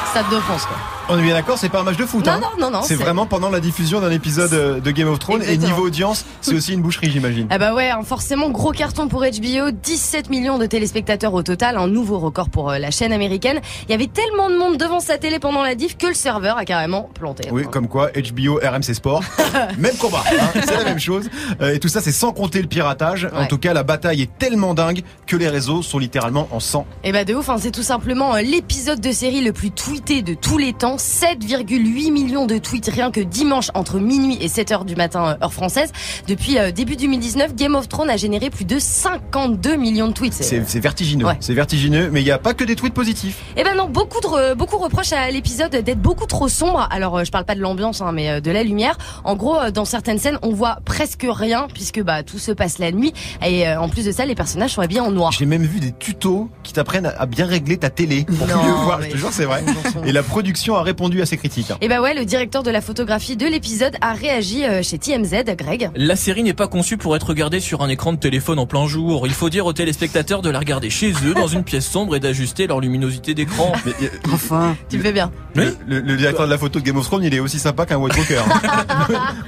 Stade 0.07 0.31
de 0.31 0.39
France, 0.39 0.67
quoi. 0.67 1.00
On 1.13 1.19
est 1.19 1.23
bien 1.23 1.35
d'accord, 1.35 1.59
c'est 1.59 1.69
pas 1.69 1.81
un 1.81 1.83
match 1.83 1.97
de 1.97 2.07
foot. 2.07 2.25
Non, 2.25 2.33
hein. 2.35 2.41
non, 2.41 2.67
non, 2.67 2.71
non, 2.71 2.83
C'est 2.83 2.95
vraiment 2.95 3.27
pendant 3.27 3.51
la 3.51 3.59
diffusion 3.59 4.01
d'un 4.01 4.13
épisode 4.13 4.53
euh, 4.53 4.79
de 4.79 4.91
Game 4.93 5.09
of 5.09 5.19
Thrones 5.19 5.43
et 5.43 5.57
niveau 5.57 5.87
audience, 5.87 6.25
c'est 6.41 6.55
aussi 6.55 6.73
une 6.73 6.83
boucherie 6.83 7.11
j'imagine. 7.11 7.49
Ah 7.51 7.59
bah 7.59 7.75
ouais, 7.75 7.91
hein, 7.91 8.03
forcément 8.05 8.49
gros 8.51 8.71
carton 8.71 9.09
pour 9.09 9.23
HBO, 9.23 9.73
17 9.73 10.31
millions 10.31 10.57
de 10.57 10.67
téléspectateurs 10.67 11.35
au 11.35 11.43
total, 11.43 11.79
un 11.79 11.89
nouveau 11.89 12.21
record 12.21 12.49
pour 12.49 12.71
euh, 12.71 12.79
la 12.79 12.93
chaîne 12.93 13.13
américaine. 13.13 13.61
Il 13.89 13.91
y 13.91 13.95
avait 13.95 14.07
tellement 14.07 14.51
de 14.51 14.57
monde 14.57 14.77
devant 14.77 15.01
sa 15.01 15.19
télé 15.19 15.41
pendant 15.41 15.65
la 15.65 15.75
diff 15.75 15.97
que 15.97 16.07
le 16.07 16.15
serveur 16.15 16.57
a 16.59 16.65
carrément 16.65 17.11
planté. 17.13 17.49
Oui, 17.51 17.65
comme 17.69 17.89
quoi 17.89 18.11
HBO, 18.11 18.61
RMC 18.63 18.95
Sport, 18.95 19.25
même 19.79 19.97
combat, 19.97 20.23
hein, 20.31 20.61
c'est 20.65 20.77
la 20.77 20.85
même 20.85 21.01
chose. 21.01 21.29
Euh, 21.61 21.75
et 21.75 21.81
tout 21.81 21.89
ça, 21.89 22.01
c'est 22.01 22.13
sans 22.13 22.31
compter 22.31 22.63
le 22.63 22.69
piratage. 22.69 23.29
En 23.35 23.47
tout 23.47 23.59
cas, 23.59 23.75
la 23.75 23.83
bataille 23.83 24.23
est 24.23 24.39
tellement 24.39 24.75
dingue 24.75 25.03
que 25.27 25.35
les 25.35 25.49
réseaux 25.49 25.83
sont 25.83 25.99
littéralement 25.99 26.47
en 26.53 26.61
sang. 26.61 26.87
Et 27.03 27.11
bah 27.11 27.25
de 27.25 27.35
ouf, 27.35 27.49
hein, 27.49 27.57
c'est 27.59 27.73
tout 27.73 27.83
simplement 27.83 28.37
l'épisode 28.37 29.01
de 29.01 29.11
série 29.11 29.41
le 29.41 29.53
plus 29.53 29.73
tweeté 29.73 30.23
de 30.23 30.35
tous 30.35 30.57
les 30.57 30.73
temps. 30.73 30.99
7,8 31.01 32.13
millions 32.13 32.47
de 32.47 32.59
tweets 32.59 32.89
rien 32.93 33.11
que 33.11 33.21
dimanche 33.21 33.71
entre 33.75 33.99
minuit 33.99 34.39
et 34.41 34.49
7 34.49 34.73
heures 34.73 34.85
du 34.85 34.97
matin 34.97 35.37
euh, 35.41 35.45
heure 35.45 35.53
française. 35.53 35.91
Depuis 36.29 36.59
euh, 36.59 36.71
début 36.71 36.97
2019, 36.97 37.55
Game 37.55 37.75
of 37.75 37.89
Thrones 37.89 38.11
a 38.11 38.17
généré 38.17 38.51
plus 38.51 38.65
de 38.65 38.79
52 38.79 39.77
millions 39.77 40.09
de 40.09 40.13
tweets. 40.13 40.35
C'est 40.35 40.63
c'est 40.69 40.81
vertigineux, 40.81 41.25
Ouais. 41.27 41.37
c'est 41.41 41.55
vertigineux, 41.55 42.11
mais 42.13 42.21
il 42.21 42.25
n'y 42.25 42.31
a 42.31 42.39
pas 42.39 42.55
que 42.55 42.65
des 42.65 42.77
tweets 42.77 42.95
positifs. 42.95 43.39
Eh 43.57 43.65
ben 43.65 43.75
non, 43.77 43.89
beaucoup 43.89 44.21
de 44.21 44.27
re- 44.27 44.55
beaucoup 44.55 44.79
reprochent 44.79 45.13
à 45.13 45.31
l'épisode 45.31 45.71
d'être 45.71 46.01
beaucoup 46.01 46.27
trop 46.27 46.49
sombre. 46.49 46.87
Alors 46.91 47.19
euh, 47.19 47.25
je 47.25 47.31
parle 47.31 47.45
pas 47.45 47.55
de 47.55 47.61
l'ambiance, 47.61 48.01
hein, 48.01 48.13
mais 48.13 48.29
euh, 48.31 48.41
de 48.41 48.51
la 48.51 48.63
lumière. 48.63 48.97
En 49.25 49.37
gros, 49.37 49.59
euh, 49.59 49.71
dans 49.71 49.85
certaines 49.85 50.19
scènes, 50.19 50.39
on 50.43 50.51
voit 50.53 50.79
presque 50.85 51.27
rien 51.29 51.67
puisque 51.73 52.03
bah 52.03 52.23
tout 52.23 52.39
se 52.39 52.53
passe 52.53 52.79
la 52.79 52.93
nuit. 52.93 53.13
Et 53.45 53.67
euh, 53.67 53.81
en 53.81 53.89
plus 53.89 54.05
de 54.05 54.13
ça, 54.13 54.27
les 54.27 54.35
personnages 54.35 54.73
sont 54.75 54.83
habillés 54.83 55.01
en 55.01 55.11
noir. 55.11 55.33
J'ai 55.33 55.47
même 55.47 55.65
vu 55.65 55.81
des 55.81 55.93
tutos 55.93 56.49
qui 56.63 56.73
t'apprennent 56.73 57.13
à 57.17 57.27
bien 57.27 57.47
régler 57.47 57.77
ta 57.79 57.91
télé 57.91 58.25
pour 58.25 58.47
Non, 58.47 58.63
mieux 58.63 58.71
voir. 58.73 59.03
Je 59.03 59.09
te 59.11 59.17
jure, 59.17 59.31
c'est 59.33 59.45
vrai. 59.45 59.63
Et 60.05 60.13
la 60.13 60.23
production 60.23 60.77
a 60.77 60.83
répondu 60.91 61.23
à 61.23 61.27
ces 61.27 61.37
critiques. 61.37 61.73
Et 61.81 61.89
bah 61.89 62.01
ouais, 62.01 62.15
le 62.15 62.25
directeur 62.25 62.63
de 62.63 62.71
la 62.71 62.81
photographie 62.81 63.37
de 63.37 63.47
l'épisode 63.47 63.97
a 64.01 64.13
réagi 64.13 64.65
euh, 64.65 64.83
chez 64.83 64.99
TMZ, 64.99 65.45
Greg. 65.57 65.91
La 65.95 66.17
série 66.17 66.43
n'est 66.43 66.53
pas 66.55 66.67
conçue 66.69 66.97
pour 66.97 67.15
être 67.17 67.29
regardée 67.29 67.61
sur 67.61 67.83
un 67.83 67.89
écran 67.89 68.13
de 68.13 68.19
téléphone 68.19 68.59
en 68.59 68.67
plein 68.67 68.87
jour. 68.87 69.27
Il 69.27 69.33
faut 69.33 69.49
dire 69.51 69.67
aux 69.67 69.73
téléspectateurs 69.73 70.43
de 70.43 70.51
la 70.51 70.59
regarder 70.59 70.91
chez 70.91 71.13
eux, 71.25 71.35
dans 71.35 71.47
une 71.47 71.65
pièce 71.65 71.87
sombre 71.89 72.17
et 72.17 72.21
d'ajuster 72.21 72.67
leur 72.67 72.81
luminosité 72.81 73.35
d'écran. 73.35 73.73
Mais, 73.87 73.93
euh, 74.03 74.09
Enfin. 74.33 74.77
Tu 74.89 74.97
le 74.97 75.03
fais 75.03 75.13
bien. 75.13 75.31
le, 75.55 75.77
le- 75.87 76.01
le 76.01 76.17
directeur 76.17 76.47
de 76.47 76.51
la 76.51 76.59
photo 76.59 76.81
de 76.81 76.85
Game 76.85 76.97
of 76.97 77.05
Thrones, 77.07 77.25
il 77.25 77.35
est 77.35 77.41
aussi 77.41 77.59
sympa 77.59 77.87
qu'un 77.87 77.97
White 77.97 78.17
Walker. 78.17 78.41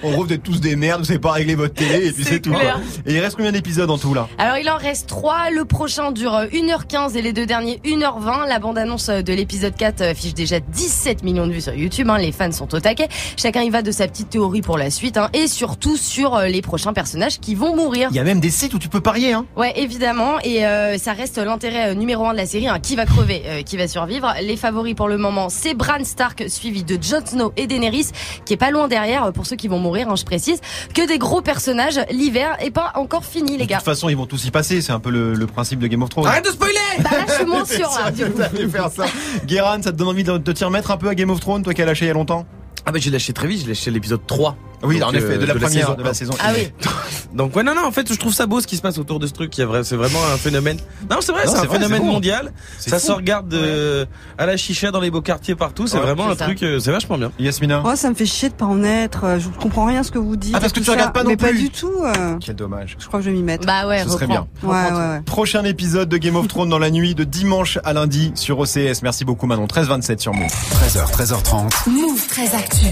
en 0.02 0.10
gros, 0.10 0.24
vous 0.24 0.32
êtes 0.32 0.42
tous 0.42 0.60
des 0.60 0.76
merdes, 0.76 1.00
vous 1.00 1.06
savez 1.06 1.18
pas 1.18 1.32
régler 1.32 1.54
votre 1.54 1.74
télé 1.74 2.06
et 2.06 2.12
puis 2.12 2.24
C'est 2.24 2.40
tout. 2.40 2.50
quoi. 2.52 2.60
Et 3.06 3.14
il 3.14 3.20
reste 3.20 3.36
combien 3.36 3.52
d'épisodes 3.52 3.90
en 3.90 3.98
tout 3.98 4.14
là? 4.14 4.28
Alors 4.38 4.56
il 4.58 4.68
en 4.70 4.76
reste 4.76 5.08
3, 5.08 5.50
le 5.50 5.64
prochain 5.64 6.12
dure 6.12 6.34
euh, 6.34 6.46
1h15 6.46 7.16
et 7.16 7.22
les 7.22 7.32
deux 7.32 7.46
derniers 7.46 7.80
1h20. 7.84 8.48
La 8.48 8.58
bande-annonce 8.58 9.08
euh, 9.08 9.22
de 9.22 9.32
l'épisode 9.32 9.74
4 9.76 10.00
euh, 10.00 10.10
affiche 10.10 10.34
déjà 10.34 10.60
17 10.60 11.21
millions 11.22 11.46
de 11.46 11.52
vues 11.52 11.60
sur 11.60 11.74
YouTube, 11.74 12.08
hein. 12.10 12.18
les 12.18 12.32
fans 12.32 12.52
sont 12.52 12.74
au 12.74 12.80
taquet. 12.80 13.08
Chacun 13.36 13.62
y 13.62 13.70
va 13.70 13.82
de 13.82 13.90
sa 13.90 14.06
petite 14.08 14.30
théorie 14.30 14.62
pour 14.62 14.78
la 14.78 14.90
suite 14.90 15.16
hein, 15.16 15.28
et 15.32 15.46
surtout 15.48 15.96
sur 15.96 16.34
euh, 16.36 16.46
les 16.46 16.62
prochains 16.62 16.92
personnages 16.92 17.38
qui 17.40 17.54
vont 17.54 17.74
mourir. 17.76 18.08
Il 18.10 18.16
y 18.16 18.20
a 18.20 18.24
même 18.24 18.40
des 18.40 18.50
sites 18.50 18.74
où 18.74 18.78
tu 18.78 18.88
peux 18.88 19.00
parier. 19.00 19.32
Hein. 19.32 19.46
Ouais, 19.56 19.72
évidemment, 19.76 20.38
et 20.44 20.64
euh, 20.66 20.98
ça 20.98 21.12
reste 21.12 21.38
l'intérêt 21.38 21.90
euh, 21.90 21.94
numéro 21.94 22.26
un 22.26 22.32
de 22.32 22.38
la 22.38 22.46
série. 22.46 22.68
hein. 22.68 22.78
Qui 22.80 22.96
va 22.96 23.06
crever, 23.06 23.42
euh, 23.46 23.62
qui 23.62 23.76
va 23.76 23.88
survivre? 23.88 24.32
Les 24.42 24.56
favoris 24.56 24.94
pour 24.94 25.08
le 25.08 25.18
moment, 25.18 25.48
c'est 25.48 25.74
Bran 25.74 26.04
Stark, 26.04 26.44
suivi 26.48 26.84
de 26.84 26.98
Jon 27.02 27.24
Snow 27.24 27.52
et 27.56 27.66
Daenerys, 27.66 28.08
qui 28.44 28.54
est 28.54 28.56
pas 28.58 28.70
loin 28.70 28.88
derrière. 28.88 29.32
Pour 29.32 29.46
ceux 29.46 29.56
qui 29.56 29.68
vont 29.68 29.78
mourir, 29.78 30.08
hein, 30.08 30.16
je 30.16 30.24
précise, 30.24 30.60
que 30.94 31.06
des 31.06 31.18
gros 31.18 31.40
personnages. 31.42 32.00
L'hiver 32.10 32.56
est 32.60 32.70
pas 32.70 32.92
encore 32.94 33.24
fini, 33.24 33.52
les 33.56 33.64
De 33.64 33.70
gars. 33.70 33.76
toute 33.76 33.84
façon, 33.84 34.08
ils 34.08 34.16
vont 34.16 34.26
tous 34.26 34.44
y 34.44 34.50
passer. 34.50 34.80
C'est 34.82 34.92
un 34.92 35.00
peu 35.00 35.10
le, 35.10 35.34
le 35.34 35.46
principe 35.46 35.78
de 35.78 35.86
Game 35.86 36.02
of 36.02 36.10
Thrones. 36.10 36.26
Arrête 36.26 36.44
de 36.44 36.50
spoiler 36.50 36.74
Bah 36.98 37.10
là, 37.12 37.24
je 37.28 37.32
suis 37.34 37.44
moins 37.44 37.64
sûr. 37.64 37.88
Guéran, 39.46 39.82
ça 39.82 39.92
te 39.92 39.96
donne 39.96 40.08
envie 40.08 40.24
de, 40.24 40.38
de 40.38 40.52
t'y 40.52 40.64
remettre 40.64 40.90
un 40.90 40.96
peu 40.96 41.08
Game 41.14 41.30
of 41.30 41.40
Thrones, 41.40 41.62
toi 41.62 41.74
qui 41.74 41.82
as 41.82 41.86
lâché 41.86 42.04
il 42.04 42.08
y 42.08 42.10
a 42.10 42.14
longtemps? 42.14 42.46
Ah 42.86 42.92
bah 42.92 42.98
j'ai 42.98 43.10
lâché 43.10 43.32
très 43.32 43.46
vite, 43.46 43.60
j'ai 43.62 43.68
lâché 43.68 43.90
l'épisode 43.90 44.26
3. 44.26 44.56
Oui, 44.82 44.98
Donc, 44.98 45.10
en 45.10 45.12
effet, 45.14 45.34
euh, 45.34 45.38
de 45.38 45.46
la 45.46 45.54
première, 45.54 45.70
saison 45.70 45.94
de 45.94 46.02
la 46.02 46.14
saison. 46.14 46.34
Ah 46.40 46.50
oui. 46.56 46.72
Donc 47.34 47.56
ouais 47.56 47.62
non 47.62 47.74
non 47.74 47.86
en 47.86 47.90
fait 47.92 48.12
je 48.12 48.18
trouve 48.18 48.34
ça 48.34 48.44
beau 48.46 48.60
ce 48.60 48.66
qui 48.66 48.76
se 48.76 48.82
passe 48.82 48.98
autour 48.98 49.18
de 49.18 49.26
ce 49.26 49.32
truc. 49.32 49.56
Vrai- 49.58 49.84
c'est 49.84 49.96
vraiment 49.96 50.18
un 50.34 50.36
phénomène. 50.36 50.76
Non 51.10 51.16
c'est 51.20 51.32
vrai 51.32 51.42
c'est 51.46 51.56
un 51.56 51.64
vrai, 51.64 51.78
phénomène 51.78 52.04
mondial. 52.04 52.52
Ça 52.78 52.98
fou. 52.98 53.06
se 53.06 53.12
regarde 53.12 53.52
euh, 53.54 54.04
à 54.36 54.44
la 54.44 54.56
chicha 54.58 54.90
dans 54.90 55.00
les 55.00 55.10
beaux 55.10 55.22
quartiers 55.22 55.54
partout. 55.54 55.86
C'est 55.86 55.96
Ouais, 55.96 56.02
vraiment 56.02 56.28
un 56.28 56.36
ça. 56.36 56.44
truc. 56.44 56.62
euh, 56.62 56.78
c'est 56.78 56.90
vachement 56.92 57.16
bien. 57.16 57.32
Yasmina 57.38 57.82
Oh, 57.86 57.92
ça 57.96 58.10
me 58.10 58.14
fait 58.14 58.26
chier 58.26 58.50
de 58.50 58.54
pas 58.54 58.66
en 58.66 58.84
être. 58.84 59.24
euh, 59.24 59.38
Je 59.38 59.48
comprends 59.48 59.86
rien 59.86 60.00
à 60.00 60.02
ce 60.02 60.10
que 60.10 60.18
vous 60.18 60.36
dites. 60.36 60.54
Ah, 60.54 60.60
parce 60.60 60.72
que 60.74 60.80
tu 60.80 60.90
regardes 60.90 61.08
ça. 61.08 61.12
pas 61.12 61.22
non 61.22 61.30
Mais 61.30 61.36
pas 61.38 61.48
plus. 61.48 61.62
du 61.62 61.70
tout. 61.70 62.02
euh, 62.04 62.36
Quel 62.40 62.54
dommage. 62.56 62.96
Je 62.98 63.06
crois 63.06 63.20
que 63.20 63.24
je 63.24 63.30
vais 63.30 63.36
m'y 63.36 63.42
mettre. 63.42 63.66
Bah 63.66 63.86
ouais, 63.88 64.02
Ce 64.04 64.10
serait 64.10 64.26
reprends. 64.26 64.48
Ouais, 64.62 64.92
ouais. 64.92 65.20
Prochain 65.24 65.64
épisode 65.64 66.08
de 66.10 66.16
Game 66.18 66.36
of 66.36 66.48
Thrones 66.48 66.68
dans 66.68 66.78
la 66.78 66.90
nuit 66.90 67.14
de 67.14 67.24
dimanche 67.24 67.78
à 67.84 67.94
lundi 67.94 68.32
sur 68.34 68.58
OCS. 68.58 69.00
Merci 69.02 69.24
beaucoup 69.24 69.46
Manon. 69.46 69.64
13-27 69.66 70.18
sur 70.20 70.34
Move. 70.34 70.50
13h, 70.50 71.10
13h30. 71.12 71.88
Move 71.90 72.26
très 72.28 72.54
actu. 72.54 72.86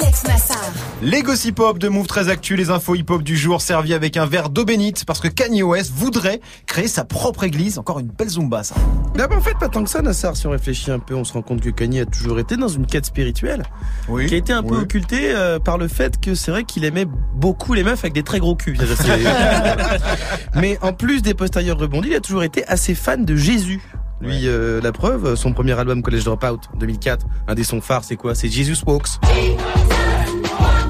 Alex 0.00 0.24
Nassar. 0.24 0.56
Les 1.02 1.22
gossip 1.22 1.60
hop 1.60 1.78
de 1.78 1.88
Move 1.88 2.06
très 2.06 2.28
actu, 2.28 2.56
les 2.56 2.70
infos 2.70 2.94
hip 2.94 3.04
hop 3.08 3.22
du 3.22 3.36
jour 3.36 3.60
servis 3.60 3.94
avec 3.94 4.16
un 4.16 4.26
verre 4.26 4.48
d'eau 4.48 4.64
bénite 4.64 5.04
parce 5.04 5.20
que 5.20 5.28
Kanye 5.28 5.62
West 5.62 5.92
voudrait 5.94 6.40
créer 6.66 6.88
sa 6.88 7.04
propre 7.04 7.44
église. 7.44 7.78
Encore 7.78 7.98
une 7.98 8.08
belle 8.08 8.28
zumba 8.28 8.62
ça. 8.62 8.74
Bah 9.14 9.28
en 9.30 9.40
fait 9.40 9.56
pas 9.58 9.68
tant 9.68 9.84
que 9.84 9.90
ça 9.90 10.02
Nassar. 10.02 10.36
Si 10.36 10.46
on 10.46 10.50
réfléchit 10.50 10.90
un 10.90 10.98
peu, 10.98 11.14
on 11.14 11.24
se 11.24 11.32
rend 11.32 11.42
compte 11.42 11.60
que 11.60 11.70
Kanye 11.70 12.00
a 12.00 12.06
toujours 12.06 12.38
été 12.38 12.56
dans 12.56 12.68
une 12.68 12.86
quête 12.86 13.06
spirituelle 13.06 13.64
Oui. 14.08 14.26
qui 14.26 14.34
a 14.34 14.38
été 14.38 14.52
un 14.52 14.62
peu 14.62 14.76
occultée 14.76 15.32
euh, 15.34 15.58
par 15.58 15.78
le 15.78 15.88
fait 15.88 16.20
que 16.20 16.34
c'est 16.34 16.50
vrai 16.50 16.64
qu'il 16.64 16.84
aimait 16.84 17.06
beaucoup 17.34 17.74
les 17.74 17.82
meufs 17.84 18.00
avec 18.00 18.12
des 18.12 18.22
très 18.22 18.38
gros 18.38 18.54
culs. 18.56 18.78
Mais 20.54 20.78
en 20.82 20.92
plus 20.92 21.22
des 21.22 21.34
postérieurs 21.34 21.78
rebondis, 21.78 22.08
il 22.08 22.14
a 22.14 22.20
toujours 22.20 22.42
été 22.42 22.66
assez 22.66 22.94
fan 22.94 23.24
de 23.24 23.36
Jésus. 23.36 23.80
Lui, 24.20 24.48
euh, 24.48 24.80
la 24.80 24.92
preuve, 24.92 25.34
son 25.34 25.52
premier 25.52 25.78
album 25.78 26.02
College 26.02 26.24
Dropout 26.24 26.60
2004, 26.80 27.26
un 27.48 27.54
des 27.54 27.64
sons 27.64 27.82
phares, 27.82 28.04
c'est 28.04 28.16
quoi? 28.16 28.34
C'est 28.34 28.48
Jesus 28.48 28.82
Walks. 28.86 29.18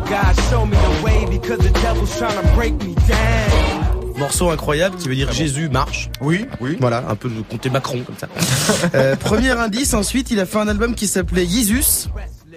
God 0.08 0.34
show 0.50 0.64
me 0.64 0.76
the 0.76 1.04
way 1.04 1.26
because 1.28 1.58
the 1.58 1.70
devil's 1.80 2.16
trying 2.16 2.40
to 2.40 2.54
break 2.54 2.74
me 2.84 2.94
down. 3.08 4.14
Morceau 4.16 4.50
incroyable 4.50 4.96
qui 4.96 5.08
veut 5.08 5.16
dire 5.16 5.32
Jésus 5.32 5.68
marche. 5.68 6.08
Oui, 6.20 6.46
oui. 6.60 6.76
Voilà, 6.80 7.04
un 7.08 7.16
peu 7.16 7.28
le 7.28 7.42
comté 7.42 7.70
Macron 7.70 8.02
comme 8.06 8.16
ça. 8.16 8.28
Euh, 8.94 9.16
premier 9.16 9.50
indice, 9.50 9.94
ensuite 9.94 10.30
il 10.30 10.38
a 10.38 10.46
fait 10.46 10.58
un 10.58 10.68
album 10.68 10.94
qui 10.94 11.06
s'appelait 11.06 11.46
Jesus. 11.46 12.08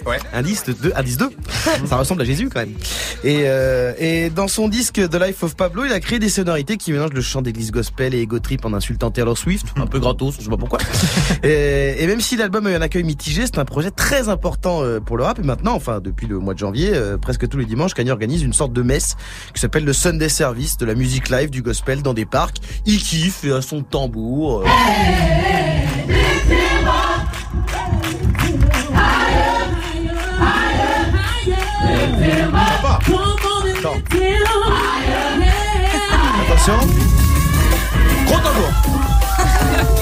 Ouais. 0.05 0.17
Indice 0.33 0.63
2, 0.65 0.93
indice 0.95 1.17
2. 1.17 1.29
Ça 1.85 1.97
ressemble 1.97 2.21
à 2.21 2.25
Jésus 2.25 2.49
quand 2.49 2.59
même. 2.61 2.73
Et, 3.23 3.41
euh, 3.45 3.93
et 3.99 4.29
dans 4.29 4.47
son 4.47 4.67
disque 4.69 4.93
The 4.95 5.15
Life 5.15 5.43
of 5.43 5.55
Pablo, 5.55 5.85
il 5.85 5.91
a 5.91 5.99
créé 5.99 6.19
des 6.19 6.29
sonorités 6.29 6.77
qui 6.77 6.91
mélangent 6.91 7.13
le 7.13 7.21
chant 7.21 7.41
d'église 7.41 7.71
gospel 7.71 8.13
et 8.15 8.19
ego 8.21 8.39
trip 8.39 8.65
en 8.65 8.73
insultant 8.73 9.11
Taylor 9.11 9.37
Swift, 9.37 9.67
un 9.75 9.87
peu 9.87 9.99
gratos, 9.99 10.35
je 10.39 10.43
sais 10.43 10.49
pas 10.49 10.57
pourquoi. 10.57 10.79
Et, 11.43 11.95
et 12.03 12.07
même 12.07 12.21
si 12.21 12.35
l'album 12.37 12.65
a 12.67 12.71
eu 12.71 12.75
un 12.75 12.81
accueil 12.81 13.03
mitigé, 13.03 13.45
c'est 13.45 13.59
un 13.59 13.65
projet 13.65 13.91
très 13.91 14.29
important 14.29 14.83
euh, 14.83 14.99
pour 14.99 15.17
le 15.17 15.23
rap. 15.23 15.39
Et 15.39 15.43
maintenant, 15.43 15.73
enfin 15.73 15.99
depuis 16.01 16.27
le 16.27 16.39
mois 16.39 16.53
de 16.53 16.59
janvier, 16.59 16.91
euh, 16.93 17.17
presque 17.17 17.47
tous 17.47 17.57
les 17.57 17.65
dimanches, 17.65 17.93
Kanye 17.93 18.11
organise 18.11 18.41
une 18.43 18.53
sorte 18.53 18.73
de 18.73 18.81
messe 18.81 19.15
qui 19.53 19.61
s'appelle 19.61 19.85
le 19.85 19.93
Sunday 19.93 20.29
Service, 20.29 20.77
de 20.77 20.85
la 20.85 20.95
musique 20.95 21.29
live, 21.29 21.49
du 21.49 21.61
gospel 21.61 22.01
dans 22.01 22.13
des 22.13 22.25
parcs. 22.25 22.57
Il 22.85 22.99
kiffe 22.99 23.43
et 23.43 23.51
à 23.51 23.61
son 23.61 23.83
tambour. 23.83 24.61
euh, 24.61 25.68
Attention. 36.41 36.77
Gros 38.25 38.39
tambour. 38.39 38.69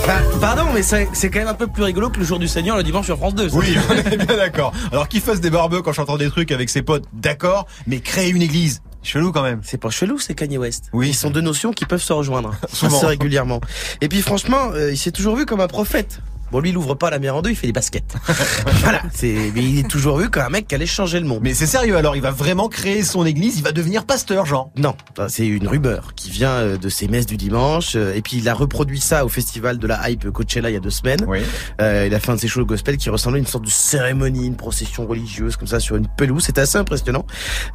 Ben, 0.08 0.22
pardon, 0.40 0.64
mais 0.74 0.84
c'est 0.84 1.30
quand 1.30 1.40
même 1.40 1.50
un 1.50 1.54
peu 1.54 1.68
plus 1.68 1.84
rigolo 1.84 2.10
que 2.10 2.18
le 2.20 2.24
jour 2.24 2.40
du 2.40 2.48
Seigneur 2.48 2.78
le 2.78 2.84
dimanche 2.84 3.08
sur 3.08 3.18
France 3.18 3.36
2. 3.36 3.50
ça. 3.50 3.58
Oui, 3.58 3.76
on 3.90 3.94
est 3.94 4.16
bien 4.26 4.38
d'accord. 4.38 4.72
Alors 4.94 5.10
qu'il 5.10 5.20
fasse 5.20 5.42
des 5.42 5.50
barbecues 5.50 5.90
en 5.90 5.92
j'entends 5.92 6.16
des 6.16 6.30
trucs 6.30 6.54
avec 6.54 6.70
ses 6.70 6.82
potes, 6.82 7.04
d'accord, 7.12 7.68
mais 7.88 8.00
créer 8.00 8.30
une 8.30 8.42
église, 8.42 8.82
chelou 9.04 9.34
quand 9.34 9.42
même. 9.42 9.60
C'est 9.66 9.78
pas 9.78 9.90
chelou, 9.90 10.18
c'est 10.18 10.34
Kanye 10.34 10.58
West. 10.58 10.86
Oui. 10.94 11.10
Ils 11.10 11.14
sont 11.14 11.30
deux 11.30 11.42
notions 11.42 11.74
qui 11.74 11.84
peuvent 11.84 12.02
se 12.02 12.14
rejoindre 12.14 12.52
hein. 12.54 12.68
Souvent. 12.72 12.96
assez 12.96 13.06
régulièrement. 13.08 13.60
Et 14.00 14.08
puis 14.08 14.22
franchement, 14.22 14.70
euh, 14.74 14.92
il 14.94 14.98
s'est 14.98 15.12
toujours 15.12 15.36
vu 15.36 15.46
comme 15.46 15.60
un 15.60 15.68
prophète. 15.68 16.22
Bon, 16.52 16.60
lui, 16.60 16.70
il 16.70 16.78
ouvre 16.78 16.96
pas 16.96 17.10
la 17.10 17.20
mer 17.20 17.36
en 17.36 17.42
deux, 17.42 17.50
il 17.52 17.56
fait 17.56 17.68
des 17.68 17.74
baskets. 17.74 18.16
voilà. 18.82 19.02
C'est, 19.14 19.52
mais 19.54 19.64
il 19.64 19.80
est 19.80 19.88
toujours 19.90 20.18
vu 20.18 20.30
comme 20.30 20.44
un 20.44 20.50
mec 20.50 20.68
qui 20.68 20.76
allait 20.76 20.86
changer 20.86 21.20
le 21.20 21.26
monde. 21.26 21.40
Mais 21.44 21.54
c'est 21.54 21.66
sérieux 21.68 21.98
alors, 21.98 22.16
il 22.16 22.22
va 22.22 22.32
vraiment 22.32 22.70
créer 22.70 23.04
son 23.04 23.26
église, 23.26 23.58
il 23.58 23.64
va 23.64 23.72
devenir 23.72 24.06
pasteur, 24.06 24.46
Jean? 24.46 24.72
Non, 24.78 24.96
c'est 25.28 25.46
une 25.48 25.68
rumeur 25.68 26.14
qui 26.16 26.30
vient 26.30 26.52
euh, 26.52 26.78
de 26.78 26.90
ses 26.90 27.08
messes 27.08 27.26
du 27.26 27.38
dimanche. 27.38 27.94
euh, 27.96 28.14
Et 28.16 28.22
puis 28.22 28.38
il 28.38 28.48
a 28.50 28.54
reproduit 28.54 29.00
ça 29.00 29.26
au 29.26 29.30
festival 29.30 29.78
de 29.78 29.88
la 29.88 30.10
hype 30.10 30.30
Coachella 30.32 30.70
il 30.70 30.74
y 30.74 30.78
a 30.78 30.80
deux 30.80 30.90
semaines. 30.90 31.24
Oui. 31.28 31.40
Euh, 31.82 32.06
il 32.08 32.14
a 32.14 32.20
fait 32.20 32.32
un 32.32 32.36
de 32.36 32.40
ses 32.40 32.48
shows 32.48 32.66
gospel 32.66 32.98
qui 32.98 33.10
ressemblait 33.10 33.38
à 33.40 33.42
une 33.42 33.48
sorte 33.48 33.66
de 33.66 33.70
cérémonie, 33.70 34.46
une 34.48 34.56
procession 34.56 35.06
religieuse 35.06 35.56
comme 35.58 35.68
ça 35.68 35.80
sur 35.80 35.96
une 35.96 36.08
pelouse. 36.08 36.44
C'était 36.46 36.62
assez 36.62 36.78
impressionnant. 36.78 37.26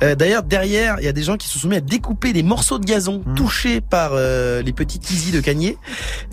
Euh, 0.02 0.14
D'ailleurs 0.14 0.42
derrière, 0.42 0.96
il 0.98 1.04
y 1.04 1.08
a 1.08 1.12
des 1.12 1.22
gens 1.22 1.36
qui 1.36 1.48
se 1.48 1.58
sont 1.58 1.68
mis 1.68 1.76
à 1.76 1.80
découper 1.80 2.32
des 2.32 2.42
morceaux 2.42 2.78
de 2.78 2.84
gazon 2.84 3.22
Hmm. 3.26 3.34
touchés 3.34 3.80
par 3.80 4.12
euh, 4.14 4.62
les 4.62 4.72
petits 4.72 5.00
easy 5.12 5.30
de 5.32 5.40
Kanye. 5.40 5.76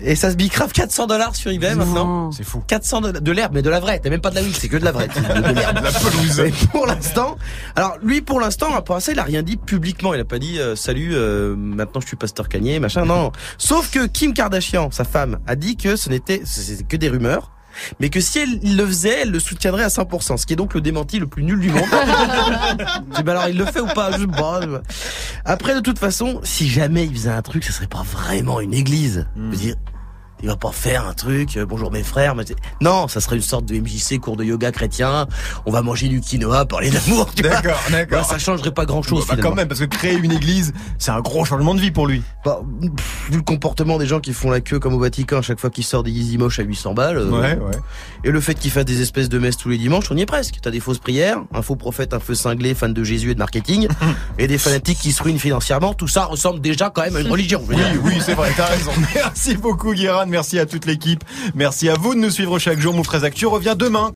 Et 0.00 0.16
ça 0.16 0.30
se 0.30 0.36
bicrave 0.36 0.72
400 0.72 1.06
dollars 1.06 1.36
sur 1.36 1.50
eBay 1.50 1.74
maintenant. 1.74 2.29
C'est 2.32 2.44
fou. 2.44 2.62
400 2.66 3.00
dollars 3.00 3.22
de 3.22 3.32
l'herbe, 3.32 3.52
mais 3.54 3.62
de 3.62 3.70
la 3.70 3.80
vraie. 3.80 3.98
T'as 3.98 4.10
même 4.10 4.20
pas 4.20 4.30
de 4.30 4.36
la 4.36 4.42
huile, 4.42 4.54
c'est 4.54 4.68
que 4.68 4.76
de 4.76 4.84
la 4.84 4.92
vraie. 4.92 5.08
de, 5.08 5.14
de 5.14 5.54
l'herbe. 5.54 5.80
La 5.82 5.92
pelouse. 5.92 6.40
Et 6.40 6.52
pour 6.72 6.86
l'instant, 6.86 7.36
alors 7.76 7.96
lui 8.02 8.20
pour 8.20 8.40
l'instant, 8.40 8.68
à 8.76 9.00
ça, 9.00 9.12
il 9.12 9.18
a 9.18 9.22
rien 9.24 9.42
dit 9.42 9.56
publiquement. 9.56 10.14
Il 10.14 10.20
a 10.20 10.24
pas 10.24 10.38
dit 10.38 10.58
euh, 10.58 10.76
salut, 10.76 11.14
euh, 11.14 11.54
maintenant 11.56 12.00
je 12.00 12.06
suis 12.06 12.16
pasteur 12.16 12.48
Kanye, 12.48 12.80
machin. 12.80 13.04
Non. 13.04 13.32
Sauf 13.58 13.90
que 13.90 14.06
Kim 14.06 14.34
Kardashian, 14.34 14.90
sa 14.90 15.04
femme, 15.04 15.38
a 15.46 15.56
dit 15.56 15.76
que 15.76 15.96
ce 15.96 16.08
n'était 16.08 16.42
que 16.88 16.96
des 16.96 17.08
rumeurs. 17.08 17.52
Mais 18.00 18.10
que 18.10 18.20
si 18.20 18.40
elle 18.40 18.58
il 18.64 18.76
le 18.76 18.84
faisait, 18.84 19.20
elle 19.22 19.30
le 19.30 19.38
soutiendrait 19.38 19.84
à 19.84 19.88
100%, 19.88 20.36
ce 20.36 20.44
qui 20.44 20.52
est 20.52 20.56
donc 20.56 20.74
le 20.74 20.80
démenti 20.80 21.20
le 21.20 21.28
plus 21.28 21.44
nul 21.44 21.60
du 21.60 21.70
monde. 21.70 21.84
Je 21.90 23.14
dis, 23.16 23.22
bah 23.22 23.32
alors 23.32 23.48
il 23.48 23.56
le 23.56 23.64
fait 23.64 23.80
ou 23.80 23.86
pas? 23.86 24.10
Je 24.10 24.18
sais 24.22 24.26
pas. 24.26 24.60
Après 25.44 25.74
de 25.74 25.80
toute 25.80 25.98
façon, 25.98 26.40
si 26.42 26.68
jamais 26.68 27.04
il 27.04 27.12
faisait 27.12 27.30
un 27.30 27.42
truc, 27.42 27.64
ce 27.64 27.72
serait 27.72 27.86
pas 27.86 28.02
vraiment 28.02 28.60
une 28.60 28.74
église. 28.74 29.26
Je 29.36 29.42
veux 29.42 29.56
dire, 29.56 29.76
il 30.42 30.48
va 30.48 30.56
pas 30.56 30.72
faire 30.72 31.06
un 31.06 31.12
truc, 31.14 31.56
euh, 31.56 31.66
bonjour 31.66 31.90
mes 31.92 32.02
frères. 32.02 32.34
mais 32.34 32.44
Non, 32.80 33.08
ça 33.08 33.20
serait 33.20 33.36
une 33.36 33.42
sorte 33.42 33.64
de 33.66 33.74
MJC, 33.78 34.18
cours 34.20 34.36
de 34.36 34.44
yoga 34.44 34.72
chrétien. 34.72 35.26
On 35.66 35.70
va 35.72 35.82
manger 35.82 36.08
du 36.08 36.20
quinoa, 36.20 36.64
parler 36.66 36.90
d'amour. 36.90 37.30
tu 37.34 37.42
vois. 37.42 37.52
D'accord, 37.52 37.80
d'accord. 37.90 38.18
Ouais, 38.20 38.24
ça 38.24 38.38
changerait 38.38 38.72
pas 38.72 38.84
grand 38.86 39.02
chose. 39.02 39.26
Bah, 39.26 39.36
quand 39.40 39.54
même, 39.54 39.68
parce 39.68 39.80
que 39.80 39.84
créer 39.86 40.14
une 40.16 40.32
église, 40.32 40.72
c'est 40.98 41.10
un 41.10 41.20
gros 41.20 41.44
changement 41.44 41.74
de 41.74 41.80
vie 41.80 41.90
pour 41.90 42.06
lui. 42.06 42.22
Bah, 42.44 42.60
pff, 42.80 43.28
vu 43.30 43.36
le 43.36 43.42
comportement 43.42 43.98
des 43.98 44.06
gens 44.06 44.20
qui 44.20 44.32
font 44.32 44.50
la 44.50 44.60
queue 44.60 44.78
comme 44.78 44.94
au 44.94 44.98
Vatican 44.98 45.38
à 45.38 45.42
chaque 45.42 45.60
fois 45.60 45.70
qu'ils 45.70 45.84
sortent 45.84 46.06
des 46.06 46.12
Yeezy 46.12 46.38
moches 46.38 46.58
à 46.58 46.62
800 46.62 46.94
balles. 46.94 47.18
euh, 47.18 47.30
Ouais, 47.30 47.56
ouais. 47.56 47.78
Et 48.24 48.30
le 48.30 48.40
fait 48.40 48.54
qu'ils 48.54 48.70
fassent 48.70 48.84
des 48.84 49.00
espèces 49.02 49.28
de 49.28 49.38
messes 49.38 49.56
tous 49.56 49.68
les 49.68 49.78
dimanches, 49.78 50.10
on 50.10 50.16
y 50.16 50.22
est 50.22 50.26
presque. 50.26 50.56
T'as 50.62 50.70
des 50.70 50.80
fausses 50.80 50.98
prières, 50.98 51.38
un 51.54 51.62
faux 51.62 51.76
prophète, 51.76 52.14
un 52.14 52.20
feu 52.20 52.34
cinglé, 52.34 52.74
fan 52.74 52.92
de 52.92 53.04
Jésus 53.04 53.30
et 53.30 53.34
de 53.34 53.38
marketing, 53.38 53.88
et 54.38 54.46
des 54.46 54.58
fanatiques 54.58 54.98
qui 54.98 55.12
se 55.12 55.22
ruinent 55.22 55.38
financièrement. 55.38 55.94
Tout 55.94 56.08
ça 56.08 56.24
ressemble 56.24 56.60
déjà 56.60 56.90
quand 56.90 57.02
même 57.02 57.16
à 57.16 57.20
une 57.20 57.28
religion. 57.30 57.62
je 57.68 57.74
veux 57.74 57.82
Oui, 57.82 58.00
oui, 58.04 58.22
c'est 58.24 58.34
vrai, 58.34 58.50
t'as 58.56 58.66
raison. 58.66 58.90
Merci 59.14 59.56
beaucoup, 59.56 59.92
Guérin. 59.92 60.26
Merci 60.30 60.58
à 60.58 60.66
toute 60.66 60.86
l'équipe. 60.86 61.22
Merci 61.54 61.88
à 61.88 61.94
vous 61.94 62.14
de 62.14 62.20
nous 62.20 62.30
suivre 62.30 62.58
chaque 62.58 62.78
jour. 62.80 62.94
13 63.02 63.24
Actu 63.24 63.46
revient 63.46 63.74
demain. 63.78 64.08